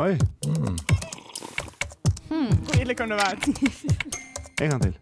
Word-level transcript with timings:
Oi, 0.00 0.14
Hvor 2.64 2.78
ille 2.80 2.94
kan 2.96 3.10
det 3.12 3.18
være? 3.20 3.36
en 4.64 4.70
gang 4.70 4.82
til. 4.82 4.94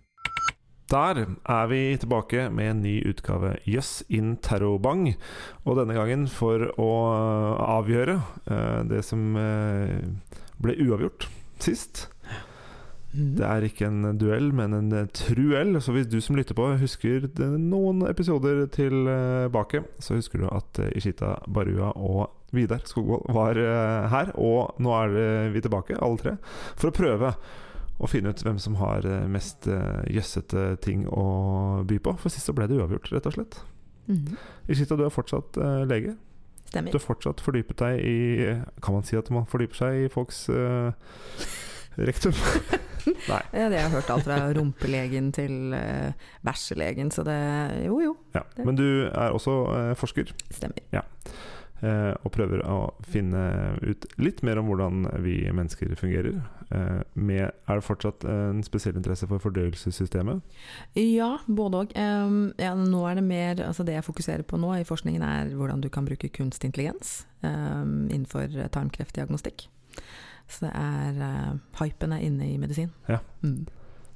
Der 0.90 1.20
er 1.46 1.66
vi 1.70 1.96
tilbake 1.96 2.48
med 2.50 2.70
en 2.70 2.80
ny 2.82 2.94
utgave 3.06 3.52
Jøss 3.66 4.02
in 4.08 4.36
Terrobang. 4.42 5.14
Og 5.64 5.78
denne 5.78 5.94
gangen 5.94 6.24
for 6.26 6.64
å 6.82 6.88
avgjøre 7.78 8.16
uh, 8.50 8.80
det 8.90 9.04
som 9.06 9.36
uh, 9.38 10.02
ble 10.58 10.74
uavgjort 10.82 11.28
sist. 11.62 12.08
Det 13.12 13.46
er 13.46 13.68
ikke 13.68 13.86
en 13.86 14.18
duell, 14.18 14.50
men 14.52 14.74
en 14.74 14.90
eh, 14.92 15.06
truell. 15.14 15.78
Så 15.80 15.94
hvis 15.94 16.10
du 16.10 16.18
som 16.20 16.36
lytter 16.36 16.58
på 16.58 16.66
husker 16.82 17.30
noen 17.38 18.02
episoder 18.10 18.66
tilbake, 18.74 19.84
så 20.02 20.18
husker 20.18 20.42
du 20.42 20.50
at 20.50 20.82
Ishita 20.90 21.36
Barua 21.46 21.94
og 21.94 22.34
Vidar 22.56 22.84
Skogvold 22.88 23.28
var 23.36 23.58
eh, 23.60 24.08
her. 24.12 24.32
Og 24.40 24.78
nå 24.82 24.92
er 25.02 25.50
vi 25.54 25.62
tilbake, 25.64 25.98
alle 26.00 26.20
tre, 26.22 26.36
for 26.76 26.90
å 26.90 26.96
prøve 26.96 27.32
å 27.98 28.06
finne 28.06 28.30
ut 28.30 28.42
hvem 28.44 28.58
som 28.62 28.76
har 28.78 29.06
eh, 29.08 29.26
mest 29.30 29.66
eh, 29.70 30.04
jøssete 30.14 30.70
ting 30.84 31.04
å 31.10 31.82
by 31.88 31.98
på. 32.02 32.14
For 32.22 32.30
sist 32.32 32.46
så 32.48 32.54
ble 32.56 32.68
det 32.70 32.78
uavgjort, 32.78 33.10
rett 33.14 33.28
og 33.30 33.36
slett. 33.38 33.60
Mhm. 34.08 34.36
Ishita, 34.70 34.96
du 34.96 35.04
er 35.04 35.12
fortsatt 35.14 35.58
eh, 35.60 35.84
lege. 35.90 36.14
Stemmer. 36.68 36.92
Du 36.92 36.98
har 36.98 37.04
fortsatt 37.04 37.40
fordypet 37.40 37.78
deg 37.80 38.00
i 38.04 38.16
Kan 38.84 38.98
man 38.98 39.04
si 39.08 39.16
at 39.16 39.30
man 39.32 39.46
fordyper 39.48 39.78
seg 39.78 40.02
i 40.02 40.08
folks 40.12 40.42
uh, 40.52 40.90
rektum? 41.96 42.36
Nei. 43.30 43.38
Ja, 43.54 43.70
det 43.72 43.78
har 43.78 43.86
jeg 43.86 43.92
hørt 43.94 44.10
alt 44.12 44.26
fra 44.26 44.36
rumpelegen 44.52 45.30
til 45.32 45.72
uh, 45.72 46.12
bæsjelegen, 46.44 47.08
så 47.14 47.24
det 47.24 47.38
Jo, 47.86 48.02
jo, 48.04 48.12
Ja. 48.36 48.44
Men 48.60 48.76
du 48.76 48.84
er 49.08 49.32
også 49.32 49.54
uh, 49.70 49.94
forsker, 49.96 50.34
stemmer. 50.52 50.84
eh, 50.92 51.00
og 51.78 52.32
prøver 52.34 52.62
å 52.66 52.90
finne 53.06 53.42
ut 53.84 54.06
litt 54.18 54.40
mer 54.42 54.58
om 54.58 54.66
hvordan 54.70 55.04
vi 55.22 55.36
mennesker 55.54 55.92
fungerer. 55.98 56.40
Eh, 56.74 57.00
med, 57.14 57.44
er 57.48 57.78
det 57.78 57.86
fortsatt 57.86 58.26
en 58.28 58.60
spesiell 58.66 58.98
interesse 58.98 59.28
for 59.30 59.40
fordøyelsessystemet? 59.40 60.42
Ja, 60.98 61.30
både 61.46 61.84
òg. 61.84 61.94
ja, 61.94 62.74
nå 62.74 63.00
er 63.08 63.16
det 63.16 63.24
mer 63.24 63.62
Altså 63.64 63.86
det 63.86 63.94
jeg 63.94 64.04
fokuserer 64.04 64.42
på 64.42 64.60
nå 64.60 64.74
i 64.76 64.86
forskningen, 64.88 65.22
er 65.22 65.54
hvordan 65.54 65.80
du 65.80 65.88
kan 65.88 66.08
bruke 66.08 66.28
kunstig 66.28 66.72
intelligens 66.72 67.22
innenfor 67.42 68.50
tarmkreftdiagnostikk. 68.74 69.68
Så 70.48 70.66
det 70.66 70.72
er 70.74 71.18
uh, 71.20 71.58
Hypen 71.80 72.12
er 72.12 72.24
inne 72.24 72.48
i 72.48 72.56
medisin. 72.60 72.92
Ja. 73.08 73.18
Mm. 73.42 73.66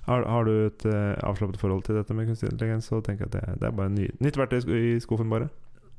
Har, 0.02 0.24
har 0.26 0.44
du 0.44 0.52
et 0.66 0.84
eh, 0.90 1.14
avslappet 1.22 1.60
forhold 1.60 1.84
til 1.86 1.94
dette 1.94 2.14
med 2.14 2.26
kunstig 2.26 2.48
intelligens? 2.50 2.88
Så 2.90 2.98
tenker 3.06 3.28
jeg 3.28 3.30
at 3.30 3.34
det, 3.36 3.60
det 3.60 3.68
er 3.68 3.76
bare 3.78 3.92
en 3.92 3.94
ny, 4.00 4.08
nytt 4.18 4.38
verktøy 4.40 4.64
i 4.74 4.96
skuffen, 5.00 5.30
bare. 5.30 5.46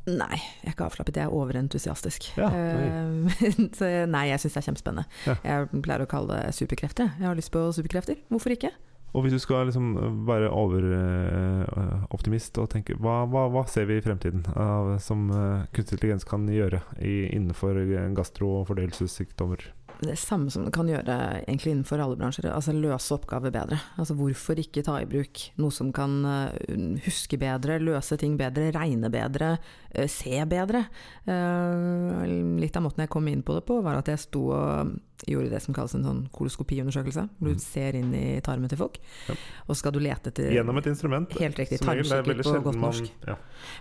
Nei, 0.04 0.36
jeg 0.36 0.68
er 0.68 0.74
ikke 0.76 0.84
avslappet, 0.90 1.16
jeg 1.16 1.30
er 1.30 1.36
overentusiastisk. 1.36 2.26
Ja, 2.36 2.50
Eh, 2.52 3.44
så 3.78 3.86
nei, 4.10 4.26
jeg 4.32 4.40
syns 4.44 4.56
det 4.58 4.62
er 4.62 4.66
kjempespennende. 4.68 5.06
Ja. 5.30 5.36
Jeg 5.48 5.58
pleier 5.86 6.04
å 6.04 6.10
kalle 6.12 6.32
det 6.42 6.56
superkrefter. 6.58 7.08
Jeg 7.20 7.28
har 7.30 7.38
lyst 7.40 7.54
på 7.54 7.60
superkrefter, 7.76 8.18
hvorfor 8.34 8.52
ikke? 8.58 8.72
Og 9.14 9.20
hvis 9.24 9.36
du 9.36 9.42
skal 9.44 9.68
liksom 9.70 9.86
være 10.26 10.48
overoptimist 10.50 12.58
og 12.58 12.66
tenke 12.74 12.96
hva, 12.98 13.18
hva, 13.30 13.44
hva 13.54 13.62
ser 13.70 13.86
vi 13.86 14.00
i 14.00 14.04
fremtiden 14.04 14.42
av, 14.58 14.96
som 15.06 15.20
eh, 15.30 15.68
kunstig 15.76 15.96
intelligens 16.00 16.26
kan 16.28 16.42
gjøre 16.50 16.80
i, 16.98 17.30
innenfor 17.30 17.78
gastro- 18.18 18.56
og 18.62 18.68
fordøyelsessykdommer? 18.72 19.60
Det 20.04 20.18
samme 20.20 20.52
som 20.52 20.66
du 20.66 20.72
kan 20.72 20.88
gjøre 20.90 21.16
egentlig 21.48 21.72
innenfor 21.74 22.02
alle 22.04 22.18
bransjer, 22.20 22.50
altså 22.52 22.74
løse 22.76 23.14
oppgaver 23.16 23.52
bedre. 23.54 23.80
Altså 23.98 24.16
hvorfor 24.20 24.60
ikke 24.60 24.84
ta 24.84 24.98
i 25.02 25.06
bruk 25.10 25.40
noe 25.62 25.72
som 25.72 25.92
kan 25.96 26.20
eh, 26.26 27.00
huske 27.06 27.40
bedre, 27.40 27.80
løse 27.80 28.18
ting 28.20 28.36
bedre, 28.40 28.72
regne 28.76 29.10
bedre, 29.14 29.58
eh, 29.94 30.08
se 30.12 30.44
bedre. 30.50 30.86
Eh, 31.28 32.28
litt 32.62 32.76
av 32.78 32.84
måten 32.86 33.04
jeg 33.06 33.12
kom 33.14 33.28
inn 33.32 33.44
på 33.46 33.56
det 33.58 33.66
på, 33.68 33.80
var 33.86 34.00
at 34.02 34.12
jeg 34.12 34.22
sto 34.26 34.46
og 34.54 34.94
gjorde 35.30 35.54
det 35.54 35.62
som 35.64 35.76
kalles 35.76 35.94
en 35.96 36.04
sånn 36.04 36.22
koloskopiundersøkelse, 36.36 37.22
hvor 37.40 37.54
Mm. 37.54 37.56
du 37.56 37.60
ser 37.64 37.96
inn 37.96 38.14
i 38.14 38.42
tarmen 38.44 38.68
til 38.68 38.78
folk, 38.78 38.98
Ja. 39.30 39.36
og 39.70 39.76
skal 39.78 39.94
du 39.94 40.00
lete 40.00 40.28
etter 40.32 40.52
Gjennom 40.52 40.78
et 40.78 40.86
instrument. 40.88 41.32
Helt 41.40 41.56
riktig, 41.56 41.80
er 41.82 42.24
veldig 42.24 42.44
på 42.44 42.64
godt 42.64 42.76
norsk. 42.76 43.02
man- 43.02 43.28
Ja. 43.28 43.36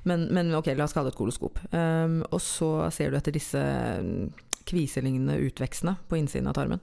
Men, 0.04 0.28
men 0.32 0.54
ok, 0.54 0.66
la 0.76 0.84
oss 0.84 0.92
kalle 0.92 1.10
det 1.10 1.14
et 1.14 1.18
koloskop. 1.18 1.58
Um, 1.74 2.22
og 2.30 2.38
så 2.40 2.92
ser 2.92 3.10
du 3.10 3.16
etter 3.16 3.32
disse 3.32 3.58
mm, 3.58 4.32
kviselignende 4.68 5.38
utvekstene 5.48 5.96
på 6.08 6.18
innsiden 6.18 6.50
av 6.50 6.56
tarmen. 6.58 6.82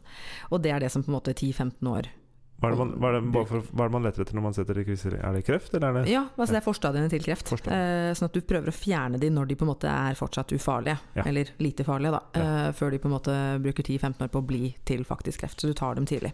Og 0.50 0.64
det 0.64 0.74
er 0.74 0.84
det 0.84 0.92
som 0.94 1.06
på 1.06 1.12
en 1.12 1.20
måte 1.20 1.36
10-15 1.36 1.90
år 1.90 2.12
Hva, 2.60 2.68
er 2.68 2.74
det 2.76 2.80
man, 2.82 2.90
hva, 3.00 3.10
er 3.10 3.22
det, 3.24 3.42
for, 3.48 3.68
hva 3.72 3.86
er 3.86 3.90
det 3.90 3.96
man 3.96 4.04
leter 4.04 4.24
etter 4.26 4.36
når 4.36 4.44
man 4.44 4.56
setter 4.56 4.80
i 4.82 4.84
kvisser? 4.84 5.14
Er 5.16 5.36
det 5.36 5.46
kreft, 5.48 5.72
eller 5.78 5.88
er 5.88 5.98
det 6.04 6.12
Ja, 6.12 6.26
altså 6.36 6.52
det 6.52 6.60
er 6.60 6.66
forstadiene 6.66 7.12
til 7.12 7.24
kreft. 7.24 7.48
Forstadiene. 7.48 8.10
Eh, 8.10 8.16
sånn 8.20 8.28
at 8.28 8.36
du 8.36 8.42
prøver 8.44 8.72
å 8.72 8.76
fjerne 8.76 9.22
de 9.22 9.30
når 9.32 9.48
de 9.48 9.56
på 9.60 9.64
en 9.64 9.72
måte 9.72 9.92
er 9.92 10.18
fortsatt 10.20 10.52
ufarlige. 10.52 10.98
Ja. 11.16 11.24
Eller 11.30 11.54
lite 11.64 11.86
farlige, 11.88 12.12
da. 12.18 12.22
Ja. 12.36 12.50
eh, 12.68 12.72
før 12.76 12.92
de 12.92 13.00
på 13.00 13.08
en 13.08 13.16
måte 13.16 13.36
bruker 13.64 13.86
10-15 13.86 14.26
år 14.26 14.34
på 14.34 14.42
å 14.42 14.48
bli 14.50 14.74
til 14.90 15.06
faktisk 15.08 15.46
kreft. 15.46 15.64
Så 15.64 15.72
du 15.72 15.78
tar 15.80 15.96
dem 15.96 16.08
tidlig. 16.10 16.34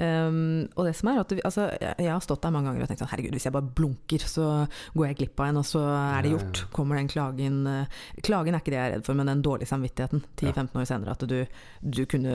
Um, 0.00 0.64
og 0.72 0.88
det 0.88 0.94
som 0.96 1.12
er 1.12 1.20
at 1.20 1.34
du, 1.34 1.36
altså, 1.44 1.68
jeg, 1.76 2.08
har 2.08 2.24
stått 2.24 2.46
der 2.46 2.54
mange 2.54 2.72
ganger 2.72 2.86
og 2.86 2.92
tenkt 2.92 3.04
sånn 3.04 3.12
herregud, 3.12 3.36
hvis 3.36 3.48
jeg 3.50 3.56
bare 3.58 3.74
blunker, 3.82 4.24
så 4.24 4.48
går 4.96 5.10
jeg 5.10 5.20
glipp 5.20 5.44
av 5.44 5.52
en, 5.52 5.60
og 5.60 5.68
så 5.68 5.84
er 5.84 6.24
det 6.24 6.32
gjort. 6.32 6.64
Kommer 6.72 7.00
den 7.00 7.12
klagen 7.12 7.60
uh, 7.68 8.00
Klagen 8.24 8.56
er 8.56 8.64
ikke 8.64 8.72
det 8.72 8.80
jeg 8.80 8.88
er 8.88 8.96
redd 8.96 9.06
for, 9.06 9.18
men 9.18 9.28
den 9.28 9.44
dårlige 9.44 9.68
samvittigheten 9.68 10.24
10-15 10.40 10.80
år 10.80 10.88
senere. 10.88 11.18
At 11.18 11.28
du, 11.28 11.38
du 11.84 12.02
kunne 12.08 12.34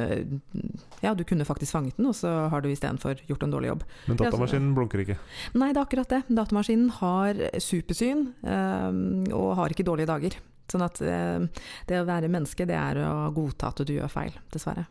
Ja, 1.02 1.18
du 1.18 1.26
kunne 1.26 1.50
faktisk 1.50 1.74
fanget 1.74 1.98
den, 1.98 2.12
og 2.12 2.16
så 2.18 2.30
har 2.54 2.62
du 2.62 2.70
istedenfor 2.70 3.23
gjort 3.30 3.46
en 3.46 3.54
dårlig 3.54 3.72
jobb. 3.72 3.84
Men 4.08 4.20
datamaskinen 4.22 4.74
blunker 4.78 5.04
ikke. 5.04 5.20
Nei, 5.58 5.70
det 5.72 5.80
er 5.80 5.86
akkurat 5.86 6.16
det. 6.16 6.24
Datamaskinen 6.28 6.90
har 7.02 7.44
supersyn 7.64 8.26
eh, 8.42 8.90
og 9.36 9.54
har 9.60 9.76
ikke 9.76 9.88
dårlige 9.88 10.12
dager. 10.12 10.40
Sånn 10.72 10.86
at 10.86 11.02
eh, 11.04 11.64
det 11.90 12.02
å 12.02 12.08
være 12.08 12.32
menneske, 12.32 12.68
det 12.70 12.78
er 12.80 13.02
å 13.04 13.32
godta 13.36 13.74
at 13.74 13.84
du 13.86 13.96
gjør 13.96 14.12
feil, 14.12 14.38
dessverre. 14.54 14.88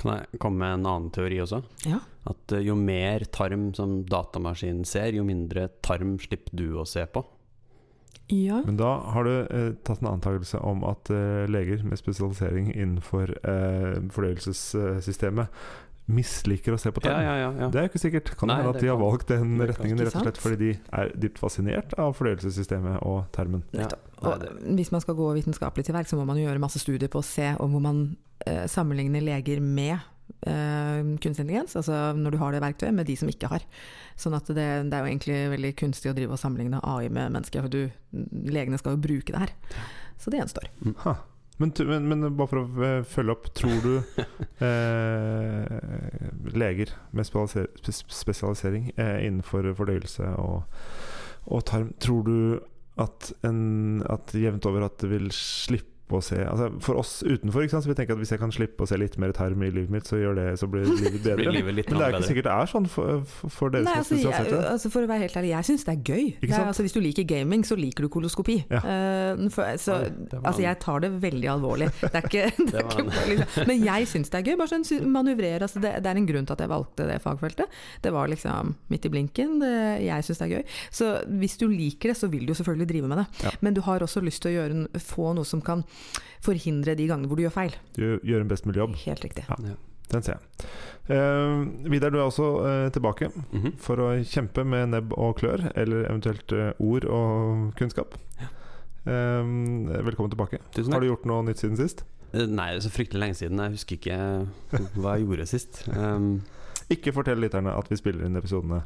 Kan 0.00 0.18
jeg 0.18 0.40
komme 0.42 0.58
med 0.60 0.80
en 0.80 0.88
annen 0.90 1.12
teori 1.14 1.38
også? 1.44 1.62
Ja. 1.86 2.00
At 2.28 2.56
eh, 2.56 2.64
jo 2.66 2.76
mer 2.78 3.26
tarm 3.32 3.70
som 3.76 4.02
datamaskinen 4.10 4.84
ser, 4.88 5.14
jo 5.16 5.26
mindre 5.26 5.68
tarm 5.86 6.16
slipper 6.22 6.58
du 6.58 6.68
å 6.80 6.88
se 6.88 7.06
på. 7.06 7.24
Ja. 8.32 8.62
Men 8.64 8.78
da 8.80 8.90
har 9.12 9.24
du 9.24 9.32
eh, 9.42 9.72
tatt 9.84 10.00
en 10.00 10.14
antakelse 10.14 10.58
om 10.64 10.84
at 10.88 11.10
eh, 11.12 11.44
leger 11.50 11.82
med 11.84 12.00
spesialisering 12.00 12.70
innenfor 12.72 13.34
eh, 13.44 13.98
fordøyelsessystemet 14.14 15.52
misliker 16.06 16.74
å 16.74 16.78
se 16.80 16.90
på 16.92 17.00
Ja, 17.06 17.16
ja, 17.22 17.34
ja. 17.40 17.50
ja. 17.64 17.68
Det 17.72 17.80
er 17.80 17.86
jo 17.86 17.90
ikke 17.92 18.02
sikkert. 18.02 18.32
Kan 18.36 18.50
Nei, 18.50 18.58
hende 18.60 18.74
at 18.74 18.80
de 18.82 18.90
har 18.90 18.98
valgt 19.00 19.28
den 19.32 19.54
kan- 19.58 19.68
retningen 19.70 20.02
rett 20.04 20.16
og 20.18 20.26
slett 20.26 20.40
fordi 20.42 20.58
de 20.60 20.72
er 20.92 21.12
dypt 21.16 21.40
fascinert 21.40 21.94
av 21.98 22.12
fordøyelsessystemet 22.18 22.98
og 23.02 23.24
termen. 23.32 23.62
Ja. 23.72 23.88
Og 24.24 24.44
hvis 24.76 24.92
man 24.92 25.00
skal 25.04 25.16
gå 25.18 25.30
vitenskapelig 25.36 25.86
til 25.88 25.96
verk, 25.96 26.08
så 26.08 26.16
må 26.20 26.26
man 26.28 26.36
jo 26.40 26.46
gjøre 26.48 26.60
masse 26.62 26.80
studier 26.80 27.08
på 27.12 27.20
å 27.20 27.26
se 27.26 27.54
om 27.60 27.72
hvor 27.72 27.84
man 27.84 28.02
eh, 28.46 28.64
sammenligner 28.70 29.24
leger 29.24 29.60
med 29.64 29.96
eh, 30.46 31.00
kunstig 31.20 31.44
intelligens, 31.44 31.76
altså 31.76 32.12
når 32.16 32.36
du 32.36 32.38
har 32.40 32.52
det 32.52 32.62
verktøyet, 32.64 32.94
med 32.96 33.06
de 33.08 33.16
som 33.20 33.28
ikke 33.28 33.50
har. 33.52 33.64
Sånn 34.16 34.36
at 34.36 34.48
det, 34.48 34.68
det 34.88 34.96
er 34.96 35.04
jo 35.04 35.10
egentlig 35.12 35.38
veldig 35.56 35.74
kunstig 35.80 36.12
å 36.12 36.16
drive 36.16 36.36
og 36.36 36.40
sammenligne 36.40 36.80
AI 36.84 37.08
med 37.08 37.32
mennesker, 37.36 37.64
for 37.64 37.72
du, 37.72 37.88
legene 38.52 38.80
skal 38.80 38.96
jo 38.96 39.04
bruke 39.04 39.32
det 39.32 39.44
her. 39.46 39.54
Så 40.20 40.32
det 40.32 40.40
gjenstår. 40.40 40.68
Ha. 41.04 41.16
Men, 41.62 41.70
men, 41.86 42.08
men 42.10 42.36
bare 42.36 42.50
for 42.50 42.60
å 42.64 42.82
eh, 42.82 43.00
følge 43.06 43.34
opp, 43.36 43.48
tror 43.54 43.78
du 43.84 43.92
eh, 44.66 45.64
leger 46.58 46.90
med 47.14 47.28
spesialisering 47.28 48.90
eh, 48.96 49.20
innenfor 49.28 49.70
fordøyelse 49.78 50.32
og, 50.42 50.64
og 51.46 51.66
tarm 51.70 51.92
Tror 52.02 52.26
du 52.26 52.38
at, 53.00 53.30
en, 53.46 54.02
at 54.10 54.34
jevnt 54.34 54.66
over 54.70 54.88
at 54.88 54.98
det 55.02 55.10
vil 55.14 55.30
slippe 55.34 55.93
å 56.12 56.20
se 56.20 56.36
altså 56.36 56.68
For 56.84 56.98
oss 57.00 57.12
utenfor, 57.24 57.64
ikke 57.64 57.74
sant, 57.74 57.86
så 57.86 57.90
vi 57.90 57.96
tenker 57.96 58.14
at 58.14 58.20
hvis 58.20 58.32
jeg 58.34 58.40
kan 58.42 58.52
slippe 58.52 58.84
å 58.84 58.88
se 58.88 58.98
litt 59.00 59.16
mer 59.20 59.32
tarm 59.36 59.62
i 59.64 59.70
livet 59.72 59.92
mitt, 59.92 60.08
så 60.08 60.18
gjør 60.20 60.36
det, 60.36 60.46
så 60.60 60.68
blir 60.70 60.84
livet 60.84 61.14
Blir 61.24 61.24
bedre. 61.24 61.54
livet 61.54 61.76
litt 61.78 61.90
Men 61.90 62.00
det 62.00 62.06
er 62.06 62.16
ikke 62.18 62.28
sikkert 62.28 62.48
det 62.48 62.54
er 62.54 62.70
sånn 62.70 62.88
for, 62.92 63.22
for, 63.32 63.72
dere 63.72 63.86
Nei, 63.86 63.94
som 63.94 64.02
altså, 64.02 64.18
jeg, 64.18 64.24
spesialiserte. 64.26 64.72
altså 64.72 64.92
For 64.92 65.06
å 65.06 65.10
være 65.10 65.24
helt 65.24 65.38
ærlig, 65.40 65.52
jeg 65.54 65.68
syns 65.70 65.86
det 65.86 65.94
er 65.94 66.02
gøy. 66.12 66.24
Det 66.42 66.50
er, 66.50 66.66
altså, 66.68 66.84
hvis 66.84 66.96
du 66.96 67.00
liker 67.04 67.28
gaming, 67.28 67.64
så 67.66 67.78
liker 67.78 68.06
du 68.06 68.10
koloskopi. 68.12 68.58
Ja. 68.68 68.82
Uh, 68.84 69.46
for, 69.54 69.80
så, 69.80 69.96
Oi, 70.04 70.12
altså, 70.42 70.64
jeg 70.66 70.80
tar 70.84 71.04
det 71.04 71.10
veldig 71.24 71.50
alvorlig. 71.54 71.88
Det 72.02 72.12
er 72.20 72.28
ikke, 72.28 72.44
det 72.68 72.82
er 72.82 72.90
ikke 72.90 73.06
liksom, 73.32 73.70
Men 73.70 73.86
jeg 73.88 74.10
syns 74.12 74.32
det 74.34 74.40
er 74.40 74.50
gøy. 74.50 74.58
Bare 74.60 74.72
sånn 74.74 75.10
manøvrere. 75.14 75.62
Altså, 75.64 75.82
det, 75.82 75.94
det 76.04 76.12
er 76.12 76.20
en 76.20 76.28
grunn 76.28 76.48
til 76.48 76.56
at 76.58 76.64
jeg 76.66 76.72
valgte 76.74 77.08
det 77.08 77.18
fagfeltet. 77.24 77.80
Det 78.04 78.12
var 78.14 78.28
liksom 78.32 78.74
midt 78.92 79.08
i 79.08 79.12
blinken. 79.14 79.56
Det, 79.64 79.74
jeg 80.04 80.28
syns 80.28 80.42
det 80.42 80.48
er 80.50 80.54
gøy. 80.58 80.78
Så 81.00 81.10
hvis 81.40 81.56
du 81.60 81.66
liker 81.72 82.12
det, 82.12 82.18
så 82.20 82.28
vil 82.32 82.44
du 82.44 82.52
jo 82.52 82.60
selvfølgelig 82.60 82.90
drive 82.92 83.12
med 83.14 83.22
det. 83.22 83.26
Ja. 83.46 83.54
Men 83.64 83.78
du 83.78 83.82
har 83.88 84.04
også 84.04 84.22
lyst 84.24 84.44
til 84.44 84.52
å 84.52 84.56
gjøre, 84.58 85.04
få 85.04 85.32
noe 85.38 85.48
som 85.48 85.64
kan 85.64 85.86
forhindre 86.44 86.94
de 86.98 87.06
gangene 87.08 87.28
hvor 87.30 87.36
du 87.40 87.44
gjør 87.46 87.54
feil. 87.56 87.74
Du 87.96 88.18
gjør 88.22 88.40
en 88.44 88.48
best 88.50 88.66
mulig 88.68 88.82
jobb. 88.82 88.96
Helt 89.06 89.24
riktig. 89.24 89.44
Ja. 89.48 89.56
Ja. 89.70 89.76
Den 90.12 90.22
ser 90.22 90.36
jeg. 90.36 90.66
Eh, 91.16 91.88
Vidar, 91.90 92.10
du 92.12 92.18
er 92.20 92.26
også 92.26 92.48
eh, 92.68 92.88
tilbake. 92.92 93.30
Mhm. 93.52 93.72
for 93.80 93.96
å 94.04 94.08
kjempe 94.28 94.64
med 94.68 94.90
nebb 94.92 95.14
og 95.16 95.38
klør, 95.40 95.64
eller 95.74 96.04
eventuelt 96.10 96.52
eh, 96.52 96.72
ord 96.78 97.06
og 97.08 97.72
kunnskap. 97.80 98.18
Ehm, 99.06 99.88
velkommen 100.04 100.30
tilbake. 100.32 100.60
Tusen 100.72 100.88
takk. 100.92 100.94
Har 100.96 101.00
du 101.04 101.10
gjort 101.10 101.26
noe 101.28 101.42
nytt 101.48 101.60
siden 101.60 101.76
sist? 101.80 102.04
Eh, 102.32 102.46
Nei, 102.48 102.70
så 102.80 102.92
fryktelig 102.92 103.20
lenge 103.20 103.36
siden. 103.40 103.60
Jeg 103.64 103.74
husker 103.78 103.98
ikke 103.98 104.20
hva 105.00 105.16
jeg 105.18 105.26
gjorde 105.26 105.48
sist. 105.50 105.82
Um, 105.92 106.42
Ikke 106.92 107.12
fortell 107.16 107.40
lytterne 107.40 107.72
at 107.72 107.88
vi 107.88 107.96
spiller 107.96 108.26
inn 108.28 108.36
episodene 108.36 108.82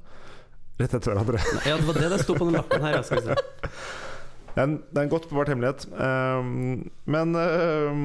rett 0.78 0.93
etter 0.94 1.10
hverandre. 1.10 1.40
ja, 1.66 1.76
det 1.78 1.87
var 1.88 1.96
det 1.99 2.10
det 2.14 2.20
sto 2.22 2.34
på 2.38 2.46
den 2.46 2.55
lappen 2.55 2.82
her. 2.87 3.00
Jeg 3.00 3.08
skal 3.10 3.25
se. 3.26 3.38
Det 4.58 4.64
er 4.64 4.72
en, 4.72 4.81
det 4.90 4.99
er 4.99 5.05
en 5.06 5.12
godt 5.12 5.28
bevart 5.31 5.52
hemmelighet. 5.52 5.84
Um, 5.94 6.88
men 7.06 7.37
um, 7.38 8.00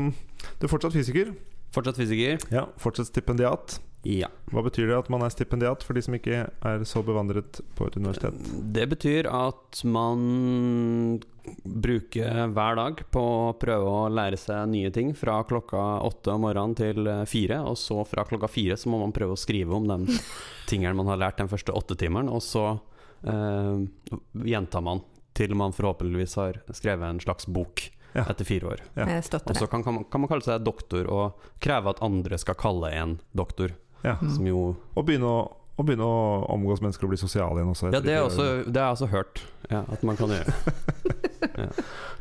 du 0.60 0.68
er 0.68 0.70
fortsatt 0.70 0.94
fysiker. 0.94 1.32
Fortsatt 1.74 1.98
fysiker? 1.98 2.38
Ja, 2.54 2.68
Fortsatt 2.78 3.10
stipendiat. 3.10 3.80
Ja. 4.06 4.28
Hva 4.54 4.62
betyr 4.62 4.92
det 4.92 5.00
at 5.00 5.10
man 5.10 5.24
er 5.26 5.32
stipendiat, 5.34 5.82
for 5.82 5.98
de 5.98 6.04
som 6.06 6.14
ikke 6.14 6.44
er 6.46 6.84
så 6.86 7.02
bevandret 7.08 7.58
på 7.74 7.88
et 7.90 7.98
universitet? 7.98 8.38
Det 8.76 8.84
betyr 8.92 9.30
at 9.34 9.82
man 9.88 11.24
bruker 11.66 12.52
hver 12.54 12.78
dag 12.78 13.02
på 13.16 13.24
å 13.24 13.56
prøve 13.58 13.88
å 13.90 14.12
lære 14.14 14.38
seg 14.38 14.70
nye 14.76 14.92
ting 14.94 15.10
fra 15.18 15.40
klokka 15.50 15.82
åtte 16.06 16.36
om 16.36 16.46
morgenen 16.46 16.78
til 16.78 17.10
eh, 17.10 17.24
fire, 17.28 17.64
og 17.66 17.80
så 17.82 18.04
fra 18.06 18.28
klokka 18.30 18.52
fire 18.52 18.78
så 18.78 18.94
må 18.94 19.02
man 19.02 19.16
prøve 19.16 19.34
å 19.34 19.42
skrive 19.42 19.74
om 19.74 19.90
de 19.90 20.20
tingene 20.70 20.94
man 21.02 21.10
har 21.16 21.24
lært 21.24 21.42
den 21.42 21.50
første 21.50 21.74
åttetimeren, 21.74 22.30
og 22.30 22.46
så 22.46 22.68
eh, 23.26 24.22
gjentar 24.54 24.86
man 24.86 25.02
til 25.38 25.56
man 25.58 25.74
forhåpentligvis 25.76 26.36
har 26.40 26.62
skrevet 26.74 27.10
en 27.10 27.22
slags 27.24 27.50
bok 27.50 27.90
Ja. 28.14 28.28
etter 28.30 28.46
fire 28.46 28.68
år. 28.76 28.82
Ja. 28.94 29.08
Og 29.18 29.56
så 29.58 29.66
kan, 29.66 29.82
kan, 29.84 29.94
man, 29.96 30.04
kan 30.06 30.22
man 30.22 30.30
kalle 30.30 30.46
seg 30.46 30.62
doktor 30.62 31.08
og 31.10 31.48
kreve 31.64 31.90
at 31.90 32.02
andre 32.06 32.38
skal 32.38 32.54
kalle 32.60 32.92
en 32.94 33.20
doktor, 33.34 33.74
Ja. 34.04 34.18
Som 34.20 34.46
jo 34.46 34.76
Og 35.00 35.06
begynne 35.08 35.26
å, 35.26 35.44
og 35.80 35.86
begynne 35.88 36.04
å 36.06 36.44
omgås 36.52 36.82
mennesker 36.84 37.08
og 37.08 37.14
bli 37.14 37.18
sosial 37.18 37.56
igjen 37.56 37.72
også. 37.72 37.90
Ja, 37.94 38.02
det, 38.04 38.12
er 38.14 38.22
også, 38.22 38.48
det 38.68 38.78
har 38.82 38.92
jeg 38.92 38.98
også 38.98 39.08
hørt 39.14 39.42
ja, 39.72 39.86
at 39.88 40.04
man 40.04 40.20
kan 40.20 40.30
gjøre. 40.30 40.54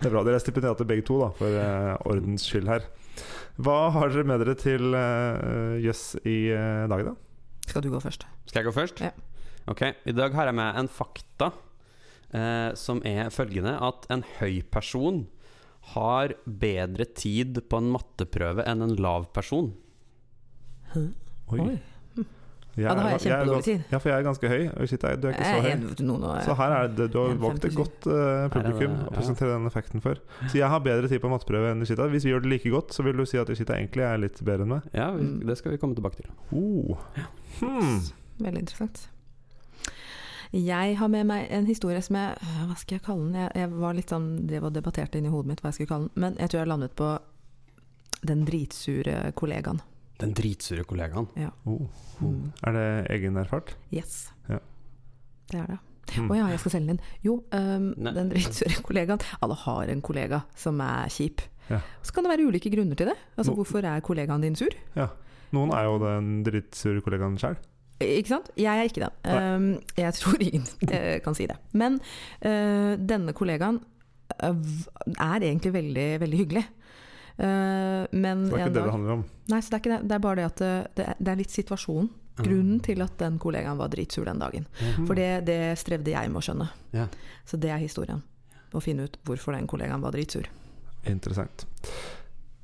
Det 0.02 0.08
er 0.08 0.12
bra 0.12 0.24
dere 0.26 0.34
er 0.34 0.42
stipendiater 0.42 0.86
begge 0.88 1.04
to, 1.06 1.14
da, 1.22 1.28
for 1.38 1.54
uh, 1.54 1.92
ordens 2.10 2.42
skyld 2.48 2.66
her. 2.66 2.86
Hva 3.62 3.90
har 3.94 4.10
dere 4.10 4.26
med 4.26 4.42
dere 4.42 4.56
til 4.58 4.96
uh, 4.96 5.76
yes 5.78 6.16
i 6.26 6.50
uh, 6.50 6.88
dag, 6.90 7.04
da? 7.06 7.14
Skal 7.68 7.84
du 7.84 7.90
gå 7.92 8.00
først? 8.02 8.26
Skal 8.50 8.62
jeg 8.62 8.66
gå 8.66 8.74
først? 8.74 9.02
Ja. 9.04 9.12
Ok, 9.70 9.84
I 9.94 10.14
dag 10.16 10.34
har 10.34 10.50
jeg 10.50 10.56
med 10.58 10.80
en 10.80 10.90
fakta 10.90 11.52
eh, 12.32 12.72
som 12.78 13.02
er 13.08 13.30
følgende 13.34 13.76
at 13.80 14.06
en 14.12 14.24
høy 14.40 14.62
person 14.72 15.26
har 15.94 16.34
bedre 16.46 17.04
tid 17.18 17.58
på 17.68 17.80
en 17.82 17.90
matteprøve 17.94 18.64
enn 18.70 18.84
en 18.84 18.96
lav 19.02 19.26
person. 19.34 19.72
Oi. 20.94 21.08
Oi. 21.58 21.80
Jeg 22.72 22.86
Ja, 22.86 22.94
da 22.96 23.02
har 23.04 23.10
jeg 23.12 23.20
kjempedårlig 23.26 23.64
tid. 23.66 23.80
Ja, 23.92 23.98
for 24.00 24.08
jeg 24.08 24.16
er 24.16 24.24
ganske 24.24 24.48
høy. 24.48 24.62
Og 24.80 24.88
shit, 24.88 25.02
du 25.02 25.26
er 25.28 25.34
ikke 25.34 25.44
så 25.44 25.58
høy. 25.60 25.66
er 26.32 26.44
Så 26.46 26.54
her 26.56 26.72
er 26.72 26.86
det, 26.88 27.08
du 27.12 27.18
har 27.20 27.34
1,57. 27.34 27.42
valgt 27.42 27.66
et 27.68 27.74
godt 27.76 28.06
uh, 28.08 28.48
publikum 28.54 28.94
det- 28.96 29.08
å 29.10 29.12
presentere 29.12 29.52
den 29.58 29.66
effekten 29.68 30.00
for. 30.00 30.22
Så 30.48 30.56
jeg 30.56 30.68
har 30.72 30.80
bedre 30.80 31.08
tid 31.08 31.20
på 31.20 31.28
matteprøve 31.28 31.72
enn 31.74 31.84
Ishita. 31.84 32.08
Hvis 32.08 32.24
vi 32.24 32.32
gjør 32.32 32.46
det 32.46 32.52
like 32.54 32.70
godt, 32.72 32.94
så 32.96 33.04
vil 33.04 33.16
du 33.20 33.26
si 33.28 33.36
at 33.36 33.52
Ishita 33.52 33.76
egentlig 33.76 34.06
er 34.08 34.16
litt 34.24 34.40
bedre 34.40 34.64
enn 34.64 34.72
meg. 34.72 34.88
Ja, 34.96 35.10
vi, 35.12 35.26
det 35.44 35.58
skal 35.60 35.72
vi 35.72 35.82
komme 35.82 35.94
tilbake 35.98 36.22
til. 36.22 36.30
Oh. 36.56 36.96
Hmm. 37.60 38.00
Veldig 38.40 38.64
interessant. 38.64 39.10
Jeg 40.52 40.96
har 40.98 41.08
med 41.08 41.24
meg 41.26 41.46
en 41.50 41.64
historie 41.66 42.02
som 42.04 42.16
jeg 42.18 42.34
øh, 42.44 42.56
Hva 42.68 42.74
skal 42.76 42.98
jeg 42.98 43.04
kalle 43.06 43.24
den? 43.24 43.36
Jeg, 43.40 43.52
jeg 43.56 43.70
var 43.80 43.94
litt 43.96 44.10
sånn 44.12 44.26
drev 44.50 44.66
og 44.68 44.74
debatterte 44.76 45.16
inni 45.20 45.30
hodet 45.32 45.48
mitt 45.52 45.62
hva 45.64 45.70
jeg 45.70 45.78
skulle 45.78 45.92
kalle 45.94 46.08
den. 46.10 46.20
Men 46.26 46.36
jeg 46.40 46.52
tror 46.52 46.60
jeg 46.60 46.68
landet 46.72 46.96
på 46.98 47.08
Den 48.28 48.44
dritsure 48.46 49.16
kollegaen. 49.38 49.80
Den 50.20 50.34
dritsure 50.38 50.84
kollegaen. 50.86 51.26
Oh. 51.66 51.86
Mm. 52.20 52.52
Er 52.68 52.76
det 52.76 52.84
egenerfart? 53.16 53.72
Yes. 53.90 54.28
Ja. 54.48 54.60
Det 55.50 55.58
er 55.58 55.72
det. 55.72 55.78
Hmm. 56.12 56.28
oh, 56.30 56.36
ja, 56.36 56.46
jeg 56.52 56.60
skal 56.60 56.74
selge 56.76 56.86
den 56.90 56.98
inn. 56.98 57.02
Jo, 57.24 57.38
um, 57.56 57.88
den 58.04 58.30
dritsure 58.30 58.82
kollegaen. 58.84 59.24
Alle 59.42 59.56
har 59.64 59.90
en 59.90 60.02
kollega 60.04 60.42
som 60.58 60.78
er 60.84 61.08
kjip. 61.10 61.42
Ja. 61.70 61.80
Så 62.04 62.12
kan 62.14 62.26
det 62.26 62.34
være 62.36 62.46
ulike 62.52 62.70
grunner 62.74 62.98
til 62.98 63.08
det. 63.10 63.16
Altså 63.38 63.52
No- 63.54 63.58
Hvorfor 63.62 63.86
er 63.88 64.04
kollegaen 64.04 64.44
din 64.44 64.54
sur? 64.58 64.74
Ja. 64.98 65.08
Noen 65.56 65.72
er 65.76 65.84
jo 65.88 65.98
den 66.02 66.30
drittsure 66.46 67.02
kollegaen 67.04 67.34
sjøl. 67.40 67.56
Ikke 68.18 68.34
sant? 68.34 68.50
Jeg 68.58 68.72
er 68.72 68.88
ikke 68.88 69.04
det. 69.04 69.10
Um, 69.26 69.66
jeg 69.98 70.14
tror 70.18 70.44
ingen 70.44 70.68
eh, 70.88 71.18
kan 71.24 71.36
si 71.38 71.48
det. 71.50 71.58
Men 71.78 71.98
uh, 72.44 72.94
denne 72.98 73.34
kollegaen 73.36 73.80
eh, 74.38 74.72
er 75.16 75.46
egentlig 75.48 75.74
veldig, 75.74 76.08
veldig 76.22 76.40
hyggelig. 76.42 76.64
Uh, 77.38 78.08
men 78.12 78.46
Det 78.48 78.58
er 78.58 78.66
ikke 78.66 78.74
det 78.76 78.80
det 78.80 78.96
handler 78.96 79.14
om. 79.18 79.22
Nei, 79.52 79.60
så 79.60 79.74
det 79.74 79.80
er 79.80 79.94
det. 79.94 80.00
Det 80.08 80.16
er 80.16 80.24
bare 80.26 80.40
det 80.40 80.48
at 80.50 80.64
det, 80.64 81.06
det, 81.18 81.30
er, 81.32 81.38
litt 81.40 81.54
situasjonen. 81.54 82.10
Grunnen 82.42 82.80
til 82.80 83.02
at 83.04 83.18
den 83.20 83.36
kollegaen 83.40 83.76
var 83.76 83.90
dritsur 83.92 84.24
den 84.24 84.40
dagen. 84.40 84.64
Mhm. 84.80 85.06
For 85.08 85.18
det, 85.18 85.30
det 85.48 85.60
strevde 85.80 86.14
jeg 86.14 86.32
med 86.32 86.40
å 86.40 86.44
skjønne. 86.46 86.68
Ja. 86.96 87.06
Så 87.48 87.60
det 87.60 87.72
er 87.74 87.82
historien. 87.82 88.22
Å 88.72 88.80
finne 88.80 89.04
ut 89.04 89.18
hvorfor 89.28 89.52
den 89.52 89.68
kollegaen 89.68 90.00
var 90.00 90.14
dritsur. 90.16 90.48
Interessant. 91.10 91.66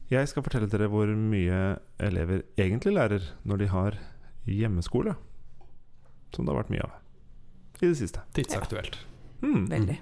Jeg 0.09 0.29
skal 0.31 0.45
fortelle 0.45 0.71
dere 0.73 0.89
hvor 0.89 1.11
mye 1.13 1.77
elever 2.01 2.47
egentlig 2.57 2.95
lærer 2.97 3.25
når 3.45 3.61
de 3.61 3.67
har 3.69 3.99
hjemmeskole. 4.55 5.15
Som 6.35 6.45
det 6.45 6.53
har 6.53 6.63
vært 6.63 6.75
mye 6.75 6.87
av 6.87 6.97
i 7.79 7.87
det 7.87 7.95
siste. 7.95 8.23
Tidsaktuelt. 8.35 8.99
Hmm. 9.41 9.67
Veldig. 9.71 9.97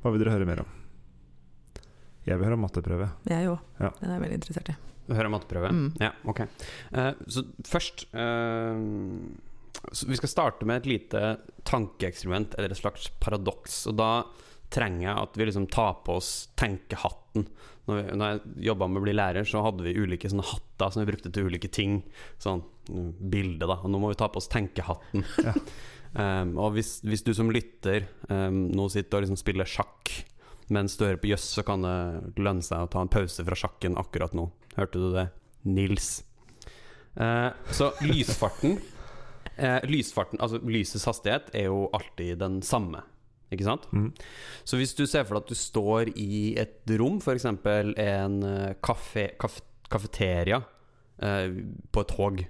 Hva 0.00 0.12
vil 0.12 0.22
dere 0.22 0.32
høre 0.32 0.48
mer 0.48 0.62
om? 0.62 0.70
Jeg 2.24 2.36
vil 2.36 2.48
høre 2.48 2.56
om 2.56 2.64
matteprøve. 2.64 3.08
Jeg 3.28 3.50
òg. 3.50 3.58
Ja. 3.80 3.90
Den 4.00 4.08
er 4.08 4.16
jeg 4.16 4.24
veldig 4.24 4.38
interessert 4.38 4.72
i. 4.72 4.76
Hører 5.08 5.28
om 5.28 5.34
matteprøve? 5.36 5.68
Mm. 5.72 5.86
Ja, 6.00 6.10
ok. 6.28 6.42
Uh, 6.92 7.12
så 7.32 7.44
først 7.64 8.04
uh, 8.12 8.80
så 9.92 10.08
Vi 10.10 10.18
skal 10.18 10.32
starte 10.32 10.66
med 10.68 10.82
et 10.82 10.88
lite 10.90 11.22
tankeeksperiment, 11.68 12.56
eller 12.58 12.72
et 12.74 12.80
slags 12.80 13.08
paradoks. 13.22 13.84
Og 13.88 13.96
da 14.00 14.10
trenger 14.74 15.06
jeg 15.06 15.16
at 15.22 15.38
vi 15.38 15.48
liksom 15.48 15.68
tar 15.72 16.00
på 16.04 16.18
oss 16.18 16.32
tenkehatten. 16.58 17.46
Når, 17.88 18.00
vi, 18.00 18.16
når 18.20 18.32
jeg 18.32 18.66
jobba 18.68 18.88
med 18.88 19.00
å 19.00 19.04
bli 19.06 19.14
lærer, 19.16 19.48
så 19.48 19.62
hadde 19.64 19.86
vi 19.86 19.96
ulike 19.96 20.28
sånne 20.28 20.44
hatter 20.48 20.92
som 20.92 21.04
vi 21.04 21.08
brukte 21.12 21.32
til 21.32 21.48
ulike 21.48 21.70
ting. 21.72 22.02
Sånn 22.42 22.64
mm, 22.88 23.12
bilde, 23.30 23.68
da. 23.68 23.78
Og 23.82 23.92
nå 23.92 24.00
må 24.02 24.10
vi 24.12 24.18
ta 24.18 24.30
på 24.32 24.42
oss 24.42 24.50
tenkehatten. 24.52 25.24
Ja. 25.48 25.54
Um, 26.40 26.54
og 26.56 26.72
hvis, 26.72 27.02
hvis 27.04 27.20
du 27.20 27.34
som 27.36 27.50
lytter 27.52 28.06
um, 28.32 28.62
nå 28.72 28.86
sitter 28.88 29.18
og 29.18 29.26
liksom 29.26 29.36
spiller 29.36 29.68
sjakk 29.68 30.08
mens 30.72 30.96
du 30.96 31.04
hører 31.04 31.20
på 31.20 31.28
Jøss, 31.28 31.44
så 31.52 31.64
kan 31.68 31.84
det 31.84 32.40
lønne 32.40 32.64
seg 32.64 32.84
å 32.84 32.88
ta 32.88 33.02
en 33.04 33.10
pause 33.12 33.44
fra 33.44 33.58
sjakken 33.60 33.96
akkurat 34.00 34.32
nå. 34.36 34.46
Hørte 34.76 35.02
du 35.02 35.10
det? 35.12 35.26
Nils. 35.68 36.22
Uh, 37.12 37.52
så 37.76 37.90
lysfarten 38.04 38.78
uh, 39.58 39.80
Lysfarten, 39.92 40.40
altså 40.40 40.60
lysets 40.64 41.06
hastighet, 41.08 41.52
er 41.56 41.68
jo 41.68 41.86
alltid 41.96 42.40
den 42.40 42.60
samme. 42.64 43.04
Ikke 43.48 43.64
sant? 43.64 43.88
Mm. 43.96 44.10
Så 44.68 44.76
hvis 44.76 44.92
du 44.96 45.06
ser 45.08 45.24
for 45.24 45.38
deg 45.38 45.46
at 45.46 45.52
du 45.52 45.56
står 45.56 46.12
i 46.20 46.52
et 46.60 46.92
rom, 47.00 47.16
f.eks. 47.22 47.46
en 47.48 48.34
eh, 48.44 48.74
kafé, 48.84 49.30
kaf, 49.40 49.62
kafeteria 49.88 50.60
uh, 50.60 51.46
på 51.88 52.04
et 52.04 52.12
tog, 52.12 52.42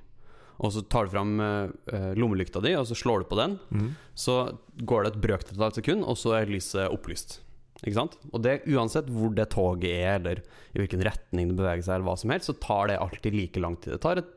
og 0.58 0.72
så 0.74 0.82
tar 0.90 1.06
du 1.06 1.10
fram 1.12 1.36
eh, 1.40 1.68
eh, 1.94 2.14
lommelykta 2.18 2.62
di, 2.64 2.72
og 2.78 2.86
så 2.88 2.96
slår 2.98 3.22
du 3.22 3.28
på 3.30 3.38
den, 3.38 3.58
Mm. 3.70 3.90
så 4.14 4.56
går 4.82 5.04
det 5.04 5.12
et 5.14 5.20
brøkdel 5.22 5.60
av 5.62 5.68
et 5.70 5.78
sekund, 5.82 6.02
og 6.04 6.16
så 6.18 6.34
er 6.40 6.50
lyset 6.50 6.88
opplyst. 6.90 7.40
Ikke 7.84 7.94
sant? 7.94 8.16
Og 8.32 8.42
det 8.42 8.64
uansett 8.66 9.06
hvor 9.06 9.30
det 9.34 9.50
toget 9.54 9.84
er, 9.92 10.16
eller 10.18 10.42
i 10.74 10.80
hvilken 10.82 11.04
retning 11.06 11.48
det 11.52 11.56
beveger 11.60 11.84
seg, 11.86 11.94
eller 11.94 12.08
hva 12.10 12.16
som 12.18 12.30
helst, 12.34 12.50
så 12.50 12.56
tar 12.58 12.88
det 12.90 12.98
alltid 12.98 13.34
like 13.34 13.60
lang 13.62 13.76
tid. 13.78 13.92
Det 13.94 14.00
tar 14.02 14.18
et, 14.18 14.32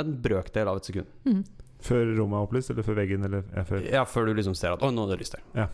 en 0.00 0.14
brøkdel 0.24 0.68
av 0.68 0.80
et 0.80 0.88
sekund. 0.88 1.06
Mm. 1.26 1.42
Før 1.86 2.08
rommet 2.16 2.38
er 2.38 2.46
opplyst, 2.46 2.70
eller 2.72 2.82
før 2.86 2.96
veggen, 2.96 3.24
eller 3.28 3.44
ja, 3.52 3.64
før 3.68 3.84
Ja, 3.84 4.04
før 4.08 4.26
du 4.26 4.32
liksom 4.34 4.56
ser 4.56 4.72
at 4.72 4.80
'Å, 4.80 4.88
nå 4.90 5.04
er 5.04 5.12
det 5.16 5.20
lyst 5.26 5.36
her'. 5.36 5.44
Ja. 5.54 5.68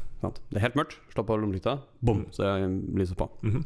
Det 0.50 0.56
er 0.58 0.66
helt 0.66 0.74
mørkt, 0.74 0.98
slå 1.14 1.24
på 1.24 1.38
lommelykta, 1.38 1.78
bom, 2.02 2.26
så 2.34 2.42
er 2.42 2.66
lyset 2.98 3.16
på. 3.16 3.30
-hmm. 3.42 3.64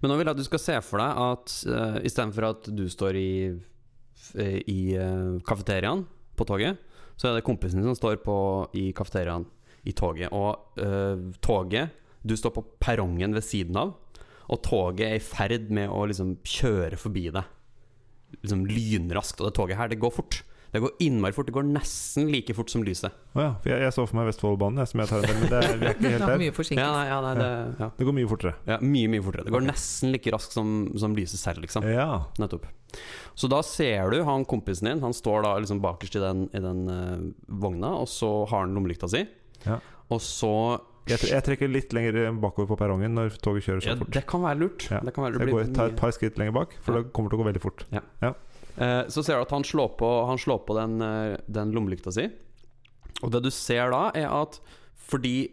Men 0.00 0.10
nå 0.10 0.16
vil 0.16 0.26
jeg 0.26 0.34
at 0.34 0.40
du 0.40 0.44
skal 0.44 0.58
se 0.58 0.80
for 0.80 0.98
deg 0.98 1.16
at 1.16 1.54
uh, 1.68 1.98
istedenfor 2.04 2.44
at 2.48 2.62
du 2.76 2.88
står 2.88 3.16
i, 3.16 3.60
i 4.34 4.94
uh, 4.96 5.40
kafeteriaen 5.46 6.04
på 6.34 6.46
toget, 6.48 6.80
så 7.16 7.28
er 7.28 7.36
det 7.36 7.46
kompisen 7.46 7.80
din 7.80 7.90
som 7.90 7.98
står 7.98 8.18
på, 8.24 8.36
i 8.74 8.88
kafeteriaen 8.96 9.46
i 9.84 9.92
toget. 9.96 10.32
Og 10.32 10.80
eh, 10.80 11.28
toget 11.44 12.00
Du 12.24 12.36
står 12.36 12.54
på 12.56 12.64
perrongen 12.80 13.34
ved 13.36 13.44
siden 13.44 13.76
av, 13.76 13.90
og 14.48 14.60
toget 14.64 15.04
er 15.06 15.18
i 15.18 15.24
ferd 15.24 15.68
med 15.68 15.92
å 15.92 16.06
liksom 16.08 16.38
kjøre 16.40 16.96
forbi 16.96 17.26
deg. 17.34 17.44
Liksom 18.40 18.62
lynraskt. 18.64 19.42
Og 19.42 19.50
det 19.50 19.56
toget 19.58 19.76
her, 19.76 19.90
det 19.92 20.00
går 20.00 20.12
fort. 20.12 20.38
Det 20.74 20.80
går 20.82 20.90
innmari 21.06 21.34
fort. 21.36 21.46
Det 21.46 21.54
går 21.54 21.66
nesten 21.68 22.26
like 22.32 22.54
fort 22.58 22.72
som 22.72 22.82
lyset. 22.82 23.14
Å 23.38 23.38
ja, 23.44 23.50
for 23.62 23.70
jeg, 23.70 23.82
jeg 23.84 23.94
så 23.94 24.04
for 24.10 24.18
meg 24.18 24.26
Vestfoldbanen, 24.32 24.80
jeg, 24.82 24.90
som 24.90 25.02
jeg 25.04 25.10
tar 25.12 25.20
en 25.22 25.28
del, 25.28 25.36
men 25.38 25.52
det, 25.52 25.58
er- 25.60 25.76
vi 25.78 25.86
er 25.86 25.92
ikke 25.94 26.08
helt 26.14 26.24
der. 26.26 26.80
Ja, 26.80 26.88
nei, 26.96 27.04
ja, 27.06 27.18
nei, 27.22 27.34
det, 27.38 27.50
ja. 27.78 27.88
Det 28.00 28.08
går 28.08 28.16
mye 28.18 28.30
fortere. 28.32 28.54
ja, 28.66 28.78
mye, 28.82 29.10
mye 29.12 29.22
fortere. 29.22 29.46
Det 29.46 29.54
går 29.54 29.62
okay. 29.62 29.70
nesten 29.70 30.14
like 30.16 30.32
raskt 30.34 30.56
som, 30.58 30.72
som 30.98 31.14
lyset 31.14 31.38
selv, 31.38 31.62
liksom. 31.62 31.86
Ja. 31.86 32.08
Nettopp. 32.42 32.66
Så 33.38 33.50
da 33.50 33.60
ser 33.66 34.10
du 34.10 34.18
han 34.26 34.46
kompisen 34.50 34.90
din, 34.90 35.02
han 35.06 35.14
står 35.14 35.46
da 35.46 35.54
liksom 35.62 35.78
bakerst 35.84 36.18
i 36.18 36.22
den, 36.24 36.48
i 36.50 36.62
den 36.62 36.82
uh, 36.90 37.22
vogna, 37.62 37.94
og 38.02 38.10
så 38.10 38.32
har 38.50 38.66
han 38.66 38.74
lommelykta 38.74 39.10
si. 39.14 39.22
Ja. 39.68 39.78
Og 40.10 40.20
så 40.22 40.50
Jeg, 41.08 41.20
jeg 41.28 41.44
trekker 41.44 41.68
litt 41.68 41.92
lenger 41.92 42.32
bakover 42.40 42.70
på 42.70 42.76
perrongen 42.80 43.12
når 43.14 43.34
toget 43.44 43.66
kjører 43.66 43.84
så 43.84 43.90
ja, 43.92 43.96
fort. 44.00 44.10
Det 44.14 44.22
kan 44.30 44.42
være 44.44 44.58
lurt. 44.62 44.86
Ja. 44.90 45.02
Det 45.04 45.12
kan 45.14 45.26
være, 45.26 45.40
jeg 45.42 45.52
går, 45.54 45.70
tar 45.76 45.92
et 45.92 45.98
par 46.00 46.14
skritt 46.16 46.38
lenger 46.40 46.54
bak, 46.56 46.74
for 46.82 46.96
Ja. 46.96 47.02
det 47.04 47.12
kommer 47.16 47.30
til 47.30 47.38
å 47.38 47.42
gå 47.42 47.48
veldig 47.50 47.62
fort. 47.62 47.86
Eh, 47.92 48.32
så 48.76 49.22
ser 49.24 49.36
du 49.38 49.42
at 49.46 49.50
han 49.54 49.64
slår 49.66 49.92
på, 49.98 50.08
han 50.28 50.38
slår 50.40 50.64
på 50.66 50.74
den, 50.78 50.96
eh, 51.02 51.36
den 51.46 51.72
lommelykta 51.72 52.12
si. 52.12 52.28
Og 53.22 53.30
det 53.30 53.42
du 53.46 53.50
ser 53.54 53.90
da, 53.94 54.08
er 54.14 54.26
at 54.28 54.58
fordi 55.04 55.52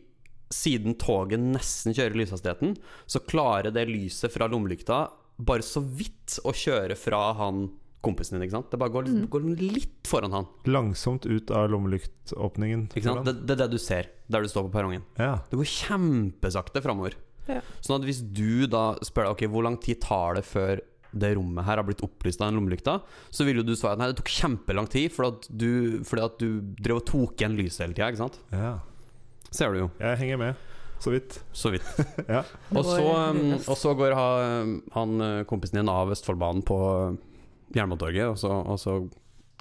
siden 0.51 0.97
toget 0.99 1.39
nesten 1.39 1.93
kjører 1.95 2.17
lyshastigheten, 2.19 2.73
så 3.07 3.21
klarer 3.23 3.71
det 3.71 3.85
lyset 3.87 4.31
fra 4.33 4.47
lommelykta 4.51 5.05
bare 5.41 5.63
så 5.63 5.79
vidt 5.81 6.39
å 6.43 6.51
kjøre 6.53 6.97
fra 6.99 7.31
han 7.39 7.69
kompisen 8.03 8.35
din. 8.39 8.47
ikke 8.47 8.57
sant? 8.57 8.71
Det 8.71 8.79
bare 8.81 8.89
går, 8.91 9.03
Mm. 9.07 9.27
går 9.29 9.41
litt 9.61 10.03
foran 10.09 10.31
han. 10.33 10.47
Langsomt 10.65 11.25
ut 11.25 11.51
av 11.51 11.69
lommelyktåpningen. 11.69 12.87
Ikke 12.95 13.03
sant? 13.03 13.25
Det, 13.25 13.45
det 13.45 13.51
er 13.55 13.67
det 13.67 13.71
du 13.71 13.77
ser 13.77 14.07
der 14.29 14.41
du 14.41 14.47
står 14.49 14.67
på 14.69 14.71
perrongen. 14.73 15.03
Ja. 15.17 15.41
Det 15.49 15.57
går 15.59 15.69
kjempesakte 15.69 16.81
framover. 16.81 17.13
Ja. 17.47 17.61
Sånn 17.81 17.99
at 18.01 18.05
hvis 18.07 18.21
du 18.33 18.65
da 18.67 18.95
spør 19.01 19.25
deg 19.25 19.31
Ok, 19.31 19.41
hvor 19.51 19.63
lang 19.65 19.77
tid 19.81 19.99
tar 20.01 20.35
det 20.37 20.43
før 20.45 20.81
det 21.13 21.33
rommet 21.37 21.65
her 21.67 21.77
har 21.81 21.83
blitt 21.87 22.01
opplyst 22.05 22.41
av 22.41 22.49
den 22.51 22.59
lommelykta, 22.61 22.97
så 23.33 23.43
vil 23.47 23.59
jo 23.61 23.65
du 23.67 23.73
svare 23.75 23.97
at 23.97 24.01
nei, 24.01 24.07
det 24.11 24.17
tok 24.21 24.31
kjempelang 24.31 24.87
tid 24.91 25.11
fordi 25.11 25.29
at 25.33 25.47
du, 25.51 25.71
fordi 26.07 26.23
at 26.25 26.37
du 26.39 26.49
drev 26.79 27.01
og 27.01 27.05
tok 27.09 27.35
igjen 27.41 27.57
lyset 27.59 27.83
hele 27.85 27.95
tida. 27.97 28.09
Ikke 28.13 28.21
sant? 28.23 28.39
Ja. 28.55 28.73
Ser 29.51 29.73
du 29.75 29.81
jo. 29.83 29.89
Jeg 29.99 30.19
henger 30.21 30.39
med. 30.39 30.67
Så 31.01 31.11
vidt. 31.15 31.39
Så 31.57 31.71
vidt. 31.73 31.87
Ja. 32.31 32.43
Og 32.77 32.85
så, 32.85 32.99
um, 33.01 33.41
og 33.57 33.75
så 33.79 33.91
går 33.97 34.13
han 34.15 35.15
eh, 35.25 35.39
kompisen 35.49 35.79
din 35.81 35.89
av 35.91 36.11
Østfoldbanen 36.13 36.61
på 36.67 36.77
eh, 36.91 37.17
Jernbanetorget, 37.75 38.27
og, 38.29 38.37
så- 38.39 38.61
og 38.61 38.77
så 38.79 38.99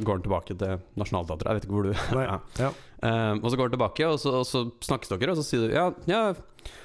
går 0.00 0.16
han 0.18 0.22
tilbake 0.24 0.54
til 0.60 0.78
Nationaltheatret. 1.00 1.48
Jeg 1.50 1.58
vet 1.58 1.66
ikke 1.66 1.76
hvor 1.76 1.88
du 1.88 2.16
Nei. 2.16 2.26
Ja. 2.28 2.36
Ja. 2.60 2.70
Um, 3.00 3.40
og 3.42 3.48
så 3.52 3.56
går 3.56 3.68
han 3.70 3.74
tilbake, 3.74 4.06
og 4.12 4.20
så, 4.20 4.34
og 4.42 4.46
så 4.48 4.62
snakkes 4.84 5.10
dere, 5.14 5.32
og 5.34 5.40
så 5.40 5.44
sier 5.48 5.64
du 5.66 5.74
ja, 5.74 5.86
ja, 6.08 6.20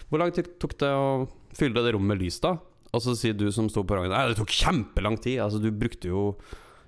hvor 0.09 0.21
lang 0.23 0.31
tid 0.35 0.49
tok 0.63 0.77
det 0.79 0.89
å 0.95 1.05
fylle 1.55 1.83
det 1.83 1.93
rommet 1.95 2.13
med 2.15 2.23
lys, 2.23 2.39
da? 2.43 2.55
Og 2.95 3.01
så 3.03 3.13
sier 3.19 3.35
du 3.35 3.49
som 3.51 3.67
sto 3.71 3.83
på 3.83 3.97
rangen 3.97 4.13
Nei, 4.13 4.21
det 4.31 4.37
tok 4.39 4.53
kjempelang 4.55 5.17
tid. 5.19 5.41
Altså, 5.43 5.59
du 5.59 5.67
brukte 5.75 6.07
jo 6.11 6.21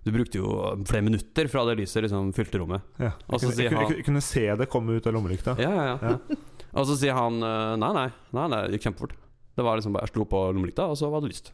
Du 0.08 0.12
brukte 0.16 0.40
jo 0.40 0.48
flere 0.88 1.04
minutter 1.04 1.50
fra 1.52 1.66
det 1.68 1.74
lyset 1.82 2.06
liksom 2.06 2.30
fylte 2.38 2.62
rommet. 2.62 2.86
Ja. 3.02 3.10
Og 3.28 3.42
så 3.42 3.50
Jeg, 3.50 3.58
sier 3.58 3.70
kunne, 3.74 3.82
han- 3.90 3.96
jeg, 3.98 4.06
kunne 4.08 4.22
se 4.24 4.46
det 4.62 4.70
komme 4.72 4.96
ut 4.96 5.08
av 5.10 5.14
lommelykta. 5.18 5.58
Ja, 5.60 5.72
ja, 5.76 5.98
ja. 6.00 6.38
Og 6.78 6.86
så 6.88 6.96
sier 6.96 7.18
han 7.18 7.42
nei, 7.42 7.90
nei, 7.98 8.06
nei, 8.32 8.46
nei, 8.54 8.62
det 8.70 8.78
gikk 8.80 8.86
kjempefort. 8.88 9.18
Det 9.58 9.66
var 9.66 9.76
liksom 9.82 9.92
bare 9.98 10.06
Jeg 10.08 10.14
slo 10.16 10.24
på 10.32 10.46
lommelykta, 10.56 10.86
og 10.88 10.96
så 10.96 11.10
var 11.12 11.26
det 11.26 11.34
lyst. 11.34 11.52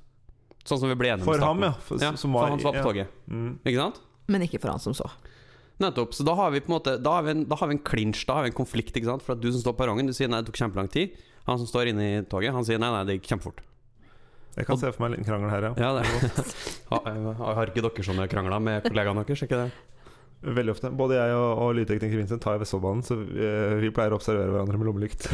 Sånn 0.68 0.80
som 0.84 0.92
vi 0.92 0.96
ble 1.00 1.10
enige 1.16 1.26
om 1.26 1.32
For 1.32 1.40
starten. 1.42 1.50
ham, 1.50 1.64
ja. 1.66 1.72
For, 1.88 1.98
Ja, 2.04 2.12
som 2.20 2.32
for 2.38 2.46
han 2.48 2.60
som 2.60 2.68
var 2.70 2.78
på 2.78 2.84
ja. 2.84 2.84
toget. 2.84 3.08
Mm. 3.32 3.50
Ikke 3.66 3.80
sant? 3.82 3.98
Men 4.28 4.42
ikke 4.46 4.62
for 4.62 4.70
han 4.76 4.80
som 4.80 4.94
så. 4.94 5.10
Nettopp. 5.82 6.14
Så 6.14 6.24
da 6.24 6.36
har 6.38 6.52
vi 6.54 6.62
på 6.62 6.70
en 6.70 6.78
måte 6.78 7.02
Da 7.02 7.10
har 7.18 7.24
vi 7.26 7.32
en, 7.34 7.44
da 7.50 7.56
har 7.58 7.68
vi 7.68 7.74
en 7.80 7.84
clinch, 7.84 8.22
da 8.30 8.36
har 8.38 8.44
vi 8.46 8.52
en 8.54 8.60
konflikt. 8.62 8.94
Ikke 8.96 9.10
sant? 9.10 9.24
For 9.26 9.34
at 9.34 9.42
du 9.42 9.50
som 9.52 9.60
står 9.66 9.74
på 9.74 9.82
perrongen, 9.82 10.06
du 10.06 10.14
sier 10.14 10.30
nei, 10.30 10.40
det 10.44 10.52
tok 10.54 10.62
kjempelang 10.62 10.92
tid. 10.94 11.18
Han 11.50 11.58
som 11.58 11.66
står 11.68 11.90
inne 11.90 12.06
i 12.06 12.22
toget, 12.30 12.54
han 12.54 12.64
sier 12.64 12.78
nei, 12.80 12.92
nei, 12.94 13.04
det 13.10 13.18
gikk 13.20 13.34
kjempefort. 13.34 13.60
Jeg 14.54 14.68
kan 14.70 14.78
se 14.78 14.92
for 14.94 15.02
meg 15.02 15.10
en 15.10 15.16
liten 15.16 15.28
krangel 15.28 15.50
her, 15.50 15.66
ja. 15.66 15.74
Ja, 15.82 15.92
det 15.98 16.04
har, 16.92 17.58
har 17.58 17.72
ikke 17.72 17.82
dere 17.86 18.06
sånne 18.06 18.28
krangler 18.30 18.62
med 18.62 18.86
kollegaene 18.86 19.26
deres? 19.26 19.44
Ikke 19.48 19.64
det? 19.64 19.72
Veldig 20.44 20.74
ofte. 20.76 20.92
Både 21.00 21.18
jeg 21.18 21.36
og, 21.40 21.50
og 21.64 21.74
lydtekniker 21.78 22.20
Vincent 22.20 22.44
tar 22.44 22.60
Vestfoldbanen, 22.62 23.04
så 23.08 23.16
vi, 23.18 23.48
vi 23.80 23.92
pleier 23.96 24.14
å 24.14 24.20
observere 24.20 24.52
hverandre 24.52 24.80
med 24.80 24.90
lommelykt 24.90 25.30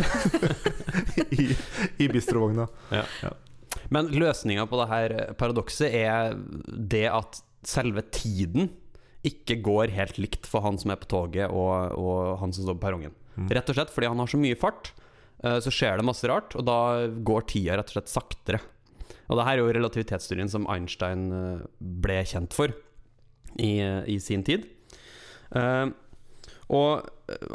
i, 1.42 1.50
i 2.06 2.10
bistrovogna. 2.12 2.68
Men 3.94 4.12
løsninga 4.14 4.68
på 4.70 4.80
det 4.84 4.90
her 4.92 5.16
paradokset 5.40 5.96
er 5.98 6.38
det 6.68 7.08
at 7.10 7.42
selve 7.68 8.06
tiden 8.14 8.70
ikke 9.26 9.58
går 9.66 9.92
helt 9.98 10.20
likt 10.22 10.48
for 10.48 10.64
han 10.64 10.78
som 10.80 10.94
er 10.94 11.00
på 11.02 11.10
toget 11.12 11.52
og, 11.52 11.98
og 12.00 12.38
han 12.40 12.54
som 12.56 12.64
står 12.64 12.78
på 12.78 12.86
perrongen. 12.86 13.16
Mm. 13.36 13.50
Rett 13.58 13.72
og 13.72 13.78
slett 13.78 13.92
fordi 13.94 14.12
han 14.12 14.22
har 14.22 14.32
så 14.32 14.40
mye 14.40 14.58
fart, 14.60 14.94
eh, 15.44 15.58
så 15.64 15.74
skjer 15.74 16.00
det 16.00 16.08
masse 16.08 16.30
rart, 16.30 16.56
og 16.56 16.66
da 16.70 16.80
går 17.08 17.50
tida 17.50 17.80
rett 17.80 17.92
og 17.92 17.98
slett 17.98 18.14
saktere. 18.14 18.62
Og 19.30 19.38
det 19.38 19.46
her 19.46 19.58
er 19.58 19.62
jo 19.62 19.74
relativitetsteorien 19.78 20.50
som 20.52 20.68
Einstein 20.74 21.30
eh, 21.36 21.66
ble 21.80 22.20
kjent 22.28 22.56
for 22.58 22.74
i, 23.56 23.78
eh, 23.78 24.04
i 24.10 24.18
sin 24.22 24.46
tid. 24.46 24.66
Uh, 25.50 25.90
og 26.70 27.08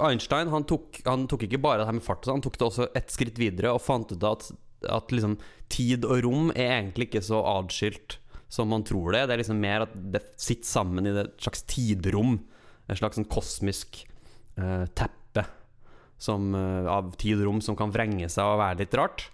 Einstein 0.02 0.50
han 0.50 0.64
tok, 0.66 0.98
han 1.06 1.28
tok 1.30 1.44
ikke 1.46 1.60
bare 1.62 1.82
det 1.82 1.86
her 1.86 1.94
med 1.94 2.02
fart, 2.02 2.26
han 2.26 2.42
tok 2.42 2.56
det 2.58 2.66
også 2.66 2.88
et 2.98 3.12
skritt 3.14 3.38
videre 3.38 3.70
og 3.70 3.82
fant 3.84 4.10
ut 4.10 4.26
at, 4.26 4.48
at 4.90 5.14
liksom, 5.14 5.36
tid 5.70 6.06
og 6.08 6.24
rom 6.26 6.50
er 6.50 6.80
egentlig 6.80 7.12
ikke 7.12 7.22
så 7.22 7.38
adskilt 7.52 8.18
som 8.50 8.70
man 8.70 8.82
tror 8.86 9.14
det. 9.14 9.24
Det 9.26 9.36
er 9.36 9.42
liksom 9.42 9.62
mer 9.62 9.86
at 9.86 9.94
det 10.14 10.22
sitter 10.38 10.68
sammen 10.68 11.06
i 11.06 11.14
et 11.14 11.38
slags 11.42 11.62
tidrom. 11.70 12.36
Et 12.90 12.98
slags 12.98 13.18
sånn 13.18 13.30
kosmisk 13.30 14.02
uh, 14.60 14.84
teppe 14.94 15.46
som, 16.20 16.50
uh, 16.54 16.86
av 16.90 17.14
tid 17.18 17.40
og 17.40 17.48
rom 17.48 17.62
som 17.64 17.78
kan 17.78 17.94
vrenge 17.94 18.28
seg 18.30 18.46
og 18.46 18.60
være 18.62 18.82
litt 18.82 18.98
rart. 18.98 19.28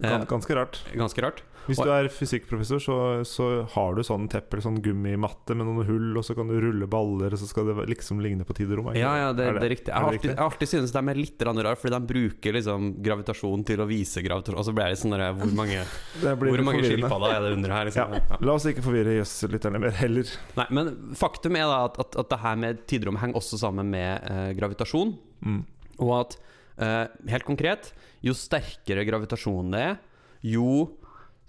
Ganske 0.00 0.56
rart. 0.56 0.82
ganske 0.96 1.22
rart. 1.22 1.42
Hvis 1.70 1.80
du 1.80 1.90
er 1.94 2.08
fysikkprofessor, 2.12 2.82
så, 2.82 2.96
så 3.28 3.48
har 3.74 3.96
du 3.96 4.02
sånn 4.06 4.26
teppe 4.30 4.56
eller 4.56 4.66
sånn 4.66 4.80
gummimatte 4.84 5.56
med 5.56 5.68
noen 5.68 5.86
hull, 5.88 6.08
og 6.18 6.26
så 6.26 6.36
kan 6.38 6.50
du 6.50 6.56
rulle 6.62 6.88
baller, 6.90 7.36
og 7.36 7.40
så 7.40 7.48
skal 7.48 7.70
det 7.70 7.86
liksom 7.90 8.20
ligne 8.24 8.46
på 8.46 8.56
tid 8.58 8.72
og 8.74 8.80
rom. 8.80 8.90
Ja, 8.98 9.12
ja, 9.20 9.30
det, 9.36 9.46
Er 9.48 9.58
det, 9.58 9.64
er 9.68 9.74
riktig. 9.74 9.92
Jeg 9.92 9.96
har 9.96 10.16
alltid, 10.16 10.34
alltid 10.46 10.72
syntes 10.72 10.94
de 10.96 11.02
er 11.02 11.20
litt 11.20 11.46
rare, 11.46 11.74
fordi 11.80 11.94
de 11.96 12.12
bruker 12.12 12.58
liksom 12.58 12.90
gravitasjon 13.06 13.64
til 13.70 13.84
å 13.84 13.88
vise 13.90 14.24
gravitasjon. 14.26 14.60
Og 14.60 14.68
så 14.68 14.76
blir 14.76 14.92
litt 14.92 15.02
sånn 15.02 15.16
der, 15.16 15.26
Hvor 15.38 15.56
mange, 15.56 15.82
Det 16.22 16.36
hvor 16.42 16.64
mange 16.66 16.84
skilpadder 16.86 17.36
er 17.36 17.46
det 17.46 17.54
under 17.58 17.76
her? 17.76 17.90
Liksom? 17.90 18.18
Ja. 18.18 18.40
La 18.44 18.56
oss 18.58 18.68
ikke 18.70 18.84
forvirre 18.84 19.16
jøsslytterne 19.20 19.80
mer 19.82 19.96
heller. 20.00 20.30
Nei, 20.58 20.68
men 20.76 20.92
faktum 21.18 21.58
er 21.58 21.68
da 21.70 21.82
at, 21.88 21.98
at, 22.02 22.20
at 22.24 22.32
det 22.32 22.40
her 22.44 22.62
med 22.66 22.84
tidrom 22.90 23.18
henger 23.22 23.40
også 23.40 23.60
sammen 23.60 23.90
med 23.92 24.30
eh, 24.30 24.50
gravitasjon. 24.58 25.14
Mm. 25.46 25.60
Og 26.00 26.14
at 26.18 26.38
eh, 26.80 27.04
helt 27.32 27.48
konkret, 27.48 27.92
jo 28.24 28.36
sterkere 28.36 29.06
gravitasjonen 29.08 29.74
det 29.74 29.84
er, 29.88 29.98
jo 30.40 30.66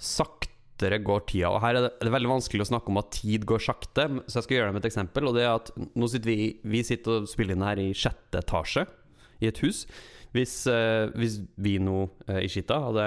saktere 0.01 0.98
går 1.05 1.25
tida. 1.29 1.51
Og 1.53 1.62
her 1.63 1.77
er 1.77 1.86
det, 1.86 1.91
det 2.01 2.10
er 2.10 2.15
veldig 2.17 2.31
vanskelig 2.34 2.65
å 2.65 2.70
snakke 2.74 2.89
om 2.93 3.00
at 3.01 3.12
tid 3.20 3.46
går 3.50 3.62
sakte, 3.63 4.08
så 4.25 4.39
jeg 4.39 4.48
skal 4.48 4.58
gjøre 4.58 4.70
det 4.72 4.75
med 4.77 4.84
et 4.86 4.89
eksempel. 4.91 5.27
Og 5.29 5.36
det 5.38 5.43
er 5.46 5.53
at 5.53 5.72
nå 5.77 6.10
sitter 6.12 6.31
vi, 6.34 6.39
vi 6.74 6.81
sitter 6.88 7.22
og 7.22 7.29
spiller 7.31 7.58
inn 7.58 7.65
her 7.67 7.81
i 7.84 7.91
sjette 7.98 8.41
etasje 8.41 8.88
i 9.41 9.50
et 9.51 9.62
hus. 9.63 9.84
Hvis, 10.34 10.55
eh, 10.72 11.10
hvis 11.20 11.41
vi 11.60 11.75
nå 11.84 12.05
eh, 12.31 12.41
i 12.46 12.50
Skita 12.50 12.77
hadde 12.88 13.05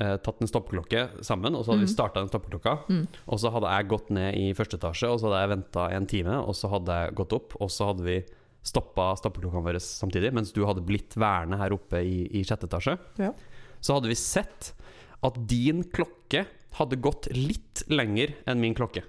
eh, 0.00 0.16
tatt 0.22 0.38
en 0.40 0.48
stoppeklokke 0.48 1.00
sammen, 1.26 1.56
og 1.58 1.64
så 1.66 1.72
hadde 1.74 1.82
vi 1.82 1.88
Mhm. 1.90 1.94
starta 1.96 2.20
den 2.22 2.30
stoppeklokka, 2.30 2.74
Mm. 2.88 3.06
og 3.26 3.38
så 3.42 3.50
hadde 3.52 3.72
jeg 3.74 3.88
gått 3.90 4.10
ned 4.14 4.36
i 4.38 4.52
første 4.54 4.78
etasje, 4.78 5.08
og 5.10 5.18
så 5.18 5.26
hadde 5.28 5.40
jeg 5.42 5.50
venta 5.58 5.88
en 5.96 6.06
time, 6.06 6.36
og 6.46 6.54
så 6.54 6.70
hadde 6.70 6.86
jeg 6.94 7.14
gått 7.18 7.32
opp, 7.34 7.56
og 7.60 7.68
så 7.74 7.88
hadde 7.90 8.04
vi 8.06 8.24
stoppa 8.62 9.16
stoppeklokkene 9.18 9.64
våre 9.66 9.80
samtidig, 9.82 10.32
mens 10.32 10.52
du 10.52 10.62
hadde 10.64 10.84
blitt 10.86 11.16
værende 11.18 11.58
her 11.58 11.70
oppe 11.74 12.04
i, 12.06 12.28
i 12.38 12.44
sjette 12.44 12.68
etasje, 12.70 12.98
Ja. 13.18 13.32
så 13.82 13.94
hadde 13.98 14.08
vi 14.08 14.14
sett 14.14 14.72
at 15.26 15.38
din 15.50 15.84
klokke 15.92 16.46
hadde 16.78 16.98
gått 17.02 17.28
litt 17.34 17.84
lenger 17.90 18.34
enn 18.48 18.60
min 18.62 18.76
klokke. 18.78 19.02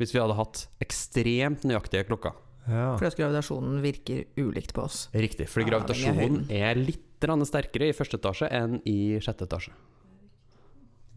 Hvis 0.00 0.14
vi 0.14 0.20
hadde 0.22 0.36
hatt 0.38 0.66
ekstremt 0.82 1.64
nøyaktige 1.68 2.06
klokker. 2.08 2.36
Ja. 2.66 2.92
Fordi 2.94 3.08
at 3.10 3.18
gravitasjonen 3.18 3.80
virker 3.82 4.24
ulikt 4.38 4.74
på 4.76 4.84
oss. 4.84 5.06
Riktig, 5.14 5.48
fordi 5.50 5.66
Ja, 5.66 5.72
gravitasjonen 5.72 6.44
er 6.52 6.78
litt 6.78 7.08
sterkere 7.22 7.88
i 7.90 7.94
første 7.94 8.18
etasje 8.18 8.48
enn 8.50 8.80
i 8.88 9.18
sjette 9.22 9.46
etasje. 9.46 9.74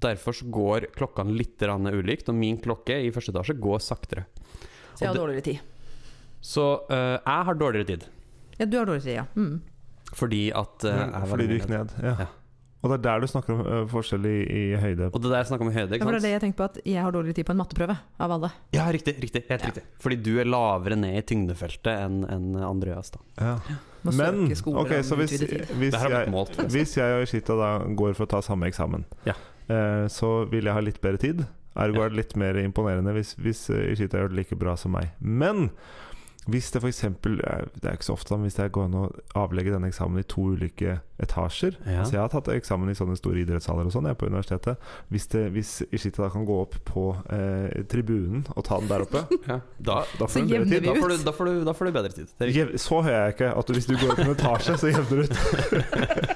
Derfor 0.05 0.38
går 0.53 0.89
klokkene 0.94 1.34
litt 1.34 1.62
ulikt, 1.62 2.29
og 2.29 2.36
min 2.36 2.60
klokke 2.62 3.00
i 3.08 3.12
første 3.12 3.32
etasje 3.34 3.55
går 3.58 3.79
saktere. 3.82 4.25
Så 4.94 5.01
jeg 5.05 5.10
har 5.10 5.17
dårligere 5.17 5.41
tid. 5.41 5.60
Så 6.41 6.65
uh, 6.91 7.17
jeg 7.17 7.46
har 7.50 7.55
dårligere 7.58 7.88
tid, 7.89 8.05
Ja, 8.60 8.65
du 8.65 8.77
har 8.77 8.86
dårligere 8.86 9.03
tid, 9.03 9.15
ja. 9.15 9.25
Mm. 9.36 9.62
fordi 10.13 10.51
at 10.53 10.86
uh, 10.86 11.25
Fordi 11.25 11.48
du 11.48 11.55
gikk 11.58 11.70
ned. 11.70 11.89
ned. 11.98 12.05
Ja. 12.05 12.15
Ja. 12.20 12.27
Og 12.86 12.92
det 12.92 12.98
er 13.00 13.04
der 13.08 13.24
du 13.24 13.27
snakker 13.32 13.56
om 13.56 13.62
uh, 13.65 13.88
forskjell 13.89 14.25
i, 14.30 14.36
i 14.46 14.63
høyde. 14.77 15.08
Og 15.10 15.18
det 15.24 15.32
der 15.32 15.39
jeg 15.42 15.48
snakker 15.50 15.65
om 15.65 15.72
i 15.72 15.74
høyde, 15.74 15.89
Ja, 15.89 15.98
ikke 15.98 16.06
for 16.06 16.13
det 16.13 16.20
er 16.22 16.25
det 16.27 16.34
jeg 16.36 16.42
tenkte 16.44 16.60
på, 16.62 16.68
at 16.70 16.77
jeg 16.86 17.01
har 17.01 17.15
dårligere 17.15 17.38
tid 17.39 17.48
på 17.50 17.56
en 17.56 17.60
matteprøve 17.63 17.96
av 18.22 18.36
alle. 18.38 18.51
Ja, 18.77 18.86
riktig. 18.94 19.15
riktig, 19.24 19.42
Helt 19.50 19.62
Ja. 19.65 19.72
riktig. 19.72 19.84
Fordi 20.06 20.15
du 20.22 20.32
er 20.39 20.46
lavere 20.46 20.96
ned 21.01 21.18
i 21.18 21.24
tyngdefeltet 21.25 21.92
enn 22.06 22.22
en 22.30 22.48
Andreas. 22.62 23.10
da 23.12 23.20
Ja. 23.42 23.58
Men 24.06 24.46
ok, 24.54 24.92
så 25.01 25.18
hvis, 25.18 25.34
hvis, 25.42 25.94
jeg, 25.98 26.30
målt. 26.30 26.54
hvis 26.70 26.92
jeg 26.96 27.15
og 27.18 27.24
Ishita 27.25 27.56
da 27.58 27.70
går 27.98 28.13
for 28.13 28.27
å 28.27 28.30
ta 28.36 28.42
samme 28.46 28.68
eksamen, 28.70 29.04
Ja. 29.25 29.34
uh, 29.70 30.06
så 30.08 30.46
vil 30.48 30.65
jeg 30.70 30.74
ha 30.77 30.80
litt 30.86 31.01
bedre 31.01 31.18
tid. 31.18 31.46
Ergo 31.75 32.04
er 32.06 32.10
det 32.13 32.18
litt 32.22 32.36
mer 32.38 32.54
imponerende 32.62 33.12
hvis, 33.18 33.34
hvis 33.36 33.70
eh, 33.74 33.92
Ishita 33.92 34.18
gjør 34.22 34.30
det 34.30 34.38
like 34.38 34.56
bra 34.56 34.77
som 34.80 34.94
meg. 34.96 35.10
Men 35.20 35.72
hvis 36.45 36.67
det 36.71 36.81
f.eks. 36.83 36.99
Det 37.23 37.41
er 37.89 37.95
ikke 37.97 38.05
så 38.05 38.13
ofte, 38.13 38.35
men 38.37 38.45
hvis 38.45 38.57
det 38.59 38.67
går 38.75 38.85
an 38.85 38.97
å 38.99 39.05
avlegge 39.41 39.71
denne 39.73 39.87
eksamen 39.89 40.19
i 40.21 40.25
to 40.29 40.43
ulike 40.53 40.99
etasjer 41.17 41.77
Ja. 41.87 42.03
Så 42.03 42.11
jeg 42.17 42.19
har 42.21 42.29
tatt 42.29 42.49
eksamen 42.51 42.89
i 42.91 42.95
sånne 42.97 43.15
store 43.17 43.39
idrettshaller 43.41 43.87
og 43.87 43.93
sånn, 43.95 44.03
jeg 44.05 44.13
er 44.17 44.19
på 44.19 44.27
universitetet. 44.29 44.77
Hvis, 45.09 45.25
det, 45.31 45.45
hvis 45.55 45.71
Ishita 45.95 46.25
da 46.25 46.29
kan 46.33 46.45
gå 46.45 46.57
opp 46.65 46.75
på 46.85 47.05
eh, 47.33 47.83
tribunen 47.89 48.43
og 48.55 48.65
ta 48.67 48.77
den 48.83 48.89
der 48.91 49.05
oppe, 49.07 49.23
Ja. 49.49 49.59
Da, 49.79 50.01
da 50.19 50.27
får 50.27 50.43
hun 50.43 50.49
bedre 50.49 50.59
jevner 50.59 50.79
tid. 50.79 50.89
da, 50.89 50.95
får 50.99 51.09
du, 51.09 51.17
da, 51.23 51.31
får 51.39 51.45
du, 51.49 51.53
da 51.69 51.73
får 51.79 51.85
du 51.85 51.91
bedre 51.97 52.13
tid. 52.19 52.35
Jev, 52.59 52.75
så 52.83 53.01
hører 53.01 53.21
jeg 53.29 53.37
ikke 53.37 53.51
at 53.57 53.65
du, 53.71 53.73
hvis 53.79 53.89
du 53.89 53.95
går 53.97 54.11
opp 54.13 54.19
en 54.25 54.33
etasje, 54.35 54.77
så 54.81 54.91
jevner 54.91 55.15
du 55.15 55.23
ut. 55.25 55.35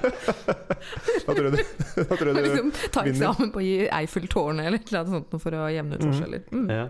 da 1.26 1.34
tror 1.34 1.44
jeg 1.46 1.52
du, 1.52 1.62
da 2.00 2.16
tror 2.16 2.30
jeg 2.30 2.34
du 2.34 2.40
liksom, 2.46 2.72
ta 2.94 3.04
eksamen 3.10 3.52
på 3.54 3.62
Eiffeltårnet 4.00 4.66
eller 4.70 4.80
noe 4.80 5.12
sånt 5.14 5.36
for 5.42 5.56
å 5.60 5.68
jevne 5.70 5.98
ut 5.98 6.00
Mhm. 6.00 6.10
forskjeller. 6.14 6.42
Mm. 6.56 6.68
Ja. 6.72 6.86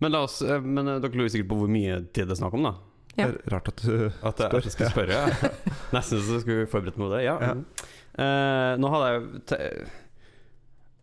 Men, 0.00 0.12
la 0.14 0.20
oss, 0.26 0.40
eh, 0.42 0.60
men 0.62 0.86
eh, 0.88 0.98
dere 1.02 1.18
lurer 1.18 1.32
sikkert 1.32 1.48
på 1.50 1.58
hvor 1.62 1.70
mye 1.72 2.00
tid 2.14 2.28
det 2.28 2.36
er 2.36 2.40
snakk 2.42 2.54
om, 2.54 2.62
da? 2.68 2.74
Ja. 3.18 3.26
Det 3.26 3.40
er 3.46 3.50
rart 3.56 3.68
at 3.72 3.80
du 3.82 3.94
At 4.22 4.38
jeg, 4.38 4.46
at 4.54 4.64
jeg 4.68 4.72
skulle 4.76 4.90
spørre? 4.92 5.16
Ja. 5.16 5.50
Nesten 5.96 6.20
så 6.22 6.26
skulle 6.38 6.42
skulle 6.44 6.68
forberedt 6.70 6.98
meg 7.00 7.08
på 7.08 7.14
det. 7.16 7.22
Ja. 7.26 7.34
Ja. 7.42 7.54
Eh, 8.18 8.74
nå 8.78 8.90
hadde 8.94 9.08
jeg 9.10 9.42
te 9.50 9.58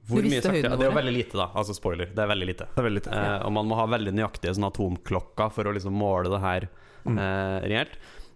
Hvor 0.08 0.22
mye 0.24 0.40
sagt, 0.44 0.60
ja, 0.62 0.72
Det 0.78 0.86
er 0.86 0.92
jo 0.92 0.96
veldig 1.00 1.14
lite, 1.16 1.38
da. 1.40 1.48
Altså 1.58 1.74
spoiler. 1.75 2.12
Det 2.14 2.22
er 2.24 2.30
veldig 2.30 2.48
lite. 2.52 2.68
Er 2.78 2.86
veldig 2.86 3.02
lite. 3.02 3.16
Eh, 3.20 3.40
og 3.48 3.52
man 3.58 3.68
må 3.68 3.78
ha 3.80 3.88
veldig 3.90 4.14
nøyaktige 4.16 4.54
sånn 4.56 4.68
atomklokker 4.70 5.52
for 5.56 5.66
å 5.72 5.74
liksom 5.75 5.96
måle 5.98 6.30
det 6.32 6.42
her 6.44 6.68
Mm. 7.06 7.20
eh, 7.22 7.66
reelt. 7.70 7.92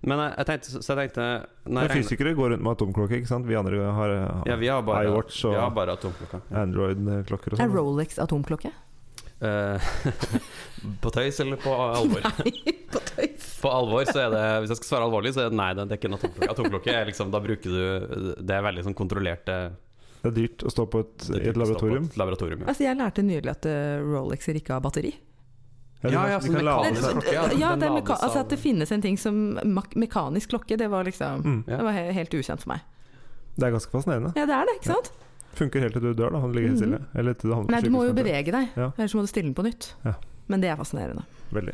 Men 0.06 0.20
jeg, 0.22 0.34
jeg 0.38 0.46
tenkte, 0.46 0.82
så 0.86 0.94
jeg 0.94 0.98
tenkte 1.10 1.24
når 1.66 1.74
Men 1.74 1.88
jeg 1.88 2.04
fysikere 2.04 2.34
går 2.38 2.52
rundt 2.54 2.62
med 2.68 2.76
atomklokke, 2.76 3.18
ikke 3.18 3.28
sant? 3.32 3.48
Vi 3.50 3.56
andre 3.58 3.80
har 3.98 4.12
ja, 4.46 4.56
vi 4.62 4.68
har 4.70 4.84
bare, 4.86 5.08
iWatch 5.10 5.40
og- 5.50 5.56
vi 5.56 5.60
har 5.60 5.72
bare 5.74 5.96
atomklokker. 5.98 6.44
Android-klokker 6.54 7.56
og 7.56 7.60
Er 7.60 7.64
sånn. 7.66 7.74
Rolex 7.74 8.20
atomklokke? 8.22 8.72
Eh, 9.40 9.90
på 11.04 11.12
tøys 11.16 11.38
eller 11.40 11.60
på 11.64 11.72
alvor? 11.72 12.24
Nei, 12.26 12.74
på 12.92 13.00
tøys. 13.08 13.46
På 13.62 13.72
alvor 13.72 14.04
så 14.08 14.26
er 14.26 14.34
det 14.34 14.42
Hvis 14.64 14.74
jeg 14.74 14.80
skal 14.82 14.90
svare 14.90 15.08
alvorlig, 15.08 15.32
så 15.36 15.46
er 15.46 15.54
det 15.54 15.60
nei, 15.60 15.70
det 15.78 15.86
er 15.86 15.96
ikke 16.00 16.10
en 16.12 16.18
atomklokke. 16.18 16.50
Atomklokke 16.56 16.96
er 16.96 17.08
liksom 17.08 17.32
Da 17.32 17.40
bruker 17.44 17.72
du 17.76 18.34
Det 18.40 18.56
er 18.58 18.66
veldig 18.68 18.84
sånn 18.88 18.98
kontrollerte 19.00 19.56
Det 20.24 20.30
er 20.32 20.36
dyrt 20.36 20.64
å 20.68 20.74
stå 20.76 20.86
på 20.92 21.02
et, 21.06 21.30
i 21.40 21.50
et 21.54 21.60
laboratorium. 21.60 21.60
på 21.60 21.60
laboratorium. 21.60 22.12
Et 22.12 22.20
laboratorium 22.24 22.64
ja. 22.66 22.70
Altså, 22.74 22.84
jeg 22.88 23.00
lærte 23.00 23.24
nylig 23.24 23.52
at 23.54 23.68
eh, 23.72 24.04
Rolexer 24.04 24.60
ikke 24.60 24.76
har 24.76 24.84
batteri. 24.84 25.14
Ja, 26.04 26.10
Ja, 26.12 26.26
altså, 26.38 26.52
ja, 26.56 26.76
de 26.84 27.00
klokke, 27.04 27.34
ja. 27.36 27.48
Ja, 27.60 27.72
det 27.76 27.88
er 27.90 27.98
altså 28.16 28.40
at 28.40 28.52
det 28.52 28.60
finnes 28.60 28.92
en 28.96 29.02
ting 29.04 29.18
som 29.20 29.40
mekanisk 30.00 30.54
klokke, 30.54 30.78
det 30.80 30.88
var 30.92 31.04
liksom 31.08 31.44
Mm. 31.44 31.64
Ja. 31.68 31.78
Det 31.80 31.86
var 31.88 31.98
helt 32.20 32.36
ukjent 32.40 32.64
for 32.64 32.72
meg. 32.76 32.86
Det 33.60 33.68
er 33.68 33.74
ganske 33.76 33.92
fascinerende. 33.92 34.32
Ja, 34.40 34.46
det 34.48 34.56
er 34.56 34.70
det, 34.70 34.78
ikke 34.80 34.94
sant? 34.94 35.12
Funker 35.58 35.82
helt 35.82 35.94
til 35.94 36.02
du 36.02 36.14
dør, 36.14 36.32
da. 36.32 36.40
Han 36.40 36.54
ligger 36.54 36.70
helt 36.70 36.80
stille. 36.84 37.00
Eller 37.16 37.34
til 37.34 37.50
du 37.50 37.56
havner 37.56 37.68
på 37.68 37.72
Nei, 37.72 37.82
du 37.82 37.90
må 37.90 38.06
jo 38.08 38.14
bevege 38.14 38.52
deg, 38.52 38.70
Ja. 38.78 38.92
ellers 38.98 39.16
må 39.16 39.22
du 39.22 39.28
stille 39.28 39.50
den 39.50 39.56
på 39.58 39.64
nytt. 39.66 39.94
Ja. 40.06 40.14
Men 40.48 40.62
det 40.62 40.70
er 40.70 40.78
fascinerende. 40.78 41.24
Veldig. 41.52 41.74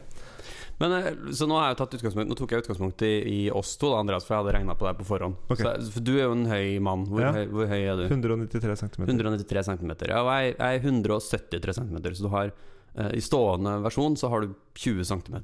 Men, 0.77 0.91
eh, 0.91 1.11
så 1.31 1.47
nå, 1.47 1.55
har 1.55 1.69
jeg 1.71 1.77
tatt 1.79 2.15
nå 2.27 2.35
tok 2.35 2.51
jeg 2.51 2.63
utgangspunkt 2.65 3.01
i, 3.07 3.13
i 3.47 3.51
oss 3.51 3.77
to, 3.79 3.91
da, 3.93 4.01
Andreas, 4.03 4.25
for 4.27 4.35
jeg 4.35 4.43
hadde 4.43 4.55
regna 4.57 4.75
på 4.75 4.87
deg 4.89 4.97
på 4.99 5.05
forhånd. 5.07 5.35
Okay. 5.47 5.63
Så, 5.63 5.91
for 5.95 6.03
du 6.03 6.11
er 6.17 6.25
jo 6.25 6.33
en 6.35 6.45
høy 6.51 6.79
mann. 6.83 7.05
Hvor, 7.07 7.21
Ja. 7.23 7.31
høy, 7.31 7.45
hvor 7.47 7.67
høy 7.71 7.79
er 7.79 7.95
du? 7.95 8.07
193 8.09 8.75
cm. 8.83 9.05
193 9.07 9.63
cm. 9.69 9.91
Ja, 10.09 10.19
og 10.23 10.31
jeg, 10.35 10.55
jeg 10.57 10.81
er 10.81 10.83
173 10.83 11.77
cm, 11.79 11.97
så 12.11 12.25
du 12.27 12.29
har 12.33 12.51
uh, 12.97 13.11
I 13.15 13.23
stående 13.23 13.77
versjon 13.83 14.15
så 14.19 14.29
har 14.29 14.41
du 14.43 14.53
20 14.75 15.03
cm 15.07 15.35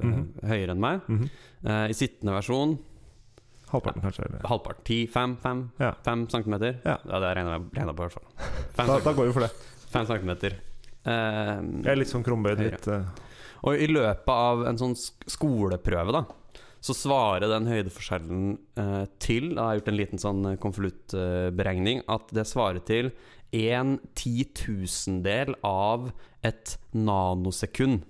Mhm. 0.00 0.28
høyere 0.44 0.70
enn 0.76 0.80
meg. 0.80 1.00
Mm 1.08 1.18
-hmm. 1.18 1.30
uh, 1.64 1.88
I 1.88 1.92
sittende 1.96 2.32
versjon 2.36 2.78
Halvparten, 3.70 4.02
kanskje. 4.02 4.24
Eller. 4.28 4.40
halvparten. 4.50 4.84
10, 4.84 5.06
5, 5.14 5.36
5, 5.42 5.60
Ja. 5.80 5.92
fem 6.04 6.26
centimeter? 6.32 6.80
Ja. 6.84 6.96
det 7.06 7.34
regner 7.36 7.52
jeg 7.56 7.66
regner 7.78 7.94
på, 7.94 8.04
i 8.04 8.08
hvert 8.08 8.18
fall. 8.18 8.50
5 8.76 8.86
Da, 8.90 8.98
da 9.04 9.12
går 9.14 9.26
vi 9.30 9.32
for 9.36 9.46
det. 9.46 9.50
Fem 9.90 10.06
centimeter. 10.06 10.58
Uh, 11.06 11.58
Jeg 11.84 11.92
er 11.94 11.96
litt 12.00 12.10
sånn 12.12 12.24
krumbøyd. 12.26 12.58
Litt 12.60 12.88
uh... 12.90 13.04
Og 13.64 13.76
i 13.76 13.86
løpet 13.90 14.28
av 14.32 14.62
en 14.68 14.78
sånn 14.80 14.94
skoleprøve, 14.96 16.12
da, 16.16 16.24
så 16.80 16.94
svarer 16.96 17.44
den 17.50 17.66
høydeforskjellen 17.68 18.54
uh, 18.80 19.04
til 19.20 19.50
Da 19.54 19.66
har 19.66 19.74
jeg 19.74 19.82
gjort 19.82 19.90
en 19.92 19.98
liten 19.98 20.22
sånn 20.22 20.46
konvoluttberegning. 20.62 22.02
at 22.08 22.30
det 22.32 22.46
svarer 22.48 22.80
til 22.88 23.10
en 23.52 23.98
titusendel 24.14 25.56
av 25.66 26.10
et 26.46 26.76
nanosekund. 26.94 28.04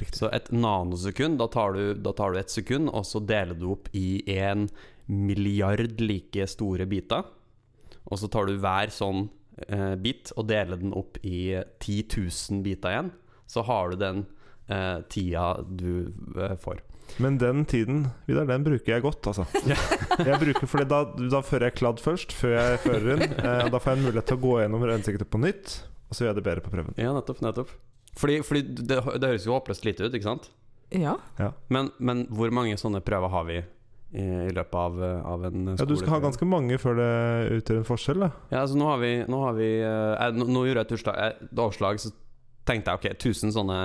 Riktig. 0.00 0.18
Så 0.18 0.30
et 0.34 0.50
nanosekund, 0.54 1.38
da 1.40 1.48
tar, 1.52 1.76
du, 1.76 1.94
da 1.94 2.12
tar 2.16 2.34
du 2.34 2.40
et 2.40 2.52
sekund, 2.52 2.90
og 2.90 3.06
så 3.08 3.22
deler 3.24 3.58
du 3.58 3.70
opp 3.74 3.90
i 3.96 4.22
en 4.36 4.68
milliard 5.06 6.00
like 6.00 6.46
store 6.50 6.86
biter. 6.88 7.26
Og 8.04 8.20
så 8.20 8.28
tar 8.28 8.48
du 8.48 8.56
hver 8.60 8.92
sånn 8.92 9.28
eh, 9.68 9.94
bit 10.00 10.32
og 10.36 10.48
deler 10.50 10.80
den 10.80 10.94
opp 10.96 11.20
i 11.24 11.54
10 11.82 12.16
000 12.16 12.64
biter 12.64 12.94
igjen. 12.94 13.12
Så 13.50 13.64
har 13.68 13.92
du 13.92 14.00
den 14.00 14.24
eh, 14.68 14.98
tida 15.12 15.54
du 15.68 16.12
eh, 16.40 16.56
får. 16.60 16.82
Men 17.20 17.36
den 17.38 17.64
tiden, 17.68 18.06
Vidar, 18.26 18.46
den 18.48 18.64
bruker 18.64 18.96
jeg 18.96 19.04
godt, 19.04 19.26
altså. 19.28 19.44
Jeg 20.24 20.38
bruker 20.40 20.66
fordi 20.70 20.86
da, 20.88 21.02
da 21.30 21.40
fører 21.44 21.68
jeg 21.68 21.76
kladd 21.78 22.00
først, 22.02 22.32
før 22.32 22.54
jeg 22.54 22.78
fører 22.84 23.08
inn. 23.16 23.24
Eh, 23.34 23.64
da 23.70 23.80
får 23.80 23.92
jeg 23.92 23.98
en 23.98 24.06
mulighet 24.06 24.28
til 24.30 24.38
å 24.38 24.42
gå 24.44 24.54
gjennom 24.62 24.86
rensesiktet 24.88 25.30
på 25.30 25.40
nytt, 25.42 25.74
og 26.08 26.16
så 26.16 26.24
gjør 26.24 26.30
jeg 26.32 26.38
det 26.38 26.44
bedre 26.46 26.64
på 26.64 26.72
prøven. 26.72 26.96
Ja, 26.98 27.12
nettopp. 27.16 27.42
nettopp 27.44 27.74
Fordi, 28.18 28.40
fordi 28.46 28.62
det, 28.78 29.00
det 29.20 29.30
høres 29.30 29.46
jo 29.46 29.56
håpløst 29.56 29.86
lite 29.86 30.06
ut, 30.06 30.14
ikke 30.14 30.28
sant? 30.28 30.50
Ja. 30.94 31.16
Men, 31.72 31.90
men 31.98 32.26
hvor 32.30 32.52
mange 32.54 32.76
sånne 32.78 33.00
prøver 33.04 33.32
har 33.32 33.46
vi 33.48 33.56
i, 34.14 34.22
i 34.22 34.52
løpet 34.54 34.76
av, 34.78 35.00
av 35.26 35.46
en 35.48 35.72
Ja, 35.74 35.86
Du 35.88 35.96
skal 35.98 36.14
ha 36.16 36.20
ganske 36.22 36.46
mange 36.46 36.78
før 36.78 37.00
det 37.00 37.10
utgjør 37.58 37.80
en 37.80 37.88
forskjell, 37.88 38.22
da. 38.26 38.30
Ja, 38.52 38.60
altså 38.62 38.78
nå 38.78 38.86
har 38.92 39.00
vi 39.02 39.12
Nå, 39.26 39.40
har 39.48 39.56
vi, 39.58 39.70
eh, 39.82 40.12
jeg, 40.14 40.36
nå, 40.38 40.46
nå 40.54 40.64
gjorde 40.68 40.84
jeg 40.86 41.14
et 41.26 41.62
avslag, 41.66 42.02
så 42.02 42.12
tenkte 42.68 42.94
jeg 42.94 43.00
ok, 43.00 43.08
1000 43.18 43.56
sånne 43.56 43.78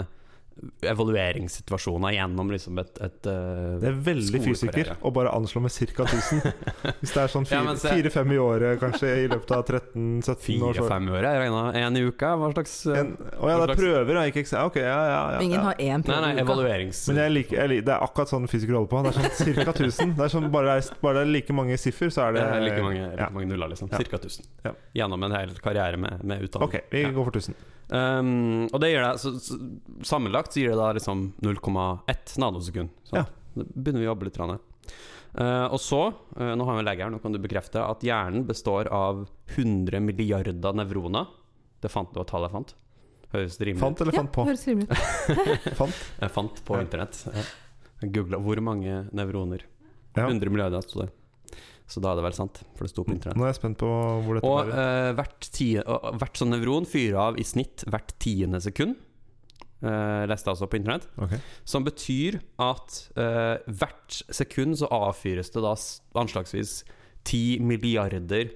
evalueringssituasjoner 0.81 2.11
gjennom 2.15 2.51
liksom 2.51 2.77
et, 2.81 2.97
et 3.03 3.27
eh, 3.31 3.75
Det 3.81 3.89
er 3.89 3.97
veldig 4.05 4.41
fysiker 4.43 4.91
å 5.05 5.11
bare 5.15 5.31
anslå 5.35 5.61
med 5.63 5.73
ca. 5.95 6.05
1000. 6.05 6.41
Hvis 7.01 7.13
det 7.15 7.21
er 7.23 7.31
sånn 7.33 7.47
Ja, 7.49 7.61
fire-fem 7.79 8.33
i 8.35 8.39
året, 8.41 8.79
kanskje, 8.81 9.11
i 9.23 9.27
løpet 9.31 9.53
av 9.55 9.63
13-17 9.67 10.27
år. 10.29 10.37
Fire-fem 10.79 11.09
året? 11.13 11.27
Jeg 11.29 11.43
regna 11.43 11.63
én 11.79 11.99
i 11.99 12.03
uka? 12.07 12.33
Hva 12.41 12.51
slags 12.55 12.75
eh, 12.89 12.99
En, 13.03 13.13
å 13.39 13.51
ja, 13.51 13.57
det 13.63 13.75
er 13.75 13.81
prøver, 13.81 14.19
ja, 14.19 14.25
ikke 14.33 14.43
eksamen. 14.43 14.71
Ok, 14.71 14.81
ja, 14.83 14.99
ja, 15.13 15.21
ja, 15.35 15.41
Ingen 15.45 15.65
har 15.69 15.79
én 15.79 15.95
Nei, 15.99 16.05
prøve 16.09 16.21
nei, 16.25 16.31
i 16.33 16.37
uka. 16.39 16.45
evaluerings... 16.47 17.01
Men 17.11 17.21
jeg 17.23 17.35
liker, 17.37 17.59
jeg 17.61 17.73
liker, 17.73 17.87
det 17.89 17.95
er 17.95 18.05
akkurat 18.09 18.33
sånn 18.35 18.47
fysikere 18.51 18.79
holder 18.81 18.93
på. 18.93 19.03
Det 19.05 19.13
er 19.13 19.17
sånn 19.19 19.59
ca. 19.63 19.75
1000. 19.75 20.15
Det 20.19 20.27
er 20.27 20.35
sånn 20.35 20.51
bare, 20.53 20.77
det 20.79 20.99
bare 21.03 21.19
det 21.21 21.25
er 21.27 21.33
like 21.37 21.57
mange 21.61 21.79
siffer, 21.81 22.11
så 22.13 22.27
er 22.27 22.37
det 22.37 22.45
det 22.45 22.59
er 22.59 22.67
like 22.67 22.85
mange, 22.85 23.09
like 23.13 23.25
ja. 23.25 23.31
mange 23.35 23.49
nuller, 23.51 23.73
liksom. 23.75 23.91
Ca. 23.91 24.03
Cirka 24.03 24.19
1000. 24.21 24.47
Ja. 24.67 24.75
Gjennom 25.01 25.27
en 25.29 25.35
hel 25.39 25.55
karriere 25.63 25.99
med, 26.01 26.23
med 26.23 26.47
utdanning. 26.49 26.69
Ok, 26.71 26.89
vi 26.93 27.05
Ja. 27.07 27.11
går 27.15 27.29
for 27.31 27.39
1000. 27.39 27.55
Um, 27.89 28.67
og 28.69 28.79
det 28.83 28.91
gir 28.91 29.01
deg 29.01 29.17
så, 29.17 29.31
så, 29.41 29.55
Sammenlagt 30.05 30.53
så 30.53 30.61
gir 30.61 30.69
det 30.73 30.77
da 30.77 30.91
liksom 30.93 31.23
0,1 31.41 32.35
nanosekund. 32.37 32.89
Så 33.09 33.15
Ja. 33.17 33.23
da 33.55 33.63
begynner 33.73 34.03
vi 34.03 34.05
å 34.07 34.11
jobbe 34.13 34.27
litt. 34.29 34.37
Eh, 35.39 35.65
og 35.69 35.77
så, 35.81 36.01
uh, 36.37 36.53
nå 36.57 36.65
har 36.65 36.73
vi 36.77 36.79
en 36.83 36.85
lege 36.85 37.03
her, 37.05 37.09
nå 37.13 37.19
kan 37.21 37.31
du 37.33 37.39
bekrefte 37.41 37.81
at 37.81 38.01
hjernen 38.05 38.45
består 38.49 38.87
av 38.93 39.27
100 39.55 39.99
milliarder 40.01 40.73
nevroner. 40.73 41.27
Det 41.81 41.89
fant 41.93 42.11
du 42.13 42.19
var 42.19 42.25
tallet 42.29 42.49
jeg 42.49 42.57
fant. 42.57 42.73
Høres 43.33 43.59
rimelig 43.61 43.77
ut? 43.77 43.83
Fant 43.83 44.01
eller 44.01 44.13
Ja, 44.13 44.21
fant 44.23 44.31
på? 44.33 44.45
høres 44.47 44.65
rimelig 44.67 44.89
ut. 44.89 45.67
Fant. 45.79 45.99
Jeg 46.21 46.31
fant 46.33 46.61
på 46.65 46.75
Ja. 46.75 46.81
internett. 46.81 47.19
Jeg 48.01 48.11
googla 48.15 48.39
hvor 48.41 48.61
mange 48.65 49.09
nevroner. 49.13 49.61
Ja. 50.17 50.25
100 50.27 50.49
milliarder 50.49 50.81
sto 50.81 51.03
det. 51.03 51.11
Så 51.89 52.01
da 52.03 52.11
er 52.11 52.19
det 52.19 52.25
vel 52.27 52.37
sant, 52.37 52.61
for 52.77 52.85
det 52.85 52.91
sto 52.91 53.03
på 53.05 53.15
internett. 53.15 53.37
Nå 53.39 53.47
er 53.47 53.53
jeg 53.53 53.57
spent 53.57 53.79
på 53.81 53.89
hvor 54.25 54.37
dette 54.37 54.49
Og 54.49 54.69
eh, 54.69 55.11
hvert, 55.17 55.47
tie, 55.55 55.83
uh, 55.85 56.11
hvert 56.21 56.37
sånn 56.37 56.53
nevron 56.53 56.85
fyrer 56.89 57.17
av 57.23 57.39
i 57.41 57.45
snitt 57.47 57.85
hvert 57.89 58.13
tiende 58.21 58.61
sekund. 58.61 58.99
Uh, 59.81 60.27
leste 60.29 60.51
altså 60.51 60.67
på 60.69 60.77
internett. 60.77 61.07
Okay. 61.17 61.41
Som 61.67 61.87
betyr 61.87 62.41
at 62.61 62.99
uh, 63.17 63.57
hvert 63.65 64.19
sekund 64.29 64.77
så 64.81 64.91
avfyres 64.93 65.49
det 65.55 65.63
da 65.65 65.73
anslagsvis 66.21 66.81
10 67.27 67.65
milliarder 67.65 68.53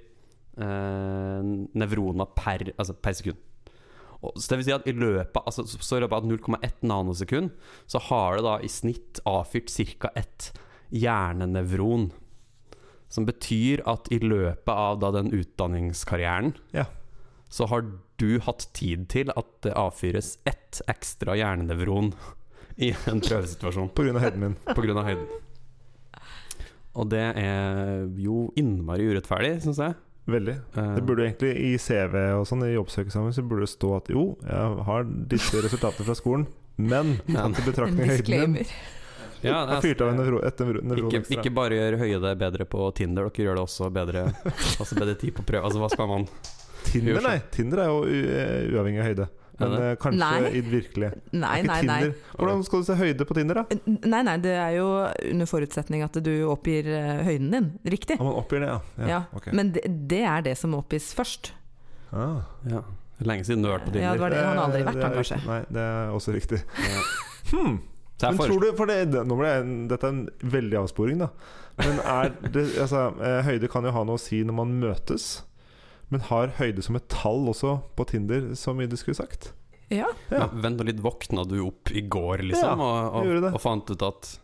nevroner 0.54 2.28
per, 2.38 2.62
altså 2.78 2.94
per 2.94 3.16
sekund. 3.18 3.40
Og, 4.24 4.36
så 4.38 4.52
det 4.52 4.60
vil 4.60 4.68
si 4.68 4.76
at 4.76 4.86
i 4.88 4.94
løpet, 4.96 5.40
altså, 5.42 5.66
så 5.68 5.80
så 5.82 5.98
i 5.98 6.04
løpet 6.04 6.20
av 6.20 6.28
0,1 6.30 6.84
nanosekund 6.88 7.50
så 7.90 8.02
har 8.12 8.38
det 8.38 8.46
da 8.46 8.54
i 8.62 8.70
snitt 8.72 9.20
avfyrt 9.26 9.74
ca. 10.00 10.12
ett 10.16 10.52
hjernenevron. 10.94 12.12
Som 13.14 13.28
betyr 13.30 13.84
at 13.90 14.08
i 14.12 14.18
løpet 14.24 14.74
av 14.74 14.98
da 15.04 15.12
den 15.14 15.30
utdanningskarrieren 15.38 16.56
Ja. 16.74 16.88
så 17.54 17.68
har 17.70 17.84
du 18.18 18.40
hatt 18.42 18.66
tid 18.74 19.08
til 19.14 19.30
at 19.38 19.46
det 19.62 19.74
avfyres 19.78 20.38
ett 20.50 20.82
ekstra 20.90 21.36
hjernenevron 21.38 22.14
i 22.82 22.90
en 23.12 23.22
prøvesituasjon 23.22 23.92
På 23.94 24.02
grunn 24.08 24.18
av 24.18 24.24
høyden 24.26 24.40
min. 24.42 24.56
pga. 24.66 25.04
høyden. 25.06 25.28
Og 26.96 27.10
det 27.10 27.22
er 27.38 28.08
jo 28.22 28.48
innmari 28.58 29.06
urettferdig, 29.12 29.60
syns 29.66 29.78
jeg. 29.82 29.96
Veldig. 30.30 30.56
Eh, 30.78 30.96
Det 30.96 31.06
burde 31.06 31.26
egentlig 31.26 31.54
i 31.60 31.78
CV 31.78 32.16
og 32.40 32.46
sånn 32.48 32.64
i 32.64 32.74
jobbsøkesammenheng, 32.78 33.34
så 33.36 33.44
burde 33.48 33.66
det 33.66 33.74
stå 33.74 33.96
at 33.98 34.08
jo, 34.14 34.38
jeg 34.42 34.84
har 34.88 35.04
disse 35.04 35.62
resultatene 35.66 36.06
fra 36.08 36.16
skolen, 36.16 36.46
men 36.78 37.20
Men- 37.28 37.54
tatt 37.54 37.60
i 37.60 37.72
betraktning 37.72 38.08
høyden 38.10 38.52
min. 38.54 38.66
Ja, 39.44 39.60
Jeg 39.76 39.84
fyrte 39.86 40.06
av 40.08 40.14
en 40.14 40.20
nevro, 40.22 40.42
et 40.48 40.64
nevro, 40.64 40.82
nevron 40.82 41.08
ikke, 41.12 41.22
ekstra. 41.24 41.38
ikke 41.42 41.54
bare 41.60 41.78
gjør 41.80 41.98
høyde 42.04 42.34
bedre 42.42 42.68
på 42.70 42.90
Tinder, 42.98 43.30
dere 43.30 43.48
gjør 43.48 43.60
det 43.60 43.64
også 43.68 43.90
bedre 43.94 44.26
Altså 44.82 44.98
bedre 45.00 45.16
tid 45.20 45.36
på 45.38 45.46
prøve. 45.48 45.64
Altså, 45.68 45.82
hva 45.84 45.90
skal 45.94 46.10
man 46.12 46.28
Tinder, 46.90 47.22
nei. 47.24 47.38
Tinder 47.54 47.80
er 47.86 47.92
jo 47.92 48.04
u 48.04 48.20
eh, 48.28 48.76
uavhengig 48.76 49.00
av 49.04 49.10
høyde. 49.12 49.30
Men 49.60 49.74
uh, 49.78 49.90
kanskje 50.02 50.18
Nei. 50.20 50.50
i 50.50 50.62
det 50.66 50.72
virkelige. 50.72 51.20
Nei, 51.38 51.60
nei, 51.68 51.78
nei. 51.86 52.00
Hvordan 52.34 52.64
skal 52.66 52.82
du 52.82 52.88
se 52.88 52.96
høyde 52.98 53.28
på 53.30 53.36
Tinder, 53.38 53.62
da? 53.62 53.78
Nei, 53.86 54.24
nei, 54.26 54.34
det 54.42 54.56
er 54.58 54.74
jo 54.80 54.88
under 55.30 55.50
forutsetning 55.50 56.02
at 56.06 56.18
du 56.26 56.32
oppgir 56.50 56.90
eh, 56.90 57.22
høyden 57.28 57.54
din 57.54 57.70
riktig. 57.94 58.18
Ja, 58.18 58.26
man 58.26 58.40
oppgir 58.42 58.66
det, 58.66 58.72
ja. 58.74 58.80
ja, 58.98 59.12
Ja, 59.14 59.22
Okay. 59.38 59.54
Men 59.56 59.72
det, 59.76 59.86
det 60.10 60.24
er 60.26 60.44
det 60.50 60.58
som 60.60 60.74
oppgis 60.78 61.12
først. 61.16 61.54
ah. 62.12 62.42
Ja. 62.70 62.82
Lenge 63.24 63.46
siden 63.46 63.62
du 63.64 63.70
har 63.70 63.78
vært 63.78 63.92
på 63.94 64.02
Ja, 64.02 64.12
det 64.18 64.24
var 64.24 64.34
det 64.34 64.42
han 64.42 64.58
aldri 64.60 64.82
Eh, 64.82 64.88
vært, 64.90 65.04
han 65.06 65.14
kanskje. 65.20 65.38
Nei, 65.46 65.60
det 65.70 65.84
er 65.86 66.14
også 66.18 66.34
riktig. 66.36 66.60
Ja. 66.90 67.04
Hmm. 67.54 67.78
Så 68.20 68.30
jeg 68.30 68.38
Men 68.38 68.48
tror 68.48 68.62
du, 68.62 68.68
for 68.78 68.90
det, 68.90 68.98
det- 69.12 69.24
nå 69.28 69.36
ble 69.40 69.50
jeg, 69.50 69.88
Dette 69.90 70.08
er 70.08 70.14
en 70.14 70.30
veldig 70.54 70.78
avsporing, 70.84 71.18
da. 71.24 71.30
Men 71.82 72.00
er 72.00 72.30
det, 72.54 72.68
altså, 72.80 73.08
eh, 73.20 73.42
høyde 73.48 73.70
kan 73.72 73.84
jo 73.84 73.92
ha 73.96 74.04
noe 74.06 74.20
å 74.20 74.22
si 74.22 74.44
når 74.46 74.54
man 74.62 74.76
møtes. 74.80 75.42
Men 76.14 76.22
har 76.30 76.54
høyde 76.60 76.84
som 76.86 76.96
et 77.00 77.08
tall 77.10 77.48
også 77.50 77.80
på 77.98 78.06
Tinder 78.12 78.52
så 78.60 78.76
mye 78.78 78.88
du 78.88 78.96
skulle 79.00 79.18
sagt? 79.18 79.52
Ja. 79.90 80.08
Ja. 80.30 80.48
Vent 80.54 80.78
nå 80.80 80.86
litt, 80.86 81.02
våkna 81.02 81.44
du 81.50 81.58
opp 81.66 81.92
i 81.92 82.02
går, 82.02 82.46
liksom, 82.46 82.80
Ja, 82.80 83.10
og, 83.10 83.26
og, 83.26 83.50
og 83.54 83.62
fant 83.62 83.90
ut 83.90 84.02
at 84.06 84.40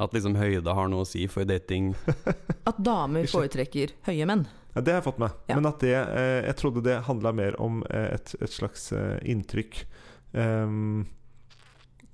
at 0.00 0.14
liksom 0.14 0.36
høyde 0.38 0.72
har 0.72 0.88
noe 0.88 1.02
å 1.04 1.08
si 1.08 1.26
for 1.28 1.44
dating? 1.44 1.90
At 2.68 2.78
damer 2.80 3.26
foretrekker 3.28 3.90
høye 4.06 4.24
menn. 4.28 4.46
Ja, 4.72 4.80
det 4.86 4.94
har 4.94 5.00
jeg 5.00 5.06
fått 5.08 5.18
med. 5.20 5.34
Ja. 5.50 5.56
Men 5.58 5.66
at 5.66 5.80
det 5.82 5.92
eh, 5.98 6.46
Jeg 6.46 6.56
trodde 6.60 6.82
det 6.86 6.94
handla 7.08 7.32
mer 7.36 7.56
om 7.60 7.82
eh, 7.90 8.14
et, 8.14 8.32
et 8.40 8.54
slags 8.54 8.92
eh, 8.96 9.18
inntrykk 9.28 9.82
ehm, 10.38 11.02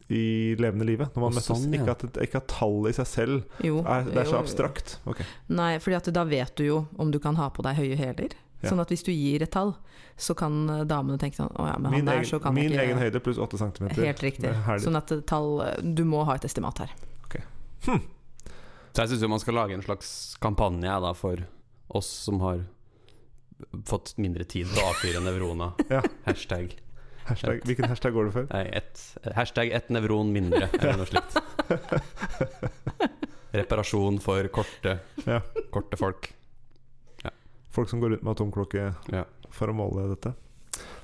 i 0.08 0.54
levende 0.58 0.86
livet. 0.86 1.14
Når 1.14 1.22
man 1.24 1.34
møttes. 1.34 1.48
sånn, 1.50 1.72
ja. 1.74 1.82
ikke, 1.82 1.94
at, 1.96 2.18
ikke 2.22 2.40
at 2.42 2.48
tallet 2.52 2.94
i 2.94 2.96
seg 3.00 3.08
selv 3.10 3.64
Jo. 3.66 3.80
er, 3.82 4.06
det 4.06 4.20
er 4.22 4.28
så 4.30 4.36
jo, 4.36 4.42
abstrakt. 4.44 4.98
Okay. 5.08 5.26
Nei, 5.50 5.72
fordi 5.82 6.14
da 6.14 6.24
vet 6.28 6.54
du 6.58 6.66
jo 6.66 6.82
om 7.02 7.10
du 7.10 7.18
kan 7.22 7.38
ha 7.40 7.48
på 7.50 7.64
deg 7.66 7.80
høye 7.80 7.98
hæler. 7.98 8.36
Ja. 8.62 8.70
Sånn 8.70 8.80
at 8.80 8.92
hvis 8.92 9.04
du 9.04 9.10
gir 9.12 9.42
et 9.44 9.52
tall, 9.52 9.74
så 10.16 10.34
kan 10.38 10.62
eh, 10.72 10.84
damene 10.88 11.18
tenke 11.20 11.36
sånn 11.36 11.50
Å 11.60 11.66
ja, 11.68 11.74
men 11.76 11.92
Min, 11.92 11.98
han 12.00 12.08
der, 12.08 12.22
egen, 12.22 12.28
så 12.30 12.38
kan 12.40 12.54
min 12.56 12.70
ikke 12.70 12.86
egen 12.86 13.02
høyde 13.02 13.20
pluss 13.20 13.40
8 13.42 13.60
cm. 13.60 13.90
Helt 13.98 14.22
riktig. 14.24 14.52
Sånn 14.80 14.96
at 14.96 15.12
tall 15.28 15.50
Du 15.84 16.06
må 16.08 16.22
ha 16.24 16.38
et 16.38 16.46
estimat 16.48 16.86
her. 16.86 16.94
Så 18.96 19.04
jeg 19.04 19.10
syns 19.12 19.26
man 19.28 19.42
skal 19.42 19.58
lage 19.58 19.76
en 19.76 19.84
slags 19.84 20.08
kampanje 20.40 20.88
da, 21.04 21.12
for 21.12 21.42
oss 21.92 22.08
som 22.08 22.40
har 22.40 22.64
fått 23.84 24.14
mindre 24.16 24.46
tid 24.48 24.70
til 24.72 24.80
å 24.80 24.88
avfyre 24.94 25.20
nevroner. 25.20 25.76
Ja. 25.92 26.00
Hashtag. 26.24 26.78
Hashtag, 27.26 27.60
hvilken 27.66 27.88
hashtag 27.90 28.12
går 28.14 28.28
du 28.28 28.30
for? 28.36 28.46
Nei, 28.52 28.64
et, 28.78 29.00
hashtag 29.34 29.72
ett 29.74 29.88
nevron 29.90 30.28
mindre, 30.34 30.68
eller 30.78 31.00
noe 31.00 31.08
slikt. 31.10 31.38
Reparasjon 33.56 34.18
for 34.22 34.46
korte, 34.52 34.98
Ja. 35.26 35.40
korte 35.70 35.96
folk. 35.96 36.32
Folk 37.76 37.90
som 37.90 38.00
går 38.00 38.10
rundt 38.14 38.22
med 38.24 38.32
atomklokke 38.32 38.94
Ja. 39.12 39.24
for 39.52 39.68
å 39.68 39.74
måle 39.76 40.06
dette. 40.14 40.32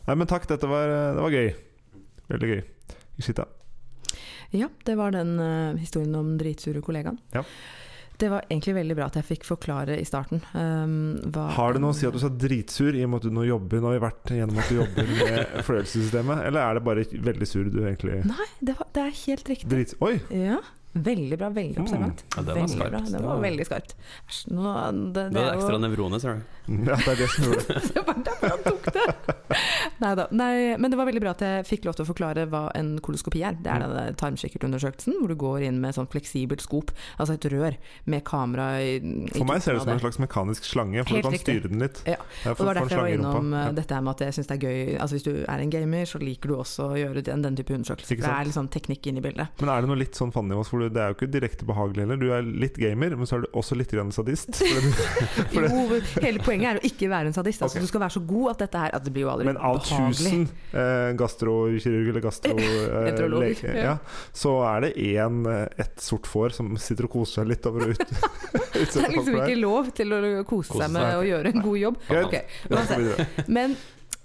Nei, 0.06 0.14
men 0.16 0.26
takk, 0.26 0.46
dette 0.48 0.66
var, 0.66 0.88
det 0.88 1.20
var 1.22 1.30
gøy. 1.34 1.50
Veldig 2.30 2.48
gøy. 2.48 2.62
Ishita. 3.20 3.44
Ja, 4.52 4.68
det 4.84 4.94
var 4.96 5.12
den 5.12 5.34
uh, 5.40 5.76
historien 5.80 6.14
om 6.16 6.34
dritsure 6.40 6.80
kollegaen. 6.84 7.18
Ja. 7.32 7.42
Det 8.22 8.28
var 8.30 8.44
egentlig 8.46 8.76
veldig 8.76 8.96
bra 8.98 9.08
at 9.10 9.16
jeg 9.18 9.26
fikk 9.26 9.46
forklare 9.48 9.96
i 9.98 10.04
starten. 10.06 10.44
um, 10.54 10.92
hva 11.34 11.48
Har 11.56 11.74
det 11.74 11.82
noe 11.82 11.90
å 11.90 11.96
si 11.96 12.06
at 12.06 12.14
du 12.14 12.22
er 12.22 12.36
dritsur 12.44 12.94
i 12.94 13.02
og 13.02 13.10
med 13.10 13.22
at 13.22 13.26
du 13.26 13.34
nå 13.34 13.46
jobber 13.48 13.82
Nå 13.82 13.90
har 13.90 13.96
vi 13.96 14.04
vært 14.04 14.34
gjennom 14.36 14.60
at 14.62 14.70
du 14.70 14.76
jobber 14.78 15.10
med 15.10 15.40
fordøyelsessystemet, 15.66 16.44
eller 16.46 16.62
er 16.62 16.78
det 16.78 16.84
bare 16.86 17.06
veldig 17.30 17.48
sur 17.50 17.66
du 17.66 17.80
egentlig 17.82 18.20
Nei, 18.28 18.46
det, 18.60 18.76
var, 18.78 18.88
det 18.94 19.08
er 19.08 19.18
helt 19.24 19.52
riktig. 19.54 19.70
Drits... 19.74 19.98
Oi! 20.04 20.14
Ja, 20.38 20.60
veldig 20.94 21.38
bra. 21.38 21.48
Veldig 21.50 21.76
Mm. 21.78 21.84
observant. 21.86 22.24
Ja, 22.36 22.42
det 22.42 22.46
var 22.46 22.54
veldig 22.62 22.76
skarpt. 22.76 22.90
bra. 22.90 23.00
Det 23.00 23.20
var 23.22 23.34
var- 23.34 23.42
veldig 23.42 23.66
skarpt. 23.66 23.94
Nå, 24.52 25.12
det, 25.12 25.24
det 25.32 25.40
er 25.42 25.54
ekstra 25.56 25.78
nevrone, 25.80 26.20
ser 26.20 26.34
du. 26.34 26.42
Ja, 26.88 26.96
det 26.96 27.08
er 27.08 27.16
det 27.16 27.28
som 27.30 27.44
gjorde 27.44 27.66
det. 27.66 27.82
Det 27.92 28.02
var 28.06 28.14
derfor 28.22 28.48
han 28.48 28.62
tok 28.62 28.84
det! 28.92 29.06
Neida. 30.02 30.26
Nei 30.30 30.76
Men 30.78 30.90
det 30.90 30.96
var 30.98 31.06
veldig 31.06 31.20
bra 31.20 31.30
at 31.34 31.40
jeg 31.42 31.64
fikk 31.66 31.84
lov 31.88 31.96
til 31.98 32.04
å 32.04 32.08
forklare 32.08 32.44
hva 32.50 32.70
en 32.78 32.98
koloskopi 33.02 33.42
er. 33.44 33.56
Det 33.58 33.66
er 33.70 33.82
Mm. 33.82 33.90
denne 33.92 34.14
tarmkikkertundersøkelsen 34.16 35.14
hvor 35.18 35.28
du 35.28 35.34
går 35.38 35.62
inn 35.66 35.80
med 35.80 35.94
sånn 35.94 36.06
fleksibelt 36.10 36.60
skop, 36.62 36.92
altså 37.18 37.34
et 37.34 37.46
rør 37.52 37.76
med 38.06 38.22
kamera 38.24 38.68
i, 38.82 38.96
i 39.00 39.28
For 39.38 39.44
meg 39.48 39.62
ser 39.62 39.72
det 39.74 39.82
ut 39.82 39.86
som 39.86 39.92
en 39.96 40.00
slags 40.04 40.18
mekanisk 40.22 40.64
slange, 40.64 41.02
for 41.04 41.14
Helt 41.16 41.22
du 41.24 41.28
kan 41.28 41.32
riktig. 41.32 41.58
styre 41.62 41.68
den 41.72 41.82
litt. 41.82 42.02
Ja. 42.06 42.16
Ja, 42.44 42.54
for, 42.54 42.64
det 42.64 42.66
var 42.66 42.74
derfor 42.74 42.90
jeg 42.90 43.02
var 43.02 43.14
innom 43.18 43.52
eh, 43.54 43.64
Ja. 43.66 43.72
dette 43.72 44.00
med 44.02 44.10
at 44.14 44.18
jeg 44.26 44.34
syns 44.38 44.46
det 44.48 44.56
er 44.56 44.66
gøy 44.66 44.98
Altså 45.00 45.14
Hvis 45.18 45.24
du 45.24 45.34
er 45.48 45.58
en 45.60 45.70
gamer, 45.70 46.04
så 46.06 46.18
liker 46.22 46.48
du 46.48 46.54
også 46.56 46.90
å 46.92 46.96
gjøre 46.98 47.22
den, 47.24 47.42
den 47.42 47.56
type 47.56 47.74
undersøkelser. 47.74 48.16
Det 48.22 48.24
er 48.30 48.44
litt 48.44 48.54
sånn 48.54 48.68
teknikk 48.70 49.06
inn 49.06 49.18
i 49.18 49.20
bildet. 49.20 49.48
Men 49.60 49.68
er 49.68 49.80
det 49.82 49.88
noe 49.90 49.98
litt 49.98 50.14
sånn 50.18 50.32
fannivås, 50.32 50.72
for 50.82 50.88
du- 50.88 50.94
det 50.98 51.02
er 51.02 51.12
jo 51.12 51.16
ikke 51.16 51.30
direkte 51.32 51.66
behagelig 51.68 52.02
heller. 52.04 52.20
Du 52.20 52.26
er 52.34 52.42
litt 52.42 52.76
gamer, 52.82 53.14
men 53.16 53.26
så 53.30 53.38
er 53.38 53.44
du 53.46 53.48
også 53.62 53.76
litt 53.78 53.90
grann 53.94 54.10
sadist. 54.12 54.50
For 54.58 54.66
det, 54.66 54.92
for 55.52 55.60
det, 55.62 55.70
Jo, 55.72 56.00
hele 56.26 56.42
poenget 56.44 56.68
er 56.74 56.80
å 56.82 56.84
ikke 56.90 57.08
være 57.12 57.30
en 57.30 57.36
sadist. 57.36 57.62
Altså 57.62 57.78
okay. 57.78 57.86
Du 57.86 57.90
skal 57.92 58.00
være 58.04 58.14
så 58.16 58.22
god 58.26 58.50
at 58.52 58.58
dette 58.66 58.82
her 58.82 58.94
At 58.98 59.04
det 59.06 59.12
blir 59.14 59.24
jo 59.26 59.30
aldri 59.32 59.46
men 59.48 59.56
av 59.56 59.78
behagelig. 59.78 60.32
1000 60.32 60.48
eh, 60.82 61.12
gastrokirurg 61.22 62.08
eller 62.12 62.20
gastro... 62.26 62.56
Eh, 62.62 63.76
ja. 63.76 63.82
ja, 63.82 63.96
så 64.34 64.52
er 64.66 64.80
det 64.86 64.90
én, 64.96 65.42
eh, 65.48 65.68
ett 65.84 66.00
sort 66.02 66.26
får 66.26 66.54
som 66.56 66.72
sitter 66.80 67.04
og 67.08 67.12
koser 67.16 67.42
seg 67.42 67.50
litt 67.52 67.66
over 67.68 67.86
å 67.86 67.90
ut, 67.92 67.98
Det 68.72 68.82
er 69.04 69.12
liksom 69.12 69.36
ikke 69.42 69.58
lov 69.60 69.90
til 69.96 70.12
å 70.16 70.20
kose 70.48 70.72
Kose 70.72 70.82
seg 70.84 70.94
med 70.94 71.16
å 71.18 71.24
gjøre 71.26 71.52
en 71.52 71.62
god 71.64 71.78
jobb. 71.78 71.98
Greit. 72.08 72.24
Ok, 72.26 72.34
La 72.72 72.80
oss 72.82 72.88
gå 72.88 72.96
uansett. 72.96 73.02
videre. 73.02 73.46
Men 73.58 73.76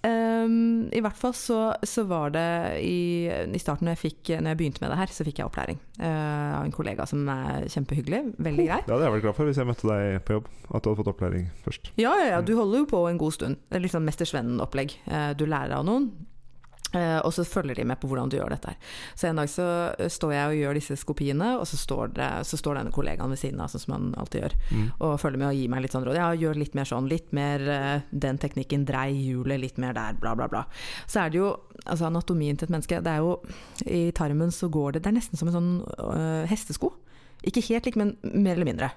ehm, 0.08 0.88
i 0.96 1.02
hvert 1.04 1.17
fall 1.20 1.34
så, 1.38 1.60
så 1.86 2.04
var 2.10 2.32
det 2.36 2.48
i, 2.84 3.28
i 3.28 3.62
starten 3.62 3.88
når 3.88 3.98
jeg, 3.98 4.02
fikk, 4.06 4.32
når 4.38 4.54
jeg 4.54 4.60
begynte 4.62 4.84
med 4.84 4.93
det 4.93 5.00
her, 5.02 5.13
så 5.13 5.26
fikk 5.28 5.41
jeg 5.41 5.50
opplæring 5.50 5.80
uh, 6.00 6.58
av 6.58 6.65
en 6.65 6.74
kollega 6.76 7.06
som 7.10 7.28
er 7.32 7.67
kjempehyggelig. 7.74 8.24
Veldig 8.38 8.67
grei. 8.70 8.80
Det 8.86 8.96
hadde 8.96 9.08
jeg 9.08 9.15
vært 9.17 9.28
glad 9.28 9.38
for 9.39 9.50
hvis 9.52 9.62
jeg 9.62 9.70
møtte 9.70 9.91
deg 9.91 10.22
på 10.28 10.39
jobb. 10.39 10.50
At 10.67 10.82
du 10.84 10.89
hadde 10.89 11.00
fått 11.02 11.12
opplæring 11.13 11.46
først. 11.65 11.91
Ja, 12.00 12.15
ja, 12.20 12.32
ja, 12.36 12.41
du 12.43 12.54
holder 12.58 12.84
jo 12.84 12.89
på 12.91 13.04
en 13.12 13.22
god 13.22 13.38
stund. 13.38 13.62
Det 13.67 13.80
er 13.80 13.86
litt 13.86 13.96
sånn 13.96 14.08
Mester 14.08 14.30
Sven-opplegg. 14.30 14.98
Uh, 15.08 15.32
Du 15.38 15.46
lærer 15.48 15.78
av 15.78 15.86
noen. 15.88 16.10
Eh, 16.93 17.19
Og 17.26 17.34
så 17.34 17.43
følger 17.45 17.76
de 17.76 17.84
med 17.86 18.00
på 18.00 18.08
hvordan 18.08 18.30
du 18.30 18.38
gjør 18.38 18.50
dette. 18.56 18.67
her 18.69 18.78
Så 19.15 19.28
en 19.30 19.36
dag 19.41 19.50
så 19.50 19.65
eh, 20.00 20.08
står 20.10 20.34
jeg 20.34 20.47
og 20.52 20.56
gjør 20.62 20.73
disse 20.80 20.97
skopiene, 20.97 21.50
og 21.60 21.65
så 21.67 21.78
står, 21.78 22.13
det, 22.15 22.30
så 22.47 22.58
står 22.58 22.76
denne 22.80 22.91
kollegaen 22.95 23.30
ved 23.30 23.39
siden 23.41 23.60
av, 23.63 23.67
sånn 23.73 23.84
som 23.86 23.93
han 23.97 24.13
alltid 24.17 24.41
gjør, 24.41 24.56
Mm. 24.71 24.91
og 25.00 25.19
følger 25.19 25.38
med 25.39 25.47
og 25.47 25.56
gir 25.56 25.69
meg 25.69 25.82
litt 25.82 25.91
sånn 25.95 26.06
råd. 26.06 26.15
Ja, 26.15 26.32
gjør 26.36 26.56
litt 26.60 26.76
mer 26.76 26.86
sånn, 26.86 27.08
litt 27.10 27.32
mer 27.34 27.62
eh, 27.69 28.02
den 28.12 28.38
teknikken, 28.38 28.86
drei 28.86 29.12
hjulet 29.13 29.60
litt 29.60 29.78
mer 29.78 29.93
der, 29.93 30.13
bla, 30.19 30.36
bla, 30.36 30.47
bla. 30.47 30.65
Så 31.08 31.21
er 31.26 31.30
det 31.30 31.38
jo 31.39 31.54
altså 31.86 32.06
anatomien 32.08 32.58
til 32.58 32.67
et 32.67 32.71
menneske, 32.76 33.02
det 33.04 33.12
er 33.12 33.17
jo 33.23 33.38
I 33.86 34.12
tarmen 34.12 34.52
så 34.52 34.67
går 34.69 34.93
det 34.97 35.04
Det 35.04 35.12
er 35.12 35.17
nesten 35.19 35.38
som 35.39 35.47
en 35.47 35.54
sånn 35.54 35.69
øh, 36.00 36.47
hestesko. 36.50 36.93
Ikke 37.45 37.62
helt 37.69 37.86
lik, 37.86 37.95
men 37.95 38.15
mer 38.23 38.56
eller 38.58 38.65
mindre. 38.65 38.89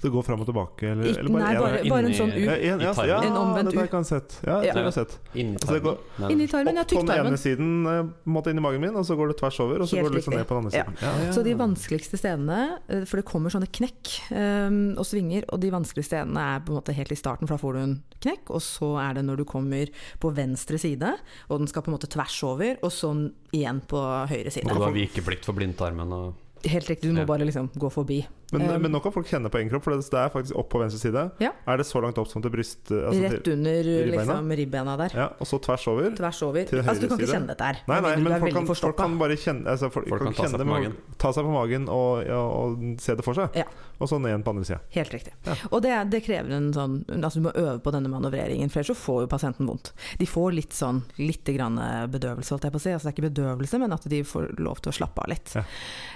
Det 0.00 0.08
går 0.10 0.22
fram 0.24 0.40
og 0.40 0.46
tilbake, 0.48 0.82
eller, 0.90 1.04
Ikke- 1.04 1.18
eller 1.20 1.30
bare 1.30 1.42
nei, 1.44 1.54
bare, 1.60 1.78
Inni- 1.80 1.90
bare 1.90 2.04
en 2.06 2.12
sånn 2.16 2.30
ja, 2.32 2.36
U. 2.40 2.50
en, 2.50 2.80
ja, 2.80 2.92
ja, 3.04 3.18
En 3.20 3.32
omvendt 3.36 3.66
dette 3.70 3.76
har 3.76 3.84
U. 3.84 3.86
jeg 3.86 3.90
ikke 3.90 4.06
sett. 4.06 4.36
Ja, 4.46 4.60
det 4.60 4.66
Ja. 4.66 4.72
har 4.72 4.82
jeg 4.84 4.94
sett. 4.94 5.18
Inni 5.34 5.54
Altså, 5.56 5.66
tarmen. 5.66 5.82
går- 5.82 6.30
Inni 6.30 6.46
tarmen, 6.48 6.74
ja, 6.74 6.80
Opp 6.80 6.88
på 6.88 7.06
den 7.06 7.26
ene 7.26 7.36
siden, 7.36 7.86
eh, 7.86 7.98
en 8.00 8.14
måte 8.26 8.46
inn 8.48 8.56
i 8.56 8.60
magen 8.60 8.80
min, 8.80 8.96
og 8.96 9.04
så 9.04 9.16
går 9.16 9.28
det 9.28 9.36
tvers 9.38 9.60
over, 9.60 9.80
og 9.82 9.88
så 9.88 9.96
Helt 9.96 10.06
går 10.06 10.10
det 10.10 10.16
liksom 10.24 10.34
ned 10.34 10.46
på 10.46 10.54
den 10.56 10.64
andre 10.64 10.72
Ja. 10.78 10.84
siden. 10.84 10.96
Ja, 11.02 11.24
ja. 11.26 11.32
Så 11.32 11.44
de 11.44 11.54
vanskeligste 11.54 12.16
stedene, 12.18 12.78
eh, 12.88 13.04
for 13.04 13.16
det 13.18 13.24
kommer 13.26 13.50
sånne 13.50 13.68
knekk 13.70 14.30
um, 14.32 14.96
og 14.96 15.04
svinger, 15.04 15.44
og 15.52 15.60
de 15.60 15.70
vanskeligste 15.70 16.16
stedene 16.16 16.38
er 16.40 16.60
på 16.60 16.70
en 16.72 16.80
måte 16.80 16.94
helt 16.94 17.12
i 17.12 17.14
starten, 17.16 17.46
for 17.46 17.56
da 17.56 17.60
får 17.60 17.72
du 17.74 17.78
en 17.80 18.02
knekk, 18.22 18.50
og 18.50 18.60
så 18.60 18.98
er 19.10 19.14
det 19.14 19.24
når 19.26 19.36
du 19.36 19.44
kommer 19.44 19.86
på 20.18 20.34
venstre 20.34 20.78
side, 20.78 21.12
og 21.50 21.58
den 21.58 21.66
skal 21.66 21.82
på 21.82 21.88
en 21.88 21.98
måte 21.98 22.08
tvers 22.08 22.42
over, 22.42 22.76
og 22.82 22.90
så 22.90 23.30
igjen 23.52 23.82
på 23.86 23.98
høyre 24.28 24.50
side. 24.50 24.64
Og 24.70 24.76
du 24.76 24.82
har 24.82 24.92
vikeplikt 24.92 25.44
for 25.44 25.52
blindtarmen 25.52 26.10
og 26.12 26.34
Helt 26.62 26.84
riktig, 26.88 27.08
du 27.08 27.12
må 27.14 27.24
bare 27.26 27.38
liksom 27.46 27.70
gå 27.72 27.90
forbi. 27.90 28.26
Men, 28.52 28.66
Um, 28.70 28.82
men 28.82 28.92
nå 28.92 29.00
kan 29.02 29.12
folk 29.14 29.28
kjenne 29.30 29.50
på 29.52 29.58
egen 29.60 29.70
kropp, 29.70 29.84
for 29.86 29.94
det 29.94 30.18
er 30.18 30.30
faktisk 30.32 30.56
opp 30.58 30.68
på 30.72 30.80
venstre 30.82 30.98
side. 31.00 31.22
Ja. 31.42 31.52
Er 31.70 31.80
det 31.80 31.86
så 31.86 32.00
langt 32.02 32.18
opp 32.18 32.28
som 32.30 32.42
til 32.42 32.52
bryst... 32.52 32.90
Altså 32.90 33.20
Rett 33.22 33.48
under 33.52 33.82
ribbeina? 33.84 34.20
liksom, 34.20 34.50
ribbena 34.60 34.96
der. 35.00 35.14
ja, 35.16 35.26
og 35.38 35.46
så 35.48 35.60
tvers 35.62 35.86
over. 35.90 36.10
Tvers 36.18 36.42
over. 36.46 36.64
Til 36.70 36.80
Altså, 36.80 37.02
du 37.04 37.08
kan 37.12 37.20
ikke 37.20 37.30
kjenne 37.34 37.52
dette 37.52 37.68
her. 37.70 37.80
Nei, 37.90 38.00
nei, 38.06 38.14
men 38.24 38.34
folk 38.42 38.56
kan, 38.58 38.66
folk 38.70 38.98
kan 38.98 39.14
bare 39.20 39.36
kjenne 39.38 39.70
altså, 39.70 39.90
folk, 39.94 40.08
Folk 40.10 40.24
kan 40.26 40.34
ta 40.34 40.42
kjenne 40.44 40.56
seg 40.56 40.62
det 40.62 40.66
på 40.66 40.74
magen. 40.74 40.96
Ta 41.22 41.32
seg 41.36 41.46
på 41.46 41.54
magen 41.54 41.86
og, 41.92 42.10
ja, 42.26 42.40
og 42.40 42.84
se 43.04 43.16
det 43.18 43.26
for 43.26 43.38
seg. 43.38 43.60
Ja. 43.62 43.66
Og 44.00 44.08
så 44.08 44.16
ned 44.16 44.32
igjen 44.32 44.44
på 44.46 44.54
andre 44.54 44.64
sida. 44.64 44.80
Helt 44.96 45.12
riktig. 45.12 45.34
Ja. 45.44 45.56
Og 45.70 45.82
det, 45.84 45.92
det 46.14 46.22
krever 46.24 46.54
en 46.56 46.70
sånn 46.72 46.94
Altså 47.20 47.36
du 47.36 47.44
må 47.44 47.50
øve 47.52 47.76
på 47.84 47.92
denne 47.92 48.08
manøvreringen, 48.08 48.70
for 48.72 48.80
ellers 48.80 48.94
så 48.94 48.96
får 48.96 49.18
jo 49.26 49.30
pasienten 49.30 49.68
vondt. 49.68 49.92
De 50.18 50.28
får 50.28 50.54
litt 50.56 50.72
sånn 50.76 51.02
litt 51.20 51.44
grann 51.52 51.76
bedøvelse, 52.10 52.54
holdt 52.54 52.64
jeg 52.68 52.74
på 52.74 52.80
å 52.80 52.84
si. 52.86 52.94
Altså 52.96 53.06
det 53.06 53.12
er 53.12 53.16
ikke 53.18 53.28
bedøvelse, 53.28 53.80
men 53.82 53.92
at 53.92 54.06
de 54.08 54.22
får 54.24 54.48
lov 54.58 54.80
til 54.80 54.92
å 54.92 54.96
slappe 54.96 55.20
av 55.20 55.28
litt. 55.34 55.52
Ja. 55.58 55.66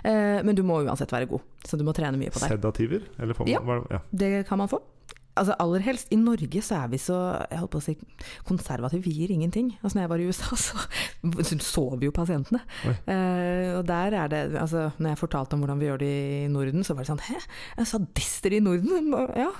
Eh, 0.09 0.41
men 0.47 0.57
du 0.57 0.63
må 0.65 0.81
uansett 0.87 1.13
være 1.13 1.29
god, 1.29 1.45
så 1.69 1.77
du 1.77 1.85
må 1.85 1.93
trene 1.97 2.17
mye 2.21 2.24
på 2.31 2.39
det. 2.39 2.49
Sedativer? 2.49 3.01
Eller 3.19 3.35
får 3.35 3.45
man, 3.63 3.77
Ja. 3.77 3.87
ja. 3.91 4.01
Det 4.11 4.49
kan 4.49 4.59
man 4.59 4.69
få. 4.69 4.81
Altså 5.35 5.57
Aller 5.59 5.83
helst. 5.85 6.11
I 6.15 6.19
Norge 6.21 6.63
så 6.63 6.79
er 6.83 6.91
vi 6.93 7.01
så 7.03 7.19
jeg 7.51 7.59
holdt 7.61 7.73
på 7.75 7.81
å 7.81 7.85
si, 7.85 7.95
konservative. 8.47 9.03
Vi 9.05 9.15
gir 9.19 9.33
ingenting. 9.35 9.73
Altså 9.83 9.99
når 9.99 10.05
jeg 10.05 10.13
var 10.13 10.23
i 10.23 10.29
USA, 10.31 10.59
så 10.59 11.59
sov 11.75 12.05
jo 12.05 12.13
pasientene. 12.15 12.61
Eh, 12.85 13.73
og 13.79 13.85
der 13.89 14.15
er 14.19 14.31
det 14.31 14.43
altså 14.61 14.91
Når 14.99 15.15
jeg 15.15 15.19
fortalte 15.19 15.57
om 15.57 15.63
hvordan 15.65 15.81
vi 15.81 15.89
gjør 15.89 16.01
det 16.03 16.11
i 16.11 16.49
Norden, 16.53 16.85
så 16.85 16.95
var 16.95 17.05
det 17.05 17.11
sånn 17.13 17.23
Hæ, 17.25 17.39
er 17.81 17.89
sadister 17.89 18.55
i 18.55 18.63
Norden? 18.65 19.13
Ja. 19.35 19.51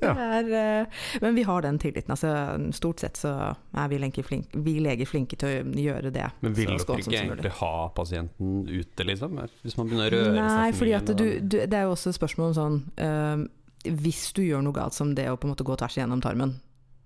det 0.00 0.06
Ja. 0.06 0.12
er, 0.14 0.46
uh, 0.84 1.00
men 1.22 1.34
vi 1.36 1.42
har 1.44 1.62
den 1.64 1.78
tilliten. 1.80 2.12
Altså 2.14 2.30
Stort 2.76 3.02
sett 3.02 3.18
så 3.20 3.32
er 3.76 3.90
vi, 3.90 3.98
flinke, 4.24 4.62
vi 4.64 4.78
leger 4.80 5.08
flinke 5.08 5.36
til 5.40 5.48
å 5.50 5.82
gjøre 5.84 6.12
det. 6.14 6.28
Men 6.44 6.54
vil 6.56 6.70
dere 6.72 6.98
ikke 7.00 7.18
egentlig 7.18 7.52
ha 7.60 7.72
pasienten 7.94 8.64
ute, 8.68 9.06
liksom? 9.06 9.40
Hvis 9.64 9.76
man 9.78 9.90
begynner 9.90 10.08
å 10.08 10.20
røre 10.20 10.34
Nei, 10.36 10.70
seg 10.70 10.78
for 10.78 10.90
mye? 10.90 11.00
Nei, 11.10 11.40
du, 11.42 11.56
det 11.70 11.78
er 11.80 11.88
jo 11.88 11.94
også 11.96 12.12
et 12.12 12.18
spørsmål 12.20 12.50
om 12.52 12.56
sånn 12.60 12.78
eh, 13.00 13.44
Hvis 13.84 14.32
du 14.36 14.42
gjør 14.44 14.62
noe 14.66 14.76
galt 14.76 14.92
som 14.96 15.14
det 15.16 15.28
å 15.30 15.36
på 15.40 15.48
en 15.48 15.54
måte 15.54 15.64
gå 15.64 15.76
tvers 15.80 15.96
igjennom 15.96 16.20
tarmen, 16.20 16.58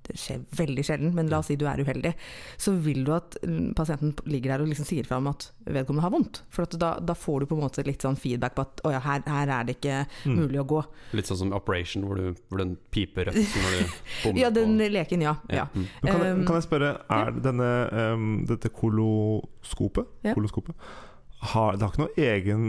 det 0.05 0.19
skjer 0.21 0.43
veldig 0.53 0.83
sjelden, 0.85 1.13
men 1.17 1.31
la 1.33 1.39
oss 1.41 1.47
si 1.49 1.55
du 1.57 1.63
er 1.65 1.81
uheldig, 1.81 2.11
så 2.61 2.75
vil 2.77 3.07
du 3.07 3.13
at 3.17 3.39
mm, 3.41 3.71
pasienten 3.79 4.13
ligger 4.29 4.53
der 4.53 4.61
og 4.61 4.69
liksom 4.69 4.85
sier 4.85 5.07
fra 5.09 5.17
om 5.17 5.31
at 5.31 5.47
vedkommende 5.65 6.05
har 6.05 6.13
vondt. 6.13 6.43
For 6.53 6.67
at 6.67 6.75
da, 6.77 6.91
da 7.01 7.15
får 7.17 7.41
du 7.41 7.47
på 7.49 7.57
en 7.57 7.63
måte 7.65 7.85
litt 7.87 8.05
sånn 8.05 8.19
feedback 8.21 8.53
på 8.59 8.67
at 8.67 8.83
å 8.85 8.93
ja, 8.93 9.01
her, 9.01 9.23
her 9.25 9.49
er 9.57 9.65
det 9.71 9.79
ikke 9.79 10.03
Mm. 10.27 10.37
mulig 10.43 10.61
å 10.61 10.67
gå. 10.75 10.83
Litt 11.17 11.31
sånn 11.31 11.39
som 11.41 11.55
Operation, 11.57 12.05
hvor, 12.05 12.21
du, 12.21 12.37
hvor 12.51 12.61
den 12.61 12.75
piper 12.93 13.31
rødt 13.31 13.57
når 13.57 13.73
du 13.79 13.97
bommer 14.27 14.41
Ja, 14.43 14.51
den 14.53 14.77
på 14.77 14.91
leken, 14.93 15.25
ja. 15.25 15.35
ja. 15.49 15.65
Mm. 15.73 15.87
Kan, 16.05 16.21
jeg, 16.27 16.37
kan 16.51 16.59
jeg 16.61 16.67
spørre, 16.69 16.91
er 17.17 17.33
denne, 17.49 17.71
um, 18.13 18.29
dette 18.51 18.69
koloskopet, 18.77 20.07
Ja. 20.27 20.35
koloskopet 20.37 20.75
har, 21.55 21.77
Det 21.77 21.83
har 21.87 21.93
ikke 21.95 22.05
noe 22.05 22.29
egen 22.29 22.69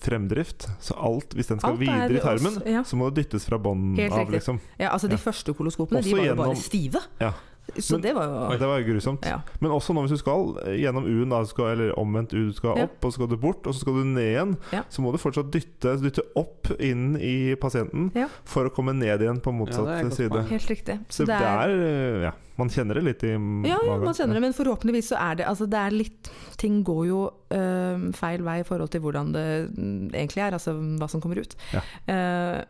fremdrift? 0.00 0.68
Så 0.80 0.94
alt, 0.96 1.34
hvis 1.34 1.50
den 1.50 1.60
skal 1.60 1.74
Alt 1.74 1.82
er 1.82 2.08
videre 2.08 2.18
i 2.18 2.22
tarmen, 2.22 2.60
ja. 2.66 2.82
så 2.86 2.96
må 3.00 3.10
det 3.10 3.24
dyttes 3.24 3.46
fra 3.48 3.58
bånn 3.58 3.94
av, 4.10 4.30
liksom? 4.30 4.60
ja, 4.78 4.92
altså 4.94 5.08
de 5.10 5.18
Ja. 5.18 5.24
første 5.24 5.54
koloskopene, 5.54 6.02
de 6.02 6.14
var 6.14 6.26
jo 6.30 6.34
bare 6.38 6.56
stive. 6.56 7.02
Ja. 7.20 7.32
Så 7.78 7.92
Men- 7.96 8.02
det 8.02 8.14
var 8.14 8.24
jo 8.28 8.58
Det 8.58 8.66
var 8.68 8.78
jo 8.80 8.84
grusomt. 8.92 9.24
ja. 9.26 9.40
Men 9.60 9.70
også 9.70 9.94
nå 9.94 10.02
hvis 10.04 10.10
du 10.10 10.16
skal 10.18 10.58
eh, 10.66 10.76
gjennom 10.82 11.04
U-en, 11.06 11.32
eller 11.32 11.94
omvendt 11.98 12.32
U, 12.34 12.46
du 12.50 12.52
skal 12.52 12.76
Ja. 12.76 12.84
opp, 12.84 13.04
og 13.04 13.10
så 13.10 13.14
skal 13.14 13.26
du 13.28 13.36
bort, 13.36 13.66
og 13.66 13.72
så 13.74 13.80
skal 13.80 13.94
du 13.94 14.04
ned 14.04 14.22
igjen, 14.34 14.56
Ja. 14.72 14.82
så 14.90 15.00
må 15.00 15.10
du 15.12 15.18
fortsatt 15.18 15.50
dytte, 15.50 15.96
dytte 16.00 16.22
opp 16.36 16.68
inn 16.78 17.16
i 17.16 17.54
pasienten 17.56 18.12
Ja. 18.14 18.28
for 18.44 18.68
å 18.68 18.70
komme 18.70 18.94
ned 18.94 19.20
igjen 19.20 19.40
på 19.40 19.50
Ja, 19.50 19.58
motsatt 19.58 20.02
det 20.02 20.12
side. 20.12 20.46
Helt 20.48 20.68
riktig. 20.68 21.00
Så 21.08 21.24
det 21.26 21.34
er, 21.40 21.70
eh, 21.70 22.22
ja, 22.22 22.32
Man 22.56 22.68
kjenner 22.68 22.94
det 22.94 23.02
litt 23.02 23.24
i 23.24 23.32
m- 23.34 23.64
Ja, 23.66 23.78
ja, 23.84 23.96
man 23.98 24.14
kjenner 24.14 24.34
det, 24.34 24.40
men 24.42 24.52
forhåpentligvis 24.52 25.08
så 25.10 25.16
er 25.18 25.34
det 25.38 25.46
Altså 25.46 25.66
det 25.68 25.74
er 25.74 25.90
litt 25.90 26.30
Ting 26.56 26.84
går 26.84 27.06
jo 27.08 27.30
øh, 27.50 28.12
feil 28.14 28.42
vei 28.42 28.60
i 28.60 28.62
forhold 28.62 28.90
til 28.90 29.00
hvordan 29.00 29.32
det 29.32 29.76
mm, 29.76 30.10
egentlig 30.12 30.38
er, 30.38 30.52
altså 30.52 30.72
hva 30.98 31.08
som 31.10 31.20
kommer 31.20 31.38
ut. 31.38 31.56
Ja. 31.72 31.80
Eh, 32.06 32.64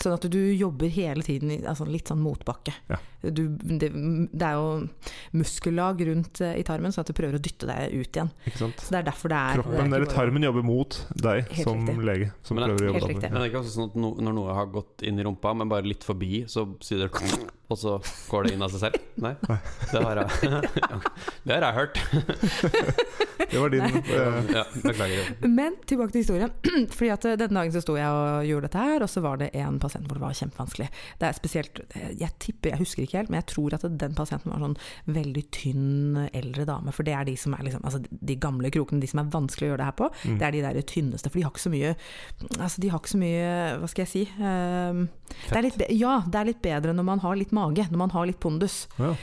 sånn 0.00 0.14
at 0.16 0.24
du 0.32 0.38
jobber 0.56 0.88
hele 0.88 1.22
tiden 1.26 1.50
i 1.52 1.58
altså 1.68 1.84
litt 1.88 2.08
sånn 2.08 2.22
motbakke. 2.24 2.72
Ja. 2.88 2.96
Du, 3.26 3.42
det, 3.58 3.88
det 4.30 4.46
er 4.46 4.54
jo 4.54 4.86
muskellag 5.36 6.00
rundt 6.06 6.40
eh, 6.46 6.54
i 6.60 6.64
tarmen, 6.66 6.92
sånn 6.94 7.02
at 7.02 7.10
du 7.10 7.16
prøver 7.18 7.36
å 7.38 7.42
dytte 7.42 7.66
deg 7.68 7.92
ut 7.96 8.18
igjen. 8.20 8.30
Ikke 8.46 8.60
sant? 8.60 8.80
Så 8.84 8.94
det 8.94 9.00
er 9.00 9.08
derfor 9.10 9.32
det 9.32 9.40
er 9.40 9.60
Kroppen 9.60 9.96
eller 9.98 10.12
tarmen 10.12 10.46
jobber 10.46 10.64
mot 10.68 10.98
deg 11.18 11.42
Helt 11.50 11.66
som 11.66 11.82
riktig. 11.84 12.06
lege, 12.06 12.30
som 12.46 12.56
Men 12.60 12.68
det- 12.68 12.76
prøver 12.76 12.86
å 12.86 12.92
jobbe 12.94 13.10
riktig. 13.12 13.30
Men 13.32 13.40
det 13.40 13.44
er 13.48 13.50
ikke 13.52 13.62
også 13.64 13.74
sånn 13.76 13.90
at 13.90 13.98
no, 14.04 14.12
når 14.28 14.38
noe 14.38 14.54
har 14.60 14.66
gått 14.78 15.02
inn 15.10 15.18
i 15.20 15.26
rumpa, 15.26 15.54
men 15.58 15.68
bare 15.72 15.88
litt 15.90 16.04
forbi, 16.06 16.44
så 16.48 16.66
sier 16.80 17.04
det 17.06 17.10
Og 17.68 17.74
så 17.80 17.96
går 18.30 18.44
det 18.46 18.52
inn 18.54 18.62
av 18.62 18.70
seg 18.70 18.84
selv? 18.86 18.98
Nei? 19.18 19.32
Det 19.90 20.02
har 20.04 20.20
jeg, 20.22 20.52
det 21.48 21.56
har 21.56 21.64
jeg 21.66 21.74
hørt. 21.80 21.96
Det 23.46 23.60
var 23.62 23.70
din 23.70 23.80
eh, 23.82 24.38
Ja, 24.56 24.62
beklager. 24.82 25.28
Men 25.46 25.76
tilbake 25.86 26.10
til 26.14 26.22
historien. 26.24 26.50
Fordi 26.96 27.10
at 27.14 27.26
eh, 27.30 27.36
Denne 27.38 27.60
dagen 27.60 27.74
så 27.74 27.82
sto 27.84 27.94
jeg 27.98 28.06
og 28.10 28.46
gjorde 28.48 28.66
dette 28.70 28.82
her, 28.88 29.04
og 29.06 29.10
så 29.12 29.22
var 29.22 29.38
det 29.42 29.50
en 29.54 29.65
pasient 29.82 30.06
hvor 30.06 30.18
det 30.18 30.24
var 30.24 30.36
kjempevanskelig. 30.38 30.88
Det 31.20 31.28
er 31.28 31.36
spesielt, 31.36 31.80
Jeg 32.16 32.30
tipper, 32.42 32.72
jeg 32.72 32.82
husker 32.82 33.04
ikke 33.04 33.18
helt, 33.20 33.30
men 33.32 33.40
jeg 33.40 33.48
tror 33.52 33.76
at 33.76 33.86
den 33.86 34.16
pasienten 34.16 34.52
var 34.52 34.62
sånn 34.62 34.78
veldig 35.16 35.44
tynn 35.54 36.18
eldre 36.32 36.66
dame. 36.68 36.94
For 36.94 37.06
det 37.06 37.14
er 37.16 37.28
de 37.28 37.36
som 37.40 37.54
er 37.56 37.66
liksom, 37.66 37.84
altså 37.84 38.02
de 38.06 38.38
gamle 38.40 38.70
krokene, 38.74 39.02
de 39.02 39.10
som 39.10 39.22
er 39.22 39.32
vanskelig 39.32 39.68
å 39.68 39.72
gjøre 39.72 39.82
det 39.82 39.90
her 39.90 39.98
på. 39.98 40.10
Mm. 40.24 40.38
Det 40.38 40.48
er 40.48 40.56
de 40.56 40.64
der 40.66 40.88
tynneste, 40.94 41.32
for 41.32 41.40
de 41.40 41.46
har 41.46 41.54
ikke 41.54 41.66
så 41.66 41.72
mye 41.72 41.94
Altså 42.56 42.82
de 42.82 42.88
har 42.90 43.00
ikke 43.00 43.12
så 43.12 43.18
mye 43.20 43.48
Hva 43.80 43.88
skal 43.90 44.04
jeg 44.04 44.10
si? 44.12 44.22
Um, 44.38 45.06
det 45.48 45.58
er 45.58 45.64
litt, 45.66 45.82
ja, 45.96 46.14
det 46.26 46.40
er 46.40 46.48
litt 46.50 46.62
bedre 46.64 46.94
når 46.96 47.06
man 47.06 47.22
har 47.24 47.36
litt 47.38 47.52
mage, 47.56 47.86
når 47.90 48.00
man 48.00 48.14
har 48.14 48.28
litt 48.28 48.40
pondus. 48.42 48.84
ja. 49.00 49.14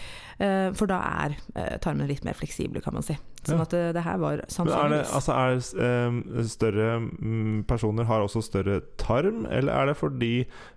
Eh, 0.44 0.72
for 0.76 0.90
da 0.92 0.98
er 1.24 1.36
eh, 1.56 1.78
tarmene 1.80 2.10
litt 2.10 2.26
mer 2.28 2.36
fleksible, 2.36 2.82
kan 2.84 2.94
man 2.98 3.06
si. 3.06 3.16
Sånn 3.44 3.60
Ja. 3.62 3.64
at 3.68 3.74
eh, 3.76 3.90
det 3.96 4.04
her 4.04 4.18
var 4.20 4.38
det, 4.42 4.46
sannsynligvis 4.52 5.14
altså 5.16 5.34
er 5.36 6.44
større 6.48 7.00
mm, 7.00 7.64
personer 7.68 8.08
har 8.08 8.24
også 8.24 8.42
større 8.44 8.82
tarm, 9.00 9.46
eller 9.50 9.72
er 9.74 9.92
det 9.92 9.98
fordi 10.00 10.34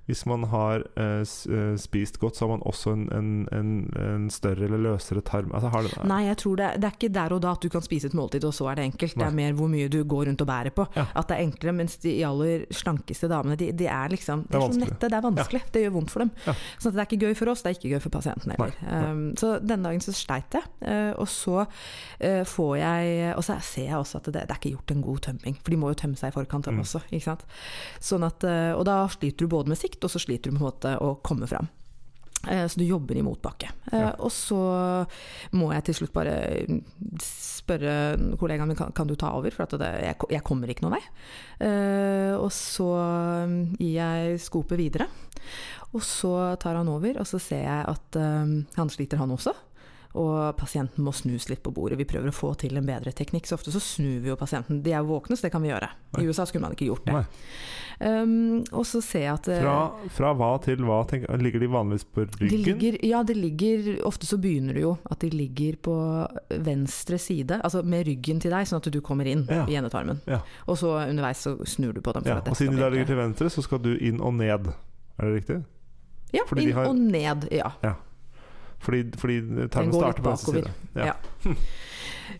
hvis 0.06 0.22
man 0.30 0.44
har 0.52 0.84
spist 1.76 2.20
godt, 2.22 2.36
så 2.36 2.44
har 2.46 2.50
man 2.52 2.62
også 2.62 2.92
en, 2.94 3.08
en, 3.12 3.30
en, 3.52 3.70
en 3.98 4.26
større 4.30 4.68
eller 4.68 4.78
løsere 4.84 5.22
tarm? 5.26 5.50
Altså 5.54 5.70
har 5.72 5.82
det, 5.82 5.96
Nei, 6.06 6.20
jeg 6.28 6.38
tror 6.42 6.60
det, 6.60 6.68
det 6.82 6.88
er 6.88 6.94
ikke 6.94 7.10
der 7.16 7.34
og 7.34 7.40
da 7.42 7.54
at 7.56 7.64
du 7.64 7.68
kan 7.72 7.82
spise 7.82 8.06
et 8.10 8.14
måltid, 8.14 8.44
og 8.46 8.54
så 8.54 8.68
er 8.70 8.78
det 8.78 8.84
enkelt. 8.92 9.16
Det 9.18 9.26
er 9.26 9.34
mer 9.34 9.56
hvor 9.58 9.70
mye 9.72 9.88
du 9.90 9.98
går 10.06 10.28
rundt 10.30 10.44
og 10.44 10.48
bærer 10.50 10.70
på. 10.76 10.86
Ja. 10.94 11.06
At 11.18 11.26
det 11.30 11.38
er 11.38 11.42
enklere, 11.48 11.74
mens 11.80 11.96
de 12.02 12.14
aller 12.26 12.66
slankeste 12.70 13.30
damene, 13.32 13.56
de, 13.58 13.72
de 13.76 13.88
er 13.90 14.14
liksom 14.14 14.44
Det 14.46 14.52
De 14.52 14.56
er 14.56 14.60
er 14.60 14.62
så 14.62 14.68
vanskelig. 14.70 14.90
nette, 14.92 15.10
det 15.10 15.18
er 15.18 15.26
vanskelig. 15.26 15.62
Det 15.74 15.82
gjør 15.86 15.94
vondt 15.98 16.14
for 16.14 16.24
dem. 16.24 16.30
Ja. 16.46 16.54
Så 16.78 16.90
det 16.94 17.02
er 17.02 17.10
ikke 17.10 17.22
gøy 17.26 17.34
for 17.42 17.50
oss, 17.50 17.62
det 17.66 17.72
er 17.72 17.78
ikke 17.80 17.92
gøy 17.96 18.00
for 18.06 18.14
pasienten 18.20 18.54
heller. 18.54 18.74
Nei, 18.82 18.90
nei. 18.94 19.10
Um, 19.10 19.26
så 19.42 19.55
denne 19.62 19.88
dagen 19.88 20.02
så 20.04 20.12
sleit 20.16 20.56
jeg, 20.56 20.66
eh, 20.82 21.12
og 21.16 21.28
så 21.30 21.66
eh, 22.20 22.42
får 22.44 22.76
jeg 22.80 23.34
Og 23.36 23.44
så 23.44 23.58
ser 23.62 23.90
jeg 23.90 23.96
også 23.96 24.18
at 24.18 24.30
det, 24.30 24.34
det 24.46 24.50
er 24.50 24.60
ikke 24.60 24.74
gjort 24.76 24.94
en 24.94 25.02
god 25.02 25.18
tømming, 25.28 25.58
for 25.62 25.70
de 25.70 25.80
må 25.80 25.90
jo 25.92 26.00
tømme 26.02 26.16
seg 26.16 26.32
i 26.32 26.36
forkant 26.36 26.66
Mm. 26.66 26.80
også, 26.82 27.00
ikke 27.12 27.24
sant. 27.24 27.44
Sånn 28.02 28.24
at, 28.26 28.44
eh, 28.44 28.72
og 28.74 28.84
da 28.88 29.06
sliter 29.08 29.46
du 29.46 29.48
både 29.48 29.68
med 29.68 29.78
sikt, 29.78 30.02
og 30.04 30.10
så 30.10 30.18
sliter 30.18 30.50
du 30.50 30.58
med 30.58 30.84
å 31.00 31.14
komme 31.22 31.46
fram. 31.46 31.68
Eh, 32.48 32.66
Så 32.68 32.78
du 32.78 32.84
jobber 32.84 33.16
i 33.16 33.22
motbakke. 33.22 33.70
Eh, 33.92 33.98
Ja. 34.00 34.12
Og 34.18 34.30
så 34.30 35.06
må 35.52 35.72
jeg 35.72 35.84
til 35.84 35.94
slutt 35.94 36.12
bare 36.12 36.36
spørre 37.20 38.36
kollegaen 38.38 38.68
min 38.68 38.76
kan, 38.76 39.06
du 39.06 39.16
ta 39.16 39.32
over, 39.34 39.50
for 39.50 39.66
det, 39.66 39.90
jeg, 40.04 40.16
jeg 40.30 40.42
kommer 40.46 40.68
ikke 40.70 40.82
noen 40.86 40.98
vei. 40.98 41.04
Eh, 41.66 42.34
og 42.36 42.50
så 42.54 42.90
gir 43.78 43.96
jeg 43.98 44.40
skopet 44.40 44.78
videre. 44.78 45.08
Og 45.94 46.02
så 46.02 46.56
tar 46.60 46.76
han 46.76 46.88
over, 46.88 47.18
og 47.18 47.26
så 47.26 47.38
ser 47.40 47.62
jeg 47.64 47.84
at 47.88 48.16
han 48.76 48.90
sliter, 48.90 49.16
han 49.18 49.30
også. 49.30 49.54
Og 50.16 50.56
pasienten 50.56 51.04
må 51.04 51.12
snus 51.12 51.48
litt 51.50 51.62
på 51.62 51.72
bordet. 51.76 51.98
Vi 52.00 52.06
prøver 52.08 52.30
å 52.32 52.34
få 52.34 52.54
til 52.56 52.76
en 52.80 52.86
bedre 52.88 53.12
teknikk. 53.12 53.44
Så 53.46 53.58
ofte 53.58 53.72
så 53.74 53.82
snur 53.84 54.22
vi 54.24 54.30
jo 54.32 54.36
pasienten. 54.40 54.78
De 54.82 54.94
er 54.94 55.02
jo 55.04 55.10
våkne, 55.12 55.36
så 55.36 55.44
det 55.46 55.52
kan 55.52 55.60
vi 55.62 55.68
gjøre. 55.68 55.90
Nei. 56.16 56.22
I 56.24 56.30
USA 56.30 56.46
skulle 56.48 56.64
man 56.64 56.72
ikke 56.76 56.88
gjort 56.88 57.04
det. 57.10 57.26
Um, 57.98 58.58
og 58.76 58.84
så 58.84 59.00
ser 59.00 59.22
jeg 59.24 59.32
at 59.32 59.46
eh, 59.48 59.60
Fra, 59.64 59.76
fra 60.12 60.30
hva 60.36 60.48
til 60.60 60.82
hva? 60.84 60.98
Tenk, 61.08 61.22
ligger 61.40 61.62
de 61.64 61.68
vanligvis 61.72 62.04
på 62.12 62.26
de 62.26 62.42
ryggen? 62.42 62.64
ligger, 62.66 62.98
ja, 63.08 63.22
det 63.24 63.36
ligger 63.38 63.86
Ofte 64.04 64.28
så 64.28 64.36
begynner 64.36 64.76
det 64.76 64.82
jo 64.82 64.90
at 65.08 65.22
de 65.24 65.30
ligger 65.32 65.78
på 65.80 65.94
venstre 66.66 67.16
side, 67.18 67.56
altså 67.64 67.80
med 67.88 68.04
ryggen 68.10 68.42
til 68.44 68.52
deg, 68.52 68.68
sånn 68.68 68.82
at 68.84 68.90
du 68.92 69.00
kommer 69.00 69.24
inn 69.32 69.46
Ja. 69.48 69.62
i 69.64 69.78
endetarmen. 69.80 70.20
Ja. 70.28 70.42
Og 70.68 70.76
så 70.76 70.92
underveis 71.06 71.40
så 71.46 71.56
snur 71.64 71.94
du 71.96 72.02
på 72.04 72.12
dem. 72.12 72.26
for 72.28 72.34
ja, 72.34 72.42
at 72.44 72.48
og 72.52 72.56
siden 72.60 72.76
de 72.76 72.84
da 72.84 72.90
ligger 72.92 73.08
til 73.14 73.16
venstre, 73.22 73.48
så 73.56 73.64
skal 73.64 73.80
du 73.80 73.94
inn 73.96 74.20
og 74.20 74.34
ned. 74.36 74.68
Er 75.16 75.30
det 75.30 75.34
riktig? 75.40 75.58
Ja, 76.36 76.44
fordi 76.48 76.66
de 76.66 76.68
inn 76.68 76.76
har- 76.76 76.88
og 76.92 76.96
ned. 77.00 77.48
ja. 77.52 77.72
Ja. 77.82 77.94
Fordi, 78.84 79.04
fordi 79.18 79.68
tarmen 79.72 79.94
starter 79.96 80.22
på 80.22 80.30
venstre 80.32 80.60
side. 80.60 80.72
Ja. 80.98 81.12
Ja. 81.12 81.54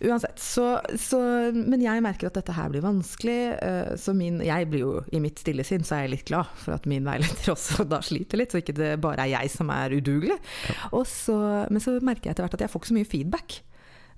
Uansett, 0.03 0.41
så, 0.43 0.81
så 0.99 1.19
Men 1.55 1.81
jeg 1.81 2.03
merker 2.03 2.27
at 2.29 2.35
dette 2.37 2.53
her 2.57 2.69
blir 2.73 2.83
vanskelig. 2.85 3.37
eh, 3.63 3.93
Så 4.03 4.13
min, 4.19 4.41
jeg 4.45 4.67
blir 4.73 4.83
jo 4.83 4.93
i 5.15 5.21
mitt 5.23 5.39
stille 5.41 5.65
sinn 5.65 5.87
så 5.87 5.95
er 5.97 6.07
jeg 6.07 6.13
litt 6.17 6.27
glad 6.29 6.51
for 6.59 6.75
at 6.75 6.89
min 6.91 7.07
veileder 7.07 7.53
også 7.55 7.87
da 7.89 8.01
sliter 8.05 8.41
litt, 8.43 8.53
så 8.53 8.61
ikke 8.61 8.75
det 8.77 8.91
bare 9.05 9.25
er 9.25 9.33
jeg 9.37 9.53
som 9.55 9.71
er 9.73 9.95
udugelig. 9.97 10.37
Og 10.93 11.07
så, 11.09 11.39
men 11.71 11.81
så 11.83 11.97
merker 12.03 12.29
jeg 12.29 12.35
etter 12.37 12.47
hvert 12.49 12.59
at 12.59 12.67
jeg 12.67 12.73
får 12.75 12.83
ikke 12.83 12.93
så 12.93 12.99
mye 12.99 13.11
feedback. 13.15 13.61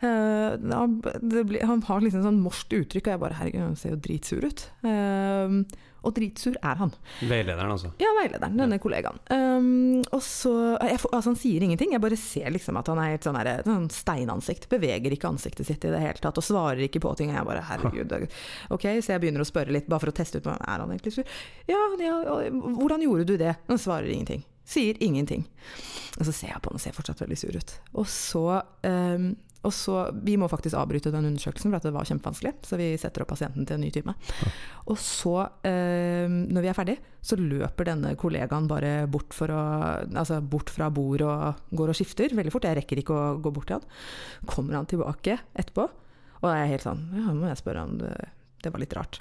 Eh, 0.01 0.57
han, 0.73 0.99
det 1.21 1.45
blir, 1.51 1.65
han 1.69 1.85
har 1.87 2.01
liksom 2.05 2.25
sånn 2.27 2.41
morskt 2.43 2.75
uttrykk, 2.81 3.07
og 3.11 3.15
jeg 3.15 3.23
bare 3.27 3.39
herregud, 3.43 3.65
han 3.69 3.79
ser 3.79 3.95
jo 3.95 4.01
dritsur 4.09 4.49
ut. 4.49 4.65
Eh, 4.89 5.59
og 6.07 6.15
dritsur 6.15 6.57
er 6.63 6.79
han. 6.79 6.93
Veilederen, 7.21 7.73
altså. 7.75 7.91
Ja, 8.01 8.11
veilederen, 8.21 8.59
denne 8.61 8.79
kollegaen. 8.83 9.19
Um, 9.33 10.05
og 10.15 10.23
så, 10.25 10.53
får, 10.79 11.11
altså 11.11 11.33
Han 11.33 11.39
sier 11.41 11.65
ingenting, 11.65 11.95
jeg 11.95 12.03
bare 12.03 12.19
ser 12.21 12.53
liksom 12.55 12.79
at 12.81 12.91
han 12.93 13.01
er 13.03 13.15
helt 13.15 13.27
sånn, 13.27 13.39
her, 13.41 13.65
sånn 13.67 13.89
steinansikt. 13.93 14.69
Beveger 14.71 15.15
ikke 15.15 15.31
ansiktet 15.31 15.69
sitt 15.69 15.85
i 15.89 15.93
det 15.95 16.03
hele 16.03 16.23
tatt, 16.23 16.39
og 16.39 16.47
svarer 16.47 16.85
ikke 16.87 17.03
på 17.05 17.15
ting. 17.19 17.35
Jeg 17.35 17.49
bare 17.49 17.65
herregud. 17.71 18.15
Ok, 18.75 18.85
så 19.03 19.15
jeg 19.15 19.23
begynner 19.23 19.43
å 19.43 19.49
spørre 19.49 19.73
litt, 19.75 19.89
bare 19.91 20.03
for 20.03 20.13
å 20.13 20.15
teste 20.17 20.41
ut 20.41 20.47
er 20.49 20.59
han 20.69 20.91
egentlig 20.91 21.15
sur. 21.19 21.37
Ja, 21.69 21.79
ja, 22.03 22.15
hvordan 22.51 23.03
gjorde 23.05 23.27
du 23.29 23.35
det? 23.41 23.55
Han 23.69 23.81
svarer 23.81 24.11
ingenting. 24.13 24.45
Sier 24.69 24.99
ingenting. 25.03 25.47
Og 26.19 26.27
så 26.29 26.33
ser 26.35 26.53
jeg 26.53 26.63
på 26.63 26.71
han 26.71 26.79
og 26.79 26.83
ser 26.83 26.97
fortsatt 26.97 27.23
veldig 27.23 27.39
sur 27.41 27.57
ut. 27.57 27.75
Og 27.97 28.09
så 28.13 28.45
um, 28.85 29.31
og 29.66 29.75
så, 29.75 30.11
Vi 30.14 30.37
må 30.38 30.47
faktisk 30.51 30.77
avbryte 30.79 31.11
den 31.11 31.27
undersøkelsen, 31.33 31.73
for 31.73 31.81
at 31.81 31.87
det 31.88 31.94
var 31.94 32.07
kjempevanskelig. 32.07 32.53
Så 32.62 32.79
vi 32.79 32.92
setter 33.01 33.25
opp 33.25 33.33
pasienten 33.33 33.66
til 33.66 33.75
en 33.75 33.83
ny 33.83 33.90
time. 33.94 34.14
Og 34.87 34.99
så, 35.03 35.35
eh, 35.66 36.29
når 36.31 36.62
vi 36.62 36.71
er 36.71 36.79
ferdig, 36.79 36.97
så 37.21 37.37
løper 37.37 37.90
denne 37.90 38.14
kollegaen 38.16 38.68
bare 38.71 39.09
bort, 39.11 39.35
for 39.35 39.51
å, 39.51 39.62
altså 40.07 40.38
bort 40.40 40.71
fra 40.71 40.88
bord 40.94 41.25
og 41.27 41.75
går 41.75 41.90
og 41.90 41.99
skifter 41.99 42.37
veldig 42.38 42.55
fort. 42.55 42.68
Jeg 42.71 42.79
rekker 42.79 43.03
ikke 43.03 43.16
å 43.16 43.40
gå 43.42 43.53
bort 43.53 43.66
til 43.66 43.81
han. 43.81 43.88
Kommer 44.47 44.79
han 44.79 44.87
tilbake 44.87 45.40
etterpå, 45.59 45.88
og 46.38 46.47
jeg 46.47 46.62
er 46.62 46.71
helt 46.71 46.87
sånn 46.87 47.03
Ja, 47.18 47.35
må 47.35 47.51
jeg 47.51 47.59
spørre 47.59 47.83
han, 47.83 47.99
det, 47.99 48.14
det 48.62 48.73
var 48.73 48.85
litt 48.85 48.94
rart. 48.94 49.21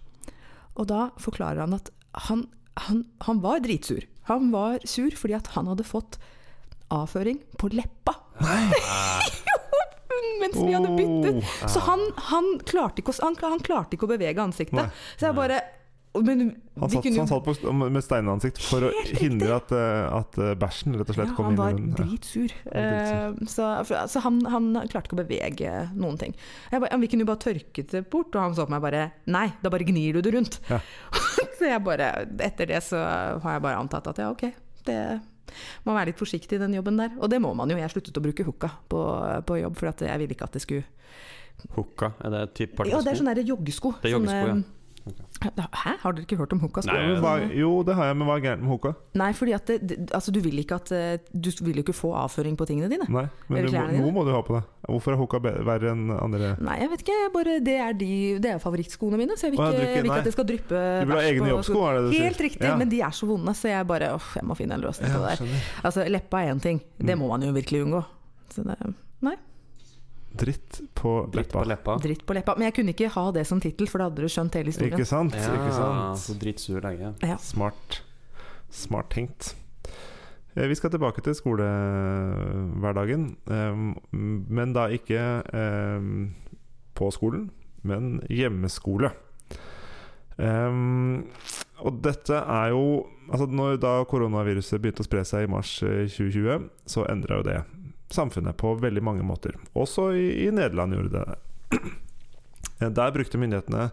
Og 0.78 0.86
da 0.86 1.10
forklarer 1.18 1.66
han 1.66 1.74
at 1.74 1.90
han, 2.30 2.46
han, 2.86 3.04
han 3.26 3.42
var 3.42 3.66
dritsur. 3.66 4.06
Han 4.30 4.52
var 4.54 4.86
sur 4.86 5.10
fordi 5.18 5.34
at 5.40 5.50
han 5.58 5.70
hadde 5.72 5.88
fått 5.88 6.22
avføring 6.94 7.42
på 7.58 7.74
leppa. 7.74 8.20
Mens 10.42 10.60
vi 10.60 10.76
hadde 10.76 10.94
byttet. 10.98 11.42
Oh. 11.42 11.72
Så 11.74 11.82
han, 11.88 12.04
han, 12.30 12.54
klarte 12.68 13.04
ikke 13.04 13.16
han, 13.22 13.38
han 13.42 13.66
klarte 13.66 13.98
ikke 13.98 14.10
å 14.10 14.14
bevege 14.14 14.44
ansiktet. 14.44 14.80
Nei. 14.80 14.90
Så 15.18 15.30
jeg 15.30 15.38
bare 15.38 15.62
men 16.24 16.56
Han 16.80 16.90
satt, 16.90 17.04
kunne 17.04 17.20
han 17.20 17.28
satt 17.28 17.44
på, 17.46 17.72
med 17.74 18.04
steinansikt 18.04 18.60
for 18.64 18.88
å 18.88 18.92
hindre 19.20 19.50
at, 19.58 19.72
eh, 19.76 20.06
at 20.14 20.38
eh, 20.42 20.54
bæsjen 20.60 20.98
rett 20.98 21.12
og 21.12 21.18
slett 21.18 21.32
ja, 21.32 21.36
kom 21.38 21.52
inn 21.52 21.58
i 21.58 21.62
var. 21.62 21.78
Ja. 21.78 21.94
dritsur. 22.00 22.54
var 22.66 22.88
dritsur. 22.88 23.38
Eh, 23.38 23.50
så 23.54 24.08
så 24.14 24.24
han, 24.26 24.40
han 24.50 24.70
klarte 24.92 25.10
ikke 25.10 25.18
å 25.18 25.22
bevege 25.24 25.74
noen 25.98 26.20
ting. 26.22 26.36
Jeg 26.72 26.84
ba, 26.84 26.92
vi 27.02 27.10
kunne 27.12 27.26
jo 27.26 27.32
bare 27.32 27.44
tørket 27.48 27.96
det 27.96 28.04
bort, 28.12 28.36
og 28.36 28.44
han 28.44 28.58
så 28.58 28.68
på 28.68 28.76
meg 28.76 28.84
bare 28.86 29.08
Nei, 29.34 29.48
da 29.62 29.72
bare 29.74 29.88
gnir 29.88 30.18
du 30.18 30.24
det 30.26 30.36
rundt. 30.38 30.60
Ja. 30.72 30.82
så 31.60 31.72
jeg 31.72 31.82
bare 31.86 32.12
Etter 32.46 32.70
det 32.70 32.84
så 32.86 33.02
har 33.02 33.58
jeg 33.58 33.66
bare 33.66 33.82
antatt 33.82 34.10
at 34.14 34.22
ja, 34.22 34.30
ok, 34.34 34.48
det 34.88 35.02
må 35.86 35.94
være 35.96 36.12
litt 36.12 36.20
forsiktig 36.20 36.58
i 36.60 36.62
den 36.64 36.74
jobben 36.78 36.98
der. 36.98 37.12
Og 37.20 37.30
det 37.30 37.40
må 37.42 37.54
man 37.56 37.70
jo. 37.70 37.78
Jeg 37.78 37.90
sluttet 37.94 38.18
å 38.18 38.24
bruke 38.24 38.46
hooka 38.48 38.70
på, 38.90 39.02
på 39.48 39.60
jobb, 39.62 39.76
for 39.80 39.88
at 39.92 40.02
jeg 40.08 40.20
ville 40.20 40.36
ikke 40.38 40.48
at 40.50 40.54
det 40.60 40.62
skulle 40.62 40.84
Hooka, 41.74 42.12
er 42.22 42.30
det 42.30 42.42
typ 42.54 42.76
Ja, 42.86 42.86
det 42.86 42.92
er 42.94 43.02
partysko? 43.02 43.18
sånne 43.24 43.44
joggesko. 43.48 43.92
Det 44.04 44.12
er 44.12 44.14
joggesko, 44.14 44.42
sånne- 44.46 44.64
Hæ, 45.38 45.92
har 46.02 46.12
dere 46.18 46.24
ikke 46.26 46.38
hørt 46.40 46.54
om 46.54 46.60
Hoka? 46.60 46.82
Nei, 46.88 46.96
Ja, 46.98 47.20
hva, 47.22 47.34
jo, 47.54 47.84
det 47.86 47.96
har 47.96 48.06
jeg, 48.10 48.16
men 48.18 48.28
hva 48.28 48.36
er 48.38 48.42
gærent 48.42 48.62
med 48.64 48.70
hoka? 48.74 48.92
Nei, 49.14 49.32
fordi 49.38 49.54
at 49.54 49.66
det, 49.70 49.76
det, 49.88 49.98
altså, 50.18 50.32
du 50.34 50.40
vil 50.42 50.58
ikke 50.60 50.76
at 50.76 50.92
eh, 50.92 51.18
Du 51.34 51.50
vil 51.64 51.76
jo 51.78 51.84
ikke 51.86 51.94
få 51.94 52.12
avføring 52.18 52.58
på 52.58 52.66
tingene 52.66 52.90
dine. 52.90 53.06
Nei, 53.08 53.28
men 53.48 53.66
du, 53.66 53.72
dine? 53.72 54.00
noe 54.02 54.12
må 54.16 54.24
du 54.26 54.32
ha 54.34 54.42
på 54.42 54.56
deg. 54.58 54.64
Hvorfor 54.88 55.14
er 55.14 55.20
hoka 55.22 55.40
verre 55.44 55.92
enn 55.94 56.10
andre? 56.16 56.54
Nei, 56.64 56.78
jeg 56.82 56.90
vet 56.94 57.04
ikke. 57.06 57.18
Jeg 57.24 57.32
bare, 57.34 57.56
det 57.64 57.76
er, 57.86 57.94
de, 58.00 58.12
det 58.44 58.52
er 58.56 58.60
favorittskoene 58.64 59.18
mine, 59.22 59.38
så 59.38 59.48
jeg 59.48 59.56
vil 59.56 59.62
ikke, 59.62 59.82
jeg 59.84 60.04
vil 60.04 60.12
ikke- 60.12 60.18
at 60.20 60.30
det 60.30 60.34
skal 60.34 60.46
dryppe 60.52 60.84
Du 61.02 61.08
vil 61.12 61.16
ha 61.18 61.24
egne 61.30 61.50
jobbsko, 61.54 61.82
er 61.88 61.94
det 61.94 62.04
det 62.04 62.10
du 62.12 62.16
sier? 62.18 62.28
Helt 62.32 62.42
riktig, 62.48 62.68
Ja. 62.68 62.76
men 62.78 62.90
de 62.90 63.02
er 63.02 63.12
så 63.12 63.28
vonde, 63.28 63.54
så 63.54 63.68
jeg 63.70 63.88
bare 63.88 64.14
uff, 64.16 64.36
jeg 64.36 64.44
må 64.48 64.56
finne 64.58 64.74
en 64.74 64.82
løsning 64.82 65.12
på 65.12 65.20
det 65.28 65.38
der. 65.40 65.60
Altså, 65.84 66.08
leppa 66.10 66.42
er 66.44 66.54
én 66.56 66.62
ting, 66.62 66.82
det 66.98 67.16
Mm. 67.16 67.20
må 67.22 67.28
man 67.30 67.42
jo 67.44 67.52
virkelig 67.54 67.84
unngå. 67.86 68.04
Så 68.50 68.64
det, 68.64 68.78
nei, 69.22 69.36
Dritt 70.38 70.82
på 70.94 71.12
dritt 71.32 71.50
på 71.52 71.64
leppa. 71.66 71.96
dritt 72.04 72.26
på 72.28 72.34
leppa. 72.36 72.56
Men 72.58 72.68
jeg 72.68 72.76
kunne 72.80 72.94
ikke 72.94 73.10
ha 73.14 73.32
det 73.32 73.46
som 73.48 73.62
tittel, 73.64 73.88
for 73.88 73.98
da 74.04 74.10
hadde 74.10 74.22
du 74.22 74.28
skjønt 74.30 74.54
hele 74.60 74.70
historien. 74.74 74.94
Ikke 74.94 75.08
sant? 75.08 75.34
Ja, 75.34 75.54
Ikke 75.56 75.74
sant? 75.74 76.20
så 76.20 76.36
dritsur 76.38 76.82
lenge. 76.84 77.14
Ja. 77.26 77.38
Smart. 77.42 78.02
Smart 78.70 79.10
tenkt. 79.10 79.56
Eh, 80.56 80.68
Vi 80.68 80.76
skal 80.76 80.90
tilbake 80.92 81.22
til 81.24 81.34
skolehverdagen, 81.38 83.36
eh, 83.50 83.76
men 84.12 84.74
da 84.74 84.88
ikke 84.94 85.22
eh, 85.54 86.02
på 86.98 87.12
skolen, 87.14 87.50
men 87.84 88.20
hjemmeskole. 88.30 89.12
Um, 90.38 91.24
og 91.82 91.96
dette 92.06 92.36
er 92.38 92.68
jo 92.70 93.08
Altså 93.28 93.48
når 93.50 93.80
da 93.82 94.04
koronaviruset 94.08 94.78
begynte 94.80 95.02
å 95.02 95.08
spre 95.08 95.24
seg 95.26 95.48
i 95.48 95.50
mars 95.52 95.72
eh, 95.84 96.06
2020, 96.08 96.70
så 96.88 97.04
endra 97.12 97.40
jo 97.42 97.44
det 97.44 97.58
samfunnet 98.14 98.58
på 98.60 98.76
veldig 98.82 99.04
mange 99.04 99.26
måter. 99.26 99.58
Også 99.78 100.12
i, 100.16 100.30
i 100.46 100.52
Nederland 100.52 100.96
gjorde 100.96 101.14
det 101.18 101.26
det. 101.28 101.82
Der 102.98 103.12
brukte 103.12 103.40
myndighetene 103.42 103.90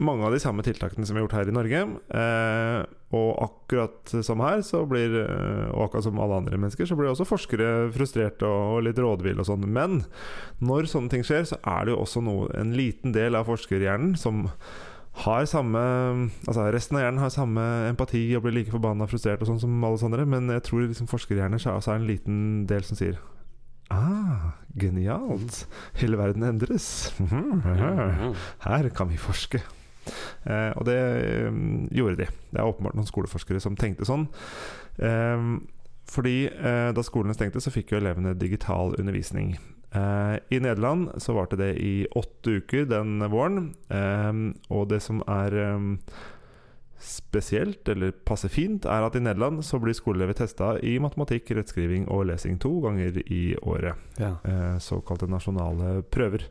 mange 0.00 0.24
av 0.24 0.32
de 0.32 0.40
samme 0.40 0.64
tiltakene 0.64 1.04
som 1.06 1.14
vi 1.14 1.20
har 1.20 1.26
gjort 1.26 1.36
her 1.36 1.50
i 1.50 1.54
Norge. 1.54 1.80
Eh, 2.20 2.78
og 3.16 3.30
akkurat 3.44 4.12
som 4.24 4.40
her, 4.40 4.62
blir, 4.88 5.16
eh, 5.20 5.66
og 5.74 5.84
akkurat 5.84 6.06
som 6.06 6.20
alle 6.22 6.38
andre 6.40 6.56
mennesker, 6.56 6.88
så 6.88 6.96
blir 6.96 7.10
også 7.10 7.28
forskere 7.28 7.90
frustrerte 7.92 8.48
og, 8.48 8.78
og 8.78 8.86
litt 8.86 9.00
rådville 9.00 9.44
og 9.44 9.50
sånn. 9.50 9.66
Men 9.68 10.04
når 10.64 10.88
sånne 10.88 11.12
ting 11.12 11.26
skjer, 11.26 11.44
så 11.52 11.60
er 11.60 11.84
det 11.84 11.94
jo 11.94 12.00
også 12.00 12.24
noe, 12.24 12.48
en 12.56 12.72
liten 12.76 13.12
del 13.16 13.36
av 13.36 13.50
forskerhjernen 13.50 14.16
som 14.20 14.46
har 15.12 15.44
samme 15.50 15.80
Altså 16.46 16.68
Resten 16.72 16.96
av 16.96 17.02
hjernen 17.02 17.20
har 17.22 17.32
samme 17.34 17.64
empati 17.90 18.22
og 18.36 18.44
blir 18.44 18.54
like 18.54 18.72
forbanna 18.72 19.08
frustrert 19.10 19.42
og 19.42 19.50
sånn 19.50 19.60
som 19.62 19.84
alle 19.84 19.98
sånne, 20.00 20.22
men 20.28 20.48
jeg 20.54 20.62
tror 20.68 20.86
liksom 20.86 21.10
forskerhjerner 21.10 21.60
så 21.60 21.74
er 21.74 21.80
det 21.82 21.96
en 21.96 22.08
liten 22.08 22.38
del 22.70 22.86
som 22.86 22.98
sier 23.00 23.18
Ah, 23.90 24.52
genialt! 24.78 25.64
Hele 25.98 26.14
verden 26.16 26.44
endres. 26.46 27.10
Mhm. 27.18 28.36
Her 28.62 28.88
kan 28.94 29.08
vi 29.10 29.18
forske. 29.18 29.58
Eh, 30.46 30.70
og 30.78 30.84
det 30.86 30.94
eh, 30.96 31.50
gjorde 31.90 32.20
de. 32.22 32.28
Det 32.52 32.60
er 32.60 32.68
åpenbart 32.70 32.94
noen 32.94 33.08
skoleforskere 33.10 33.58
som 33.60 33.74
tenkte 33.74 34.06
sånn. 34.06 34.28
Eh, 35.02 35.42
fordi 36.10 36.36
eh, 36.46 36.92
da 36.94 37.02
skolene 37.02 37.34
stengte, 37.34 37.58
så 37.62 37.74
fikk 37.74 37.90
jo 37.92 37.98
elevene 37.98 38.36
digital 38.38 38.94
undervisning. 38.94 39.56
Eh, 39.92 40.36
I 40.54 40.60
Nederland 40.62 41.10
så 41.22 41.34
varte 41.34 41.56
det 41.58 41.72
i 41.82 42.06
åtte 42.16 42.60
uker 42.60 42.84
den 42.90 43.18
våren. 43.32 43.72
Eh, 43.90 44.42
og 44.70 44.88
det 44.92 45.00
som 45.02 45.22
er 45.26 45.56
eh, 45.64 45.88
spesielt, 47.00 47.88
eller 47.88 48.12
passer 48.28 48.52
fint, 48.52 48.84
er 48.84 49.06
at 49.06 49.14
i 49.16 49.22
Nederland 49.24 49.62
så 49.64 49.78
blir 49.80 49.96
skoleelever 49.96 50.36
testa 50.36 50.74
i 50.84 50.98
matematikk, 51.00 51.48
rettskriving 51.56 52.04
og 52.12 52.26
lesing 52.28 52.58
to 52.60 52.74
ganger 52.84 53.16
i 53.24 53.54
året 53.62 53.96
Ja. 54.20 54.34
eh, 54.44 54.76
såkalte 54.78 55.26
nasjonale 55.26 56.02
prøver. 56.12 56.44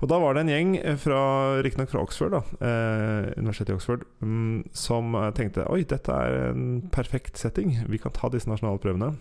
Og 0.00 0.08
da 0.08 0.18
var 0.18 0.34
det 0.34 0.40
en 0.46 0.48
gjeng 0.54 0.98
fra 0.98 1.62
riktignok 1.62 1.90
fra 1.92 2.00
Oxford, 2.00 2.30
da, 2.32 2.40
eh, 2.64 3.32
universitetet 3.36 3.70
i 3.70 3.76
Oxford, 3.76 4.02
mm, 4.22 4.64
som 4.72 5.12
tenkte 5.34 5.68
oi, 5.70 5.84
dette 5.84 6.08
er 6.12 6.50
en 6.50 6.88
perfekt 6.90 7.36
setting. 7.36 7.84
Vi 7.86 7.98
kan 7.98 8.12
ta 8.12 8.28
disse 8.28 8.48
nasjonale 8.48 8.80
prøvene, 8.80 9.16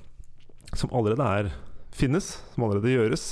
som 0.74 0.90
allerede 0.92 1.22
er, 1.22 1.52
finnes, 1.98 2.36
som 2.54 2.66
allerede 2.66 2.94
gjøres, 2.94 3.26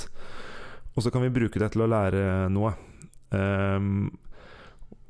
og 0.92 1.04
så 1.04 1.12
kan 1.12 1.24
vi 1.24 1.32
bruke 1.32 1.60
det 1.60 1.72
til 1.72 1.84
å 1.84 1.90
lære 1.90 2.50
noe. 2.52 2.74
Um, 3.32 4.10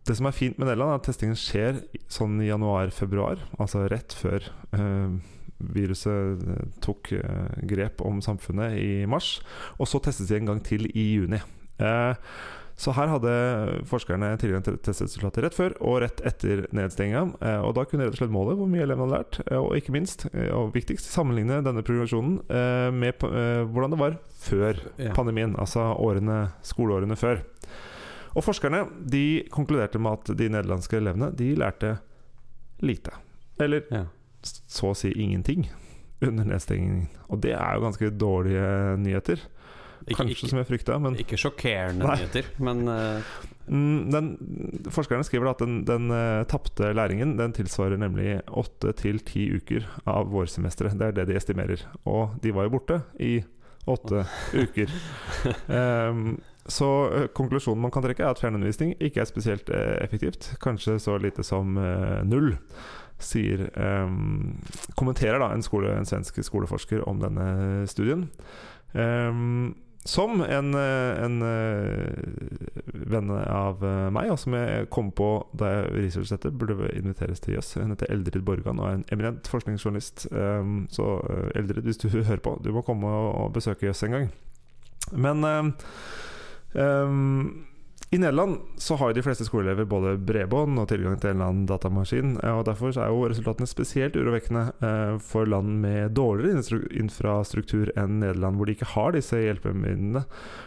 det 0.06 0.16
som 0.18 0.26
er 0.26 0.34
fint 0.34 0.58
med 0.58 0.66
Nederland, 0.68 0.94
er 0.94 1.00
at 1.00 1.06
testingen 1.06 1.38
skjer 1.38 1.82
sånn 2.10 2.40
i 2.42 2.48
januar-februar, 2.48 3.42
altså 3.62 3.84
rett 3.90 4.14
før 4.18 4.46
uh, 4.74 5.14
viruset 5.62 6.42
eh, 6.42 6.62
tok 6.82 7.12
uh, 7.14 7.52
grep 7.70 8.02
om 8.02 8.18
samfunnet 8.24 8.74
i 8.80 9.04
mars. 9.06 9.36
Og 9.78 9.86
så 9.90 10.00
testes 10.02 10.30
de 10.30 10.40
en 10.40 10.50
gang 10.50 10.62
til 10.66 10.88
i 10.90 11.04
juni. 11.14 11.38
Eh, 11.82 12.14
så 12.82 12.90
her 12.96 13.10
hadde 13.12 13.32
forskerne 13.86 14.32
tidligere 14.40 14.74
testresultater 14.82 15.44
rett 15.46 15.54
før 15.54 15.74
og 15.86 16.00
rett 16.02 16.22
etter 16.26 16.64
nedstenginga. 16.74 17.20
Eh, 17.38 17.60
og 17.62 17.76
da 17.76 17.84
kunne 17.86 18.08
rett 18.08 18.16
og 18.16 18.22
slett 18.22 18.34
måle 18.34 18.56
hvor 18.58 18.70
mye 18.70 18.82
elevene 18.82 19.06
hadde 19.06 19.20
lært, 19.20 19.38
eh, 19.46 19.58
og 19.60 19.76
ikke 19.78 19.94
minst, 19.94 20.24
eh, 20.32 20.48
og 20.50 20.72
viktigst, 20.74 21.06
sammenligne 21.12 21.60
denne 21.62 21.84
progresjonen 21.86 22.40
med 22.98 23.22
hvordan 23.22 23.92
det 23.94 24.00
var 24.00 24.18
før 24.42 24.80
Ja. 24.98 25.12
pandemien, 25.14 25.54
altså 25.56 25.84
årene, 25.94 26.52
skoleårene 26.66 27.16
før. 27.16 27.44
Og 28.34 28.42
forskerne 28.42 28.86
de 29.08 29.44
konkluderte 29.52 30.00
med 30.00 30.12
at 30.18 30.36
de 30.36 30.48
nederlandske 30.48 30.96
elevene 30.98 31.30
de 31.36 31.54
lærte 31.54 31.98
lite. 32.82 33.12
Eller 33.60 33.84
Ja. 33.90 34.04
så 34.42 34.90
å 34.90 34.96
si 34.96 35.12
ingenting 35.12 35.68
under 36.22 36.44
nedstengingen. 36.44 37.08
Og 37.30 37.40
det 37.40 37.52
er 37.52 37.74
jo 37.76 37.84
ganske 37.86 38.10
dårlige 38.18 38.98
nyheter. 38.98 39.38
Ikke, 40.02 40.18
Kanskje 40.18 40.36
ikke, 40.36 40.50
som 40.50 40.60
jeg 40.60 40.68
frykta, 40.68 40.98
men 41.02 41.16
ikke 41.20 41.38
sjokkerende 41.40 42.06
Nei. 42.06 42.18
nyheter, 42.18 42.50
men 42.64 42.84
eh, 42.90 43.32
mm, 43.68 43.98
den, 44.12 44.30
forskerne 44.94 45.26
skriver 45.26 45.52
at 45.52 45.62
den, 45.62 45.80
den 45.88 46.10
uh, 46.10 46.42
tapte 46.50 46.90
læringen 46.96 47.36
Den 47.38 47.54
tilsvarer 47.56 48.00
nemlig 48.00 48.40
åtte 48.48 48.94
til 48.98 49.22
ti 49.26 49.48
uker 49.54 49.86
av 50.10 50.32
vårsemesteret. 50.34 50.98
Det 50.98 51.10
er 51.10 51.18
det 51.20 51.28
de 51.30 51.38
estimerer. 51.38 51.84
Og 52.04 52.38
de 52.42 52.54
var 52.54 52.66
jo 52.66 52.76
borte 52.76 53.02
i 53.22 53.36
åtte 53.90 54.24
uker. 54.54 54.90
Um, 55.66 56.40
så 56.66 56.88
eh, 57.14 57.28
konklusjonen 57.34 57.82
man 57.82 57.92
kan 57.94 58.04
trekke, 58.04 58.22
er 58.22 58.34
at 58.34 58.42
fjernundervisning 58.42 58.94
ikke 59.02 59.22
er 59.22 59.30
spesielt 59.30 59.70
eh, 59.74 59.96
effektivt. 60.04 60.52
Kanskje 60.62 60.98
så 61.02 61.16
lite 61.18 61.44
som 61.46 61.76
eh, 61.78 62.20
null. 62.26 62.54
Sier 63.22 63.68
ehm, 63.78 64.56
Kommenterer 64.98 65.38
da 65.38 65.52
en, 65.54 65.62
skole, 65.62 65.92
en 65.94 66.08
svensk 66.08 66.40
skoleforsker 66.42 67.04
om 67.06 67.20
denne 67.22 67.84
studien. 67.90 68.24
Ehm, 68.98 69.74
som 70.04 70.40
en, 70.42 70.74
eh, 70.74 71.24
en 71.24 71.42
eh, 71.42 72.06
venn 72.84 73.30
av 73.30 73.84
eh, 73.84 74.10
meg, 74.10 74.32
og 74.34 74.38
som 74.42 74.56
jeg 74.58 74.88
kom 74.90 75.12
på 75.14 75.28
da 75.58 75.68
jeg 75.70 75.92
researchet 75.94 76.42
dette, 76.42 76.58
burde 76.58 76.90
inviteres 76.98 77.42
til 77.42 77.54
Jøss. 77.54 77.76
Hun 77.78 77.94
heter 77.94 78.10
Eldrid 78.10 78.42
Borgan 78.46 78.82
og 78.82 78.88
er 78.88 78.98
en 78.98 79.04
eminent 79.14 79.46
forskningsjournalist. 79.50 80.26
Ehm, 80.34 80.86
så 80.90 81.20
Eldrid, 81.54 81.86
hvis 81.86 82.02
du 82.02 82.08
hører 82.10 82.42
på, 82.42 82.56
du 82.64 82.72
må 82.74 82.82
komme 82.86 83.06
og, 83.06 83.52
besøke 83.54 83.86
Jøss 83.86 84.02
en 84.02 84.16
gang. 84.16 84.30
Men 85.12 85.44
ehm, 85.46 85.72
i 88.12 88.18
Nederland 88.18 88.58
så 88.76 88.96
har 89.00 89.08
jo 89.08 89.16
de 89.16 89.22
fleste 89.24 89.46
skoleelever 89.48 89.86
både 89.88 90.10
bredbånd 90.20 90.76
og 90.82 90.90
tilgang 90.90 91.14
til 91.16 91.30
en 91.30 91.38
eller 91.38 91.48
annen 91.48 91.68
datamaskin. 91.70 92.34
eh, 92.42 92.58
og 92.58 92.66
Derfor 92.68 92.92
er 92.92 93.08
jo 93.08 93.22
resultatene 93.24 93.68
spesielt 93.70 94.18
urovekkende 94.20 94.64
eh, 94.84 95.14
for 95.24 95.48
land 95.48 95.78
med 95.80 96.12
dårligere 96.18 96.60
infrastruktur 97.00 97.88
enn 97.96 98.20
Nederland, 98.20 98.60
hvor 98.60 98.68
de 98.68 98.76
ikke 98.76 98.90
har 98.92 99.16
disse 99.16 99.40
hjelpemidlene. 99.40 100.26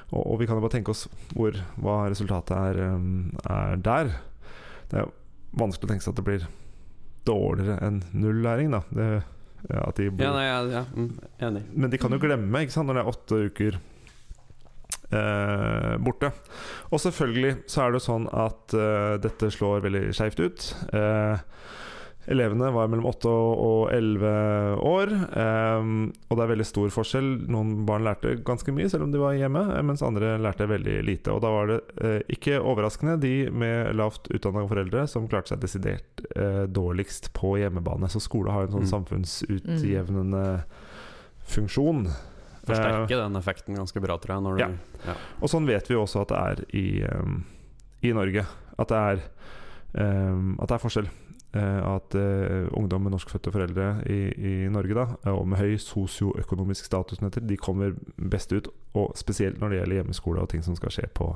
Og, 0.10 0.24
og 0.24 0.42
vi 0.42 0.50
kan 0.50 0.58
jo 0.58 0.66
bare 0.66 0.74
tenke 0.74 0.96
oss 0.96 1.06
hvor, 1.36 1.54
hva 1.78 2.00
resultatet 2.10 2.58
er, 2.58 2.82
eh, 2.88 3.08
er 3.46 3.78
der. 3.92 4.14
Det 4.90 4.98
er 4.98 5.06
jo 5.06 5.14
vanskelig 5.62 5.86
å 5.86 5.94
tenke 5.94 6.08
seg 6.08 6.16
at 6.16 6.24
det 6.24 6.30
blir 6.32 6.52
dårligere 7.30 7.78
enn 7.86 8.02
null-læring, 8.10 8.74
da. 8.74 8.82
Det, 8.90 9.12
ja, 9.70 9.86
at 9.86 10.02
de 10.02 10.10
bor. 10.10 10.26
Ja, 10.26 10.34
nei, 10.34 10.48
ja, 10.50 10.82
ja 10.82 10.88
mm, 10.90 11.12
enig. 11.46 11.68
men 11.74 11.94
de 11.94 12.02
kan 12.02 12.14
jo 12.14 12.26
glemme 12.26 12.66
ikke 12.66 12.74
sant, 12.74 12.90
når 12.90 12.98
det 12.98 13.06
er 13.06 13.14
åtte 13.14 13.46
uker 13.52 13.80
eh, 15.12 15.98
borte. 16.02 16.32
Og 16.92 17.00
selvfølgelig 17.00 17.58
så 17.68 17.86
er 17.88 17.92
det 17.98 18.04
sånn 18.06 18.28
at 18.34 18.74
eh, 18.74 19.18
dette 19.24 19.52
slår 19.54 19.82
veldig 19.86 20.08
skeivt 20.16 20.40
ut. 20.40 20.70
Eh, 20.94 21.38
elevene 22.26 22.72
var 22.74 22.88
mellom 22.90 23.06
8 23.06 23.30
og 23.30 23.92
11 23.94 24.30
år, 24.82 25.12
eh, 25.38 25.90
og 26.26 26.38
det 26.40 26.42
er 26.42 26.50
veldig 26.56 26.66
stor 26.66 26.90
forskjell. 26.90 27.28
Noen 27.54 27.84
barn 27.86 28.02
lærte 28.08 28.32
ganske 28.48 28.74
mye 28.74 28.90
selv 28.90 29.06
om 29.06 29.12
de 29.14 29.22
var 29.22 29.36
hjemme, 29.38 29.62
eh, 29.78 29.84
mens 29.86 30.02
andre 30.02 30.32
lærte 30.42 30.66
veldig 30.72 30.96
lite. 31.06 31.30
Og 31.36 31.44
da 31.46 31.52
var 31.54 31.70
det 31.70 32.24
ikke 32.34 32.58
overraskende 32.66 33.20
de 33.22 33.36
med 33.54 33.94
lavt 33.96 34.32
utdanna 34.34 34.66
foreldre 34.68 35.06
som 35.12 35.28
klarte 35.30 35.54
seg 35.54 35.62
desidert 35.62 36.26
dårligst 36.74 37.30
på 37.38 37.60
hjemmebane. 37.62 38.10
Så 38.10 38.20
skole 38.26 38.50
har 38.52 38.66
en 38.66 38.74
sånn 38.74 38.88
Mm. 38.90 38.94
samfunnsutjevnende 38.96 40.64
funksjon. 41.46 42.08
Forsterke 42.68 43.20
den 43.20 43.40
effekten 43.40 43.78
ganske 43.80 44.02
bra, 44.04 44.18
tror 44.22 44.60
jeg. 44.60 44.70
Du, 44.70 45.10
Ja. 45.10 45.18
Og 45.42 45.52
sånn 45.52 45.68
vet 45.70 45.90
vi 45.90 45.98
også 46.00 46.24
at 46.26 46.34
det 46.34 46.40
er 46.42 46.64
i, 46.76 46.88
um, 47.06 47.44
i 48.02 48.14
Norge. 48.16 48.46
At 48.78 48.92
det 48.92 48.98
er, 48.98 49.22
um, 50.02 50.58
at 50.60 50.70
det 50.70 50.78
er 50.78 50.84
forskjell. 50.84 51.12
Uh, 51.56 51.96
at 51.96 52.16
uh, 52.20 52.68
ungdom 52.76 53.06
med 53.06 53.14
norskfødte 53.16 53.54
foreldre 53.54 54.04
i, 54.12 54.20
i 54.36 54.54
Norge, 54.68 54.98
da, 54.98 55.32
og 55.32 55.46
med 55.48 55.62
høy 55.62 55.78
sosioøkonomisk 55.80 56.90
status, 56.90 57.22
de 57.22 57.58
kommer 57.58 57.96
best 58.18 58.52
ut. 58.52 58.68
Og 58.96 59.14
spesielt 59.16 59.62
når 59.62 59.72
det 59.72 59.80
gjelder 59.80 60.02
hjemmeskole 60.02 60.44
og 60.44 60.52
ting 60.52 60.66
som 60.66 60.76
skal 60.76 60.92
skje 60.92 61.08
på, 61.16 61.30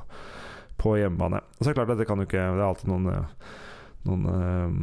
på 0.80 0.96
hjemmebane. 1.00 1.40
Og 1.40 1.60
så 1.60 1.70
er 1.70 1.74
det 1.74 1.80
klart 1.80 1.92
at 1.94 2.00
det 2.00 2.08
kan 2.08 2.20
jo 2.20 2.28
ikke 2.28 2.40
Det 2.40 2.62
er 2.62 2.66
alltid 2.66 2.88
noen, 2.88 3.08
eh, 3.12 3.50
noen 4.08 4.28
eh, 4.32 4.78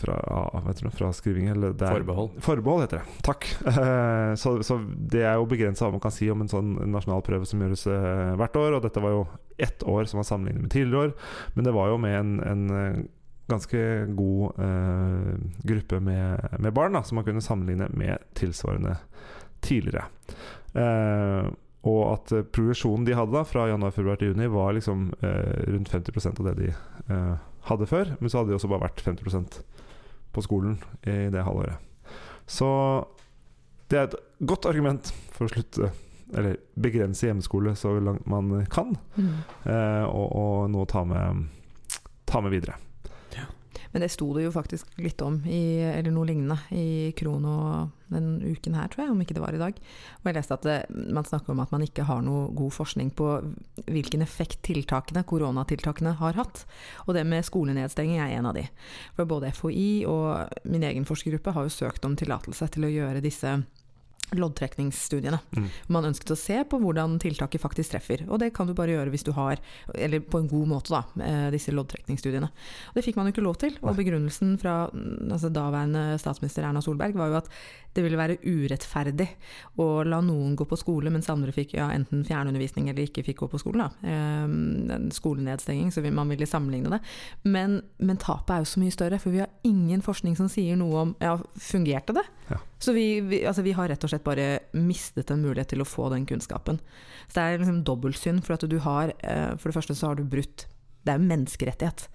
fra, 0.00 0.14
ja, 0.26 0.60
vet 0.66 0.80
du, 0.82 0.90
fra 0.94 1.08
skriving 1.12 1.48
eller 1.52 1.72
det 1.72 1.86
er- 1.88 1.96
Forbehold. 1.98 2.36
Forbehold 2.44 2.84
heter 2.84 3.02
det. 3.02 3.22
Takk. 3.26 3.46
Eh, 3.66 4.34
så, 4.40 4.56
så 4.66 4.78
det 5.14 5.22
er 5.24 5.34
jo 5.40 5.46
begrensa 5.50 5.86
hva 5.86 5.92
man 5.96 6.02
kan 6.04 6.14
si 6.14 6.30
om 6.32 6.40
en 6.44 6.50
sånn 6.52 6.74
nasjonal 6.92 7.22
prøve 7.26 7.46
som 7.48 7.60
gjøres 7.64 7.86
eh, 7.90 8.34
hvert 8.40 8.56
år. 8.60 8.76
Og 8.78 8.82
dette 8.86 9.02
var 9.04 9.16
jo 9.16 9.24
ett 9.58 9.82
år 9.86 10.04
som 10.10 10.18
var 10.22 10.28
sammenlignet 10.30 10.62
med 10.66 10.72
tidligere 10.74 11.08
år. 11.08 11.14
Men 11.54 11.64
det 11.68 11.74
var 11.76 11.92
jo 11.92 11.98
med 12.02 12.18
en, 12.20 12.32
en 12.44 12.64
eh, 12.78 13.02
ganske 13.50 13.80
god 14.16 14.60
eh, 14.64 15.34
gruppe 15.68 16.00
med, 16.00 16.48
med 16.64 16.72
barn, 16.74 16.96
da, 16.96 17.02
som 17.04 17.18
man 17.20 17.26
kunne 17.26 17.42
sammenligne 17.44 17.90
med 17.92 18.18
tilsvarende 18.38 18.96
tidligere. 19.64 20.06
Eh, 20.74 21.50
og 21.84 22.00
at 22.14 22.32
eh, 22.32 22.46
progresjonen 22.48 23.04
de 23.04 23.12
hadde 23.16 23.34
da 23.36 23.42
fra 23.44 23.66
januar, 23.68 23.92
februar 23.92 24.16
til 24.20 24.30
juni, 24.32 24.46
var 24.48 24.72
liksom 24.76 25.10
eh, 25.20 25.66
rundt 25.68 25.90
50% 25.92 26.40
av 26.40 26.48
det 26.48 26.54
de 26.62 26.70
eh, 27.12 27.34
hadde 27.68 27.86
før. 27.90 28.14
Men 28.20 28.30
så 28.30 28.38
hadde 28.40 28.52
de 28.52 28.58
også 28.58 28.70
bare 28.72 28.86
vært 28.88 29.02
50% 29.04 29.58
på 30.34 30.42
skolen 30.44 30.78
i 31.06 31.28
det 31.32 31.44
halvåret. 31.46 31.78
Så 32.50 32.68
det 33.88 33.98
er 34.00 34.08
et 34.08 34.16
godt 34.44 34.66
argument 34.66 35.12
for 35.34 35.46
å 35.46 35.52
slutte 35.52 35.90
Eller 36.34 36.56
begrense 36.80 37.28
hjemmeskole 37.28 37.74
så 37.78 37.92
langt 38.02 38.24
man 38.26 38.64
kan, 38.72 38.94
Mm. 39.14 39.34
eh, 39.70 40.04
og, 40.08 40.32
og 40.34 40.70
noe 40.72 40.82
å 40.82 40.88
ta 40.90 41.04
med, 41.06 41.44
ta 42.26 42.40
med 42.40 42.50
videre. 42.50 42.74
Men 43.94 44.02
det 44.02 44.10
sto 44.10 44.26
det 44.34 44.42
jo 44.42 44.50
faktisk 44.50 44.90
litt 44.98 45.22
om, 45.22 45.36
i, 45.46 45.78
eller 45.86 46.10
noe 46.10 46.26
lignende, 46.26 46.56
i 46.74 47.12
Krono 47.14 47.54
den 48.10 48.40
uken 48.42 48.74
her, 48.74 48.88
tror 48.90 49.04
jeg, 49.04 49.12
om 49.14 49.20
ikke 49.22 49.36
det 49.36 49.42
var 49.42 49.54
i 49.54 49.60
dag. 49.60 49.78
Og 50.20 50.28
jeg 50.28 50.36
leste 50.36 50.56
at 50.56 50.66
det, 50.66 50.76
man 51.14 51.26
snakker 51.26 51.54
om 51.54 51.62
at 51.62 51.70
man 51.74 51.84
ikke 51.86 52.06
har 52.08 52.24
noe 52.26 52.48
god 52.58 52.74
forskning 52.74 53.12
på 53.16 53.28
hvilken 53.86 54.24
effekt 54.26 54.64
tiltakene, 54.66 55.24
koronatiltakene 55.30 56.16
har 56.18 56.38
hatt. 56.38 56.64
Og 57.06 57.14
det 57.14 57.24
med 57.28 57.46
skolenedstenging 57.46 58.18
er 58.18 58.34
en 58.34 58.50
av 58.50 58.58
de. 58.58 58.66
For 59.16 59.30
både 59.30 59.52
FHI 59.54 59.88
og 60.10 60.66
min 60.66 60.86
egen 60.90 61.06
forskergruppe 61.08 61.54
har 61.54 61.68
jo 61.68 61.76
søkt 61.78 62.06
om 62.06 62.18
tillatelse 62.18 62.70
til 62.74 62.88
å 62.88 62.92
gjøre 62.92 63.24
disse 63.24 63.56
loddtrekningsstudiene. 64.32 65.38
Mm. 65.56 65.68
Man 65.92 66.08
ønsket 66.08 66.32
å 66.34 66.38
se 66.38 66.56
på 66.68 66.78
hvordan 66.80 67.18
tiltaket 67.22 67.62
faktisk 67.62 67.94
treffer. 67.94 68.24
Og 68.28 68.40
det 68.42 68.52
kan 68.56 68.68
du 68.68 68.74
bare 68.76 68.96
gjøre 68.96 69.12
hvis 69.12 69.26
du 69.26 69.32
har, 69.36 69.60
eller 69.94 70.24
på 70.24 70.40
en 70.40 70.50
god 70.50 70.70
måte, 70.70 70.94
da, 70.94 71.24
eh, 71.24 71.48
disse 71.54 71.74
loddtrekningsstudiene. 71.74 72.50
Og 72.90 72.98
det 72.98 73.04
fikk 73.06 73.18
man 73.20 73.28
jo 73.28 73.34
ikke 73.34 73.46
lov 73.46 73.58
til. 73.62 73.78
Og 73.82 73.96
begrunnelsen 73.98 74.56
fra 74.60 74.84
mm, 74.90 75.30
altså, 75.30 75.52
daværende 75.54 76.04
statsminister 76.22 76.66
Erna 76.66 76.82
Solberg 76.84 77.18
var 77.18 77.32
jo 77.32 77.40
at 77.42 77.50
det 77.94 78.02
ville 78.02 78.18
være 78.18 78.40
urettferdig 78.42 79.28
å 79.78 80.02
la 80.02 80.18
noen 80.24 80.56
gå 80.58 80.66
på 80.66 80.78
skole, 80.78 81.12
mens 81.14 81.30
andre 81.30 81.54
fikk 81.54 81.76
ja, 81.76 81.92
enten 81.94 82.24
fjernundervisning 82.26 82.88
eller 82.90 83.06
ikke 83.06 83.22
fikk 83.26 83.44
gå 83.44 83.50
på 83.52 83.60
skolen. 83.62 83.84
Da. 83.84 84.14
Eh, 84.14 85.10
skolenedstenging, 85.14 85.92
så 85.94 86.02
man 86.10 86.32
ville 86.32 86.48
sammenligne 86.48 86.96
det. 86.96 87.00
Men, 87.46 87.80
men 87.98 88.18
tapet 88.18 88.56
er 88.56 88.64
jo 88.64 88.72
så 88.72 88.82
mye 88.82 88.94
større, 88.94 89.20
for 89.22 89.34
vi 89.34 89.44
har 89.44 89.52
ingen 89.68 90.02
forskning 90.02 90.34
som 90.38 90.50
sier 90.50 90.78
noe 90.80 91.04
om 91.04 91.14
ja, 91.22 91.36
fungerte 91.60 92.16
det? 92.16 92.26
Ja. 92.48 92.58
Så 92.82 92.92
vi, 92.92 93.20
vi, 93.24 93.44
altså 93.46 93.62
vi 93.64 93.72
har 93.72 93.88
rett 93.88 94.02
og 94.04 94.10
slett 94.10 94.13
bare 94.22 94.60
mistet 94.76 95.32
en 95.32 95.42
mulighet 95.42 95.72
til 95.72 95.82
å 95.82 95.88
få 95.88 96.10
den 96.12 96.26
kunnskapen. 96.28 96.78
Så 97.26 97.34
det 97.36 97.42
er 97.42 97.58
liksom 97.58 97.82
dobbeltsynd, 97.88 98.44
for 98.46 98.54
at 98.54 98.68
du 98.70 98.78
har 98.84 99.14
eh, 99.18 99.56
For 99.58 99.70
det 99.70 99.78
første 99.78 99.98
så 99.98 100.12
har 100.12 100.20
du 100.20 100.24
brutt 100.28 100.68
det 101.04 101.12
er 101.12 101.20
jo 101.20 101.28
menneskerettighet 101.28 102.06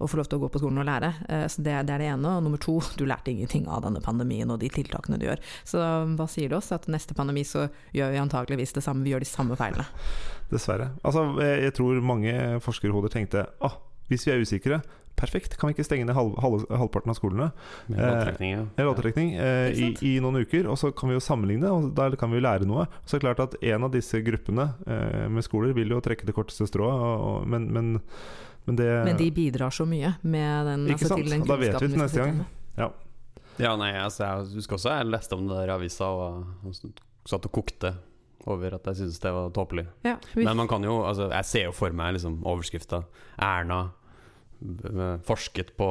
å 0.00 0.06
få 0.08 0.18
lov 0.20 0.28
til 0.28 0.38
å 0.38 0.42
gå 0.44 0.48
på 0.52 0.60
skolen 0.62 0.80
og 0.80 0.86
lære. 0.88 1.10
Eh, 1.28 1.44
så 1.52 1.60
det, 1.64 1.74
det, 1.88 1.94
er 1.94 2.00
det 2.00 2.06
ene. 2.14 2.30
Og 2.38 2.46
nummer 2.46 2.60
to, 2.62 2.78
du 2.96 3.04
lærte 3.08 3.32
ingenting 3.32 3.66
av 3.68 3.82
denne 3.84 4.00
pandemien 4.04 4.48
og 4.48 4.60
de 4.62 4.70
tiltakene 4.72 5.18
du 5.20 5.26
gjør. 5.26 5.42
Så 5.68 5.82
hva 6.16 6.28
sier 6.30 6.48
det 6.48 6.56
oss? 6.56 6.70
At 6.72 6.88
neste 6.88 7.16
pandemi 7.18 7.44
så 7.44 7.66
gjør 7.96 8.14
vi 8.14 8.22
antageligvis 8.22 8.72
det 8.78 8.84
samme, 8.86 9.04
vi 9.04 9.12
gjør 9.12 9.26
de 9.26 9.28
samme 9.28 9.58
feilene. 9.60 9.84
Dessverre. 10.48 10.94
Altså, 11.04 11.26
jeg 11.44 11.74
tror 11.76 12.00
mange 12.00 12.32
forskerhoder 12.64 13.12
tenkte 13.12 13.44
ah, 13.64 13.76
hvis 14.08 14.24
vi 14.24 14.32
er 14.32 14.40
usikre, 14.40 14.80
perfekt, 15.18 15.56
kan 15.58 15.70
vi 15.70 15.76
ikke 15.76 15.86
stenge 15.86 16.06
ned 16.08 16.16
halv, 16.16 16.36
halv, 16.42 16.64
halvparten 16.70 17.12
av 17.12 17.18
skolene? 17.18 17.48
Med 17.90 18.02
loddtrekning, 18.02 18.54
ja. 18.54 18.64
Eh, 18.78 19.48
eh, 19.48 19.80
i, 19.82 19.88
i, 20.06 20.12
noen 20.24 20.40
uker, 20.44 20.68
og 20.70 20.78
så 20.80 20.92
kan 20.94 21.10
vi 21.10 21.18
jo 21.18 21.22
sammenligne, 21.24 21.70
og 21.74 21.90
da 21.98 22.08
kan 22.18 22.32
vi 22.32 22.40
jo 22.40 22.44
lære 22.46 22.68
noe. 22.68 22.86
Så 23.04 23.16
er 23.16 23.22
det 23.22 23.26
klart 23.26 23.42
at 23.44 23.56
en 23.72 23.88
av 23.88 23.94
disse 23.94 24.20
gruppene 24.24 24.70
eh, 24.86 25.26
med 25.32 25.46
skoler 25.46 25.74
vil 25.76 25.96
jo 25.96 26.00
trekke 26.04 26.28
det 26.28 26.36
korteste 26.36 26.68
strået, 26.70 27.48
men, 27.50 27.68
men, 27.74 27.92
men, 28.66 28.78
det 28.78 28.88
Men 29.10 29.20
de 29.20 29.28
bidrar 29.34 29.74
så 29.74 29.86
mye 29.88 30.14
med 30.22 30.72
den, 30.72 30.88
Ikke 30.88 31.04
altså, 31.04 31.14
sant? 31.14 31.26
til 31.26 31.36
den 31.36 31.46
da 31.48 31.60
vet 31.60 31.78
vi 31.78 31.92
til 31.92 32.02
neste 32.04 32.24
gang. 32.24 32.42
Ja. 32.78 32.92
Ja, 33.58 33.72
nei, 33.74 33.90
altså, 33.98 34.22
jeg 34.22 34.60
husker 34.60 34.78
også 34.78 34.92
jeg 34.94 35.10
leste 35.10 35.34
om 35.34 35.48
det 35.50 35.56
der 35.58 35.72
i 35.72 35.74
avisa 35.74 36.12
og, 36.14 36.44
og 36.62 37.00
satt 37.26 37.48
og 37.48 37.56
kokte 37.58 37.96
over 38.48 38.76
at 38.78 38.86
jeg 38.88 39.00
syntes 39.02 39.18
det 39.20 39.32
var 39.34 39.50
tåpelig. 39.52 39.84
Ja, 40.06 40.16
Men 40.38 40.56
man 40.56 40.68
kan 40.70 40.84
jo, 40.84 41.02
altså, 41.04 41.26
jeg 41.32 41.44
ser 41.48 41.64
jo 41.66 41.72
for 41.76 41.92
meg 41.92 42.14
liksom, 42.16 42.38
overskrifta 42.46 43.02
'Erna 43.36 43.88
forsket 45.26 45.74
på 45.78 45.88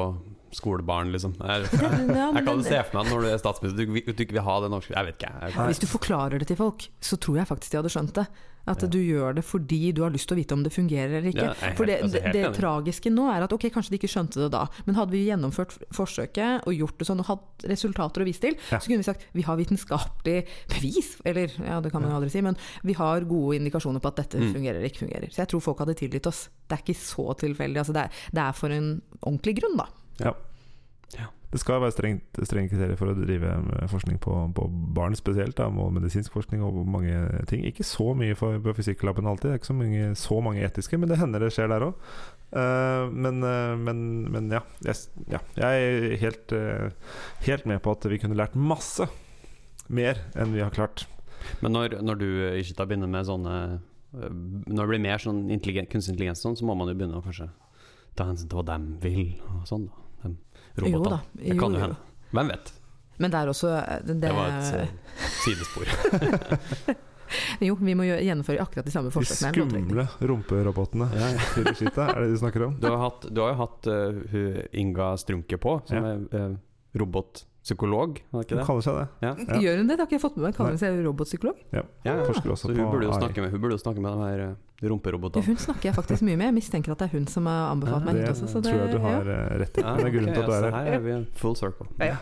skolebarn', 0.56 1.12
liksom. 1.12 1.36
Jeg, 1.44 1.68
jeg, 1.72 2.12
jeg 2.36 2.44
kan 2.48 2.64
se 2.64 2.84
for 2.88 2.98
meg 3.00 3.12
når 3.12 3.24
du 3.24 3.30
er 3.30 3.42
statsminister, 3.42 3.86
du, 3.86 4.12
du 4.12 4.24
ikke 4.24 4.38
vil 4.40 4.46
ha 4.48 4.60
den 4.64 4.76
overskriften. 4.76 4.98
Jeg 5.00 5.08
vet 5.10 5.18
ikke, 5.22 5.34
jeg. 5.42 5.68
Hvis 5.72 5.84
du 5.84 5.88
forklarer 5.88 6.40
det 6.40 6.48
til 6.52 6.60
folk, 6.60 6.88
så 7.04 7.20
tror 7.20 7.42
jeg 7.42 7.50
faktisk 7.50 7.72
de 7.74 7.80
hadde 7.82 7.92
skjønt 7.94 8.16
det. 8.20 8.28
At 8.68 8.82
Ja. 8.84 8.88
du 8.92 8.98
gjør 9.00 9.36
det 9.36 9.44
fordi 9.48 9.94
du 9.96 10.02
har 10.04 10.12
lyst 10.12 10.28
til 10.28 10.36
å 10.36 10.40
vite 10.42 10.54
om 10.54 10.64
det 10.64 10.74
fungerer 10.74 11.18
eller 11.22 11.30
ikke. 11.32 11.46
Ja, 11.56 11.74
For 11.78 11.86
det, 11.86 12.02
altså, 12.04 12.20
det, 12.22 12.34
det 12.34 12.54
tragiske 12.58 13.10
nå 13.14 13.30
er 13.32 13.42
at 13.46 13.54
ok, 13.56 13.70
kanskje 13.72 13.92
de 13.94 14.00
ikke 14.02 14.12
skjønte 14.12 14.42
det 14.44 14.52
da, 14.52 14.66
men 14.86 14.96
hadde 14.96 15.12
vi 15.16 15.22
gjennomført 15.30 15.78
forsøket 15.96 16.68
og 16.68 16.74
gjort 16.76 16.98
det 17.00 17.08
sånn 17.08 17.20
og 17.24 17.30
hatt 17.32 17.64
resultater 17.72 18.22
å 18.22 18.28
vise 18.28 18.42
til, 18.44 18.58
så 18.70 18.82
kunne 18.84 19.00
vi 19.00 19.08
sagt 19.08 19.24
vi 19.34 19.42
har 19.48 19.56
vitenskapelig 19.58 20.46
bevis, 20.68 21.14
eller 21.26 21.48
ja, 21.64 21.80
det 21.80 21.92
kan 21.92 22.02
man 22.04 22.12
jo 22.12 22.18
aldri 22.20 22.30
si, 22.36 22.42
men 22.44 22.58
vi 22.84 22.94
har 23.00 23.22
gode 23.22 23.56
indikasjoner 23.62 24.00
på 24.04 24.08
at 24.12 24.16
dette 24.24 24.38
Mm. 24.38 24.54
fungerer 24.54 24.76
eller 24.82 24.90
ikke 24.92 25.06
fungerer. 25.08 25.30
Så 25.32 25.38
jeg 25.46 25.48
tror 25.48 25.62
folk 25.62 25.80
hadde 25.80 25.96
tilgitt 25.96 26.28
oss. 26.28 26.50
Det 26.68 26.78
er 26.78 26.84
ikke 26.84 27.00
så 27.00 27.26
tilfeldig. 27.40 27.78
Altså 27.80 27.94
det, 27.94 28.04
er, 28.04 28.10
det 28.34 28.44
er 28.44 28.52
for 28.52 28.70
en 28.70 29.02
ordentlig 29.24 29.56
grunn, 29.62 29.78
da. 29.78 29.88
Ja. 30.20 30.34
Ja. 31.18 31.28
Det 31.48 31.62
skal 31.62 31.80
være 31.80 31.94
strengt, 31.96 32.40
strenge 32.44 32.68
kriterier 32.74 32.98
for 33.00 33.08
å 33.08 33.16
drive 33.16 33.54
forskning 33.88 34.18
på, 34.24 34.34
på 34.56 34.66
barn 34.98 35.16
spesielt. 35.16 35.56
Da, 35.56 35.70
og 35.72 35.94
medisinsk 35.96 36.34
forskning 36.36 36.64
og 36.66 36.82
mange 36.92 37.14
ting. 37.48 37.64
Ikke 37.70 37.86
så 37.88 38.10
mye 38.20 38.36
for, 38.36 38.60
på 38.64 38.74
fysikklaben 38.76 39.30
alltid. 39.30 39.48
Det 39.48 39.56
er 39.56 39.62
ikke 39.62 39.70
så 39.70 39.78
mange, 39.78 40.10
så 40.20 40.40
mange 40.44 40.66
etiske, 40.68 41.00
men 41.00 41.08
det 41.12 41.20
hender 41.22 41.46
det 41.46 41.54
skjer 41.56 41.72
der 41.72 41.86
òg. 41.88 42.10
men, 43.16 43.40
uh, 43.44 43.76
men, 43.80 44.02
men 44.34 44.52
ja, 44.52 44.60
jeg, 44.84 45.08
ja. 45.32 45.40
Jeg 45.56 45.88
er 45.88 46.18
helt, 46.20 46.52
uh, 46.52 47.16
helt 47.48 47.70
med 47.70 47.80
på 47.84 47.96
at 47.96 48.08
vi 48.12 48.20
kunne 48.20 48.40
lært 48.40 48.56
masse 48.60 49.08
mer 49.88 50.20
enn 50.36 50.52
vi 50.52 50.64
har 50.64 50.76
klart. 50.76 51.06
Men 51.64 51.78
når, 51.78 52.02
når 52.04 52.20
du 52.20 52.28
ikke 52.60 52.76
tar 52.76 52.90
begynner 52.90 53.08
med 53.08 53.28
sånne 53.28 53.54
Når 54.18 54.82
det 54.82 54.88
blir 54.90 55.04
mer 55.04 55.22
sånn 55.22 55.46
kunstig 55.48 56.12
intelligens, 56.12 56.42
sånn, 56.44 56.58
så 56.60 56.68
må 56.68 56.76
man 56.76 56.92
jo 56.92 56.98
begynne 56.98 57.22
å 57.22 57.48
ta 58.18 58.28
hensyn 58.28 58.50
til 58.50 58.60
hva 58.60 58.66
de 58.74 59.00
vil, 59.06 59.24
og 59.54 59.64
sånn. 59.70 59.88
da. 59.88 60.07
Robotene. 60.84 61.20
Det 61.34 61.54
Jo, 61.56 61.60
kan 61.60 61.72
jo 61.74 61.80
jo. 61.80 61.86
hende. 61.86 61.96
Hvem 62.32 62.48
vet? 62.54 62.74
Men 63.18 63.32
det 63.34 63.40
er 63.40 63.48
også 63.50 63.70
det, 64.06 64.16
Det 64.22 64.32
var 64.36 64.48
et 64.60 64.74
øh, 64.82 64.88
sidespor. 65.44 65.86
Jo, 67.60 67.76
vi 67.82 67.92
må 67.98 68.06
gjennomføre 68.08 68.62
akkurat 68.64 68.86
de 68.88 68.92
samme 68.94 69.12
forsøkene. 69.12 69.52
De 69.52 69.82
skumle 69.84 70.06
rumperobotene 70.30 71.10
Ja, 71.12 71.32
ja. 71.34 71.42
er 71.60 72.22
det 72.22 72.30
de 72.32 72.38
snakker 72.40 72.64
om? 72.70 72.78
Du 72.80 72.88
har, 72.88 72.98
hatt, 73.02 73.28
du 73.36 73.42
har 73.44 73.50
jo 73.52 73.58
hatt 73.66 73.90
uh, 73.92 74.62
Inga 74.80 75.10
Strunke 75.20 75.58
på, 75.60 75.82
som 75.90 75.98
Ja. 75.98 76.14
er 76.14 76.46
øh, 76.46 76.56
robotpsykolog, 77.68 78.20
var 78.32 78.42
det 78.42 78.48
ikke 78.48 78.58
Hun 78.58 78.66
kaller 78.68 78.82
seg 78.86 78.96
det. 78.98 79.08
Ja. 79.22 79.32
Ja. 79.38 79.60
Gjør 79.64 79.78
hun 79.82 79.88
det? 79.88 79.98
Det 79.98 80.00
har 80.00 80.08
ikke 80.08 80.16
jeg 80.18 80.22
fått 80.24 80.38
med 80.38 80.46
meg. 80.48 80.56
Kaller 80.56 80.72
hun 80.72 80.80
seg 80.82 81.00
robotpsykolog? 81.06 81.58
Ja, 81.74 81.82
ja. 82.06 82.16
Forsker 82.28 82.52
også 82.54 82.68
Så 82.68 82.74
på 82.74 82.80
hun 82.82 82.92
burde, 82.92 83.06
jo 83.08 83.12
AI. 83.12 83.20
snakke 83.22 83.42
med, 83.44 83.52
hun 83.52 83.62
burde 83.62 83.76
jo 83.78 83.82
snakke 83.84 84.02
med 84.02 84.12
de 84.12 84.30
her 84.30 84.44
øh, 84.48 84.90
rumperobotene. 84.92 85.46
Hun 85.46 85.58
snakker 85.58 85.90
jeg 85.90 85.96
faktisk 85.98 86.22
mye 86.28 86.38
med. 86.38 86.46
Jeg 86.52 86.58
mistenker 86.62 86.92
at 86.96 87.00
det 87.04 87.10
er 87.10 87.18
hun 87.18 87.28
som 87.28 87.46
har 87.52 87.72
anbefalt 87.74 88.06
meg 88.08 88.16
Det 88.16 88.24
hit 88.24 88.30
også. 88.36 88.48
Så 88.48 88.62
det, 88.64 88.72
tror 88.72 88.82
jeg 88.86 88.94
du 88.96 89.00
har 89.04 89.22
eh, 89.36 89.60
rett 89.64 89.78
i. 89.78 89.82
Ja, 89.84 89.94
Men 89.96 90.00
det 90.06 90.08
er 90.12 90.16
grunnen 90.18 90.34
til 90.34 90.42
at 90.42 90.48
du 90.48 90.52
er 90.52 90.58
altså, 90.58 90.72
her. 90.78 90.84
her 90.86 91.00
er 91.00 91.06
vi 91.08 91.20
full 91.44 91.56
circle. 91.56 91.88
Ja, 92.00 92.06
Ja. 92.14 92.18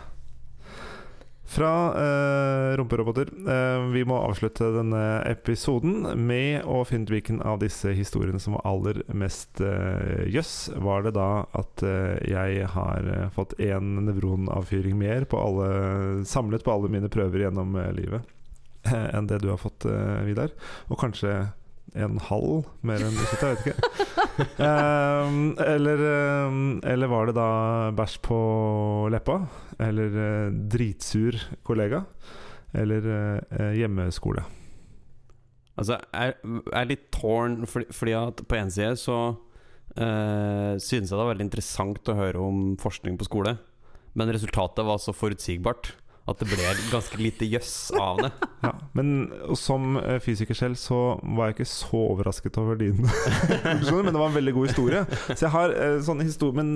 Fra 1.45 1.71
uh, 1.93 2.73
rumperoboter. 2.79 3.29
Uh, 3.45 3.91
vi 3.93 4.01
må 4.07 4.17
avslutte 4.17 4.71
denne 4.73 5.03
episoden 5.29 6.07
med 6.25 6.65
å 6.65 6.81
finne 6.89 7.05
ut 7.05 7.13
hvilken 7.13 7.41
av 7.45 7.59
disse 7.61 7.93
historiene 7.95 8.41
som 8.41 8.57
var 8.57 8.65
aller 8.71 9.03
mest 9.13 9.61
uh, 9.61 10.25
jøss. 10.25 10.55
Var 10.75 11.05
det 11.05 11.15
da 11.15 11.29
at 11.55 11.83
eh, 11.85 12.15
jeg 12.29 12.67
har 12.73 13.07
eh, 13.11 13.27
fått 13.35 13.55
én 13.61 13.95
nevronavfyring 14.07 14.97
mer 14.99 15.25
på 15.29 15.39
alle, 15.39 15.67
samlet 16.27 16.65
på 16.65 16.73
alle 16.73 16.91
mine 16.91 17.11
prøver 17.11 17.45
gjennom 17.45 17.75
eh, 17.79 17.91
livet 17.95 18.25
eh, 18.87 19.07
enn 19.15 19.29
det 19.29 19.41
du 19.43 19.49
har 19.51 19.61
fått, 19.61 19.87
eh, 19.89 20.23
Vidar? 20.27 20.53
Og 20.89 20.99
kanskje 21.01 21.35
en 21.95 22.17
halv 22.27 22.65
mer 22.85 23.03
enn 23.05 23.15
sitt, 23.15 23.41
jeg 23.41 23.55
vet 23.55 23.67
ikke. 23.67 23.75
um, 24.59 25.53
eller, 25.75 26.03
um, 26.49 26.59
eller 26.83 27.11
var 27.11 27.29
det 27.29 27.37
da 27.37 27.49
bæsj 27.95 28.17
på 28.25 28.39
leppa? 29.13 29.39
Eller 29.85 30.19
uh, 30.19 30.59
dritsur 30.71 31.39
kollega? 31.67 32.03
Eller 32.75 33.07
uh, 33.07 33.71
hjemmeskole? 33.77 34.43
Altså, 35.75 35.99
jeg 36.15 36.35
er 36.71 36.87
litt 36.87 37.09
tårn, 37.15 37.63
fordi, 37.67 37.89
fordi 37.95 38.15
at 38.15 38.43
på 38.47 38.59
en 38.59 38.71
side 38.71 38.95
så 38.99 39.19
uh, 39.35 40.73
synes 40.79 41.09
jeg 41.09 41.11
det 41.11 41.21
var 41.21 41.33
veldig 41.33 41.47
interessant 41.49 42.11
å 42.11 42.19
høre 42.19 42.43
om 42.43 42.65
forskning 42.79 43.19
på 43.19 43.27
skole, 43.27 43.57
men 44.15 44.31
resultatet 44.31 44.87
var 44.87 45.01
så 45.03 45.15
forutsigbart 45.15 45.93
at 46.25 46.39
det 46.41 46.47
ble 46.49 46.69
ganske 46.89 47.19
lite 47.21 47.45
jøss 47.45 47.91
av 48.01 48.23
det. 48.25 48.31
Ja, 48.65 48.71
men 48.97 49.27
som 49.61 49.93
eh, 49.99 50.15
fysiker 50.25 50.57
selv 50.57 50.79
så 50.81 50.97
var 51.37 51.51
jeg 51.51 51.59
ikke 51.59 51.67
så 51.69 51.99
overrasket 51.99 52.55
over 52.57 52.79
din 52.79 52.97
konklusjon, 53.61 54.07
men 54.07 54.15
det 54.15 54.21
var 54.23 54.31
en 54.31 54.37
veldig 54.39 54.53
god 54.55 54.71
historie. 54.71 55.03
Så 55.27 55.43
jeg 55.45 55.51
har 55.53 55.73
eh, 55.77 55.97
sånne 56.01 56.25
historier 56.25 56.57
Men, 56.57 56.71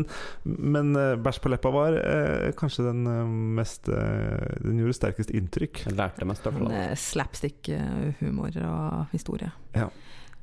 men 0.46 0.92
eh, 0.94 1.16
bæsj 1.18 1.40
på 1.42 1.50
leppa 1.50 1.72
var 1.74 1.98
eh, 1.98 2.52
kanskje 2.60 2.86
den 2.92 3.10
eh, 3.10 3.32
mest 3.58 3.90
eh, 3.90 4.54
Den 4.62 4.84
gjorde 4.84 5.00
sterkest 5.00 5.34
inntrykk. 5.34 5.82
Jeg 5.88 5.98
lærte 5.98 6.30
mest 6.30 6.46
i 6.46 6.52
hvert 6.52 6.62
fall. 6.62 7.02
Slapstick-humor 7.08 8.62
og 8.70 9.16
historie. 9.16 9.50
Ja. 9.74 9.90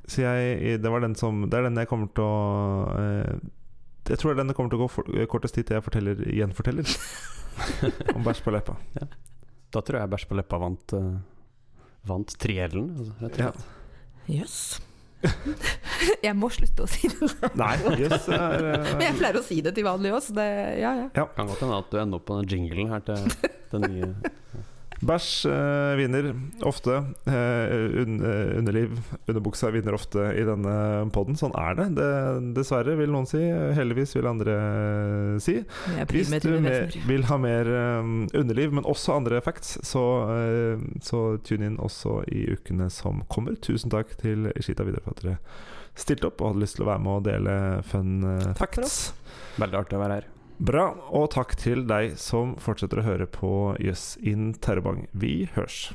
Så 0.07 0.23
jeg, 0.23 0.81
det 0.83 0.91
var 0.91 1.03
den 1.03 1.15
som 1.19 1.45
Det 1.47 1.57
er 1.61 1.69
den 1.69 1.79
jeg 1.79 1.89
kommer 1.91 2.11
til 2.15 2.27
å 2.27 2.35
eh, 2.97 3.39
Jeg 4.07 4.19
tror 4.21 4.33
det 4.33 4.39
den 4.41 4.51
det 4.51 4.55
kommer 4.57 4.71
til 4.71 4.79
å 4.79 4.85
gå 4.85 4.89
for, 4.91 5.09
kortest 5.31 5.57
tid 5.57 5.67
til 5.67 5.77
jeg 5.79 5.85
forteller 5.85 6.21
gjenforteller. 6.31 6.91
om 8.15 8.23
bæsj 8.25 8.43
på 8.45 8.53
leppa. 8.53 8.75
Da 9.73 9.81
tror 9.83 9.99
jeg 9.99 10.11
Bæsj 10.13 10.27
på 10.29 10.37
leppa 10.37 10.59
vant 10.61 10.93
uh, 10.95 11.15
Vant 12.07 12.35
triellen. 12.39 12.91
Altså, 12.95 13.15
rett 13.23 13.33
og 13.33 13.41
Ja. 13.41 13.49
slett. 13.51 13.73
Jøss. 14.27 14.59
jeg 16.27 16.35
må 16.37 16.49
slutte 16.53 16.85
å 16.85 16.89
si 16.91 17.09
det. 17.09 17.49
Nei, 17.57 17.73
yes, 17.97 18.27
er, 18.29 18.65
eh, 18.75 18.89
Men 18.93 19.05
jeg 19.09 19.17
pleier 19.17 19.39
å 19.39 19.43
si 19.43 19.57
det 19.65 19.73
til 19.75 19.87
vanlig 19.87 20.11
også. 20.13 20.35
Det, 20.37 20.45
ja, 20.79 20.91
ja. 21.01 21.07
Kan 21.35 21.49
godt 21.49 21.63
hende 21.65 21.79
at 21.81 21.89
du 21.91 21.97
ender 21.99 22.21
opp 22.21 22.27
på 22.29 22.37
den 22.37 22.51
jinglen 22.53 22.91
her 22.93 23.03
til 23.07 23.25
den 23.73 23.87
nye 23.91 24.11
Bæsj 25.05 25.45
eh, 25.45 25.93
vinner 25.99 26.31
ofte. 26.65 26.95
Eh, 27.29 27.73
un, 28.01 28.17
eh, 28.25 28.57
underliv, 28.57 28.97
underbuksa 29.27 29.69
vinner 29.73 29.93
ofte 29.93 30.23
i 30.33 30.45
denne 30.47 30.73
poden. 31.13 31.37
Sånn 31.37 31.53
er 31.59 31.77
det. 31.77 31.87
det. 31.99 32.09
Dessverre, 32.57 32.95
vil 32.97 33.13
noen 33.13 33.29
si. 33.29 33.41
Heldigvis, 33.77 34.15
vil 34.17 34.29
andre 34.29 34.55
eh, 34.57 35.35
si. 35.43 35.59
Er 35.97 36.09
Hvis 36.09 36.33
du 36.41 36.55
vil 37.07 37.27
ha 37.29 37.37
mer 37.41 37.69
um, 38.01 38.25
underliv, 38.33 38.73
men 38.73 38.89
også 38.89 39.19
andre 39.19 39.41
facts, 39.45 39.77
så, 39.85 40.05
uh, 40.33 40.87
så 41.03 41.21
tune 41.45 41.69
inn 41.69 41.81
også 41.81 42.23
i 42.33 42.47
ukene 42.55 42.89
som 42.93 43.21
kommer. 43.29 43.59
Tusen 43.61 43.93
takk 43.93 44.15
til 44.21 44.49
Ishita 44.55 44.87
videre 44.87 45.05
for 45.05 45.17
at 45.17 45.25
dere 45.25 45.37
stilte 45.97 46.29
opp 46.29 46.41
og 46.41 46.51
hadde 46.51 46.61
lyst 46.65 46.77
til 46.77 46.85
å 46.85 46.91
være 46.91 47.05
med 47.05 47.13
og 47.19 47.27
dele 47.29 47.59
fun 47.89 48.17
uh, 48.25 48.49
facts. 48.57 48.97
Veldig 49.61 49.81
artig 49.83 49.99
å 49.99 50.03
være 50.05 50.19
her. 50.19 50.33
Bra, 50.57 50.87
og 51.13 51.29
takk 51.35 51.51
til 51.61 51.83
deg 51.85 52.15
som 52.17 52.55
fortsetter 52.57 53.03
å 53.03 53.05
høre 53.05 53.27
på 53.29 53.49
Jøss 53.77 54.15
in 54.25 54.55
Terrebang. 54.57 55.05
Vi 55.13 55.45
hørs. 55.53 55.91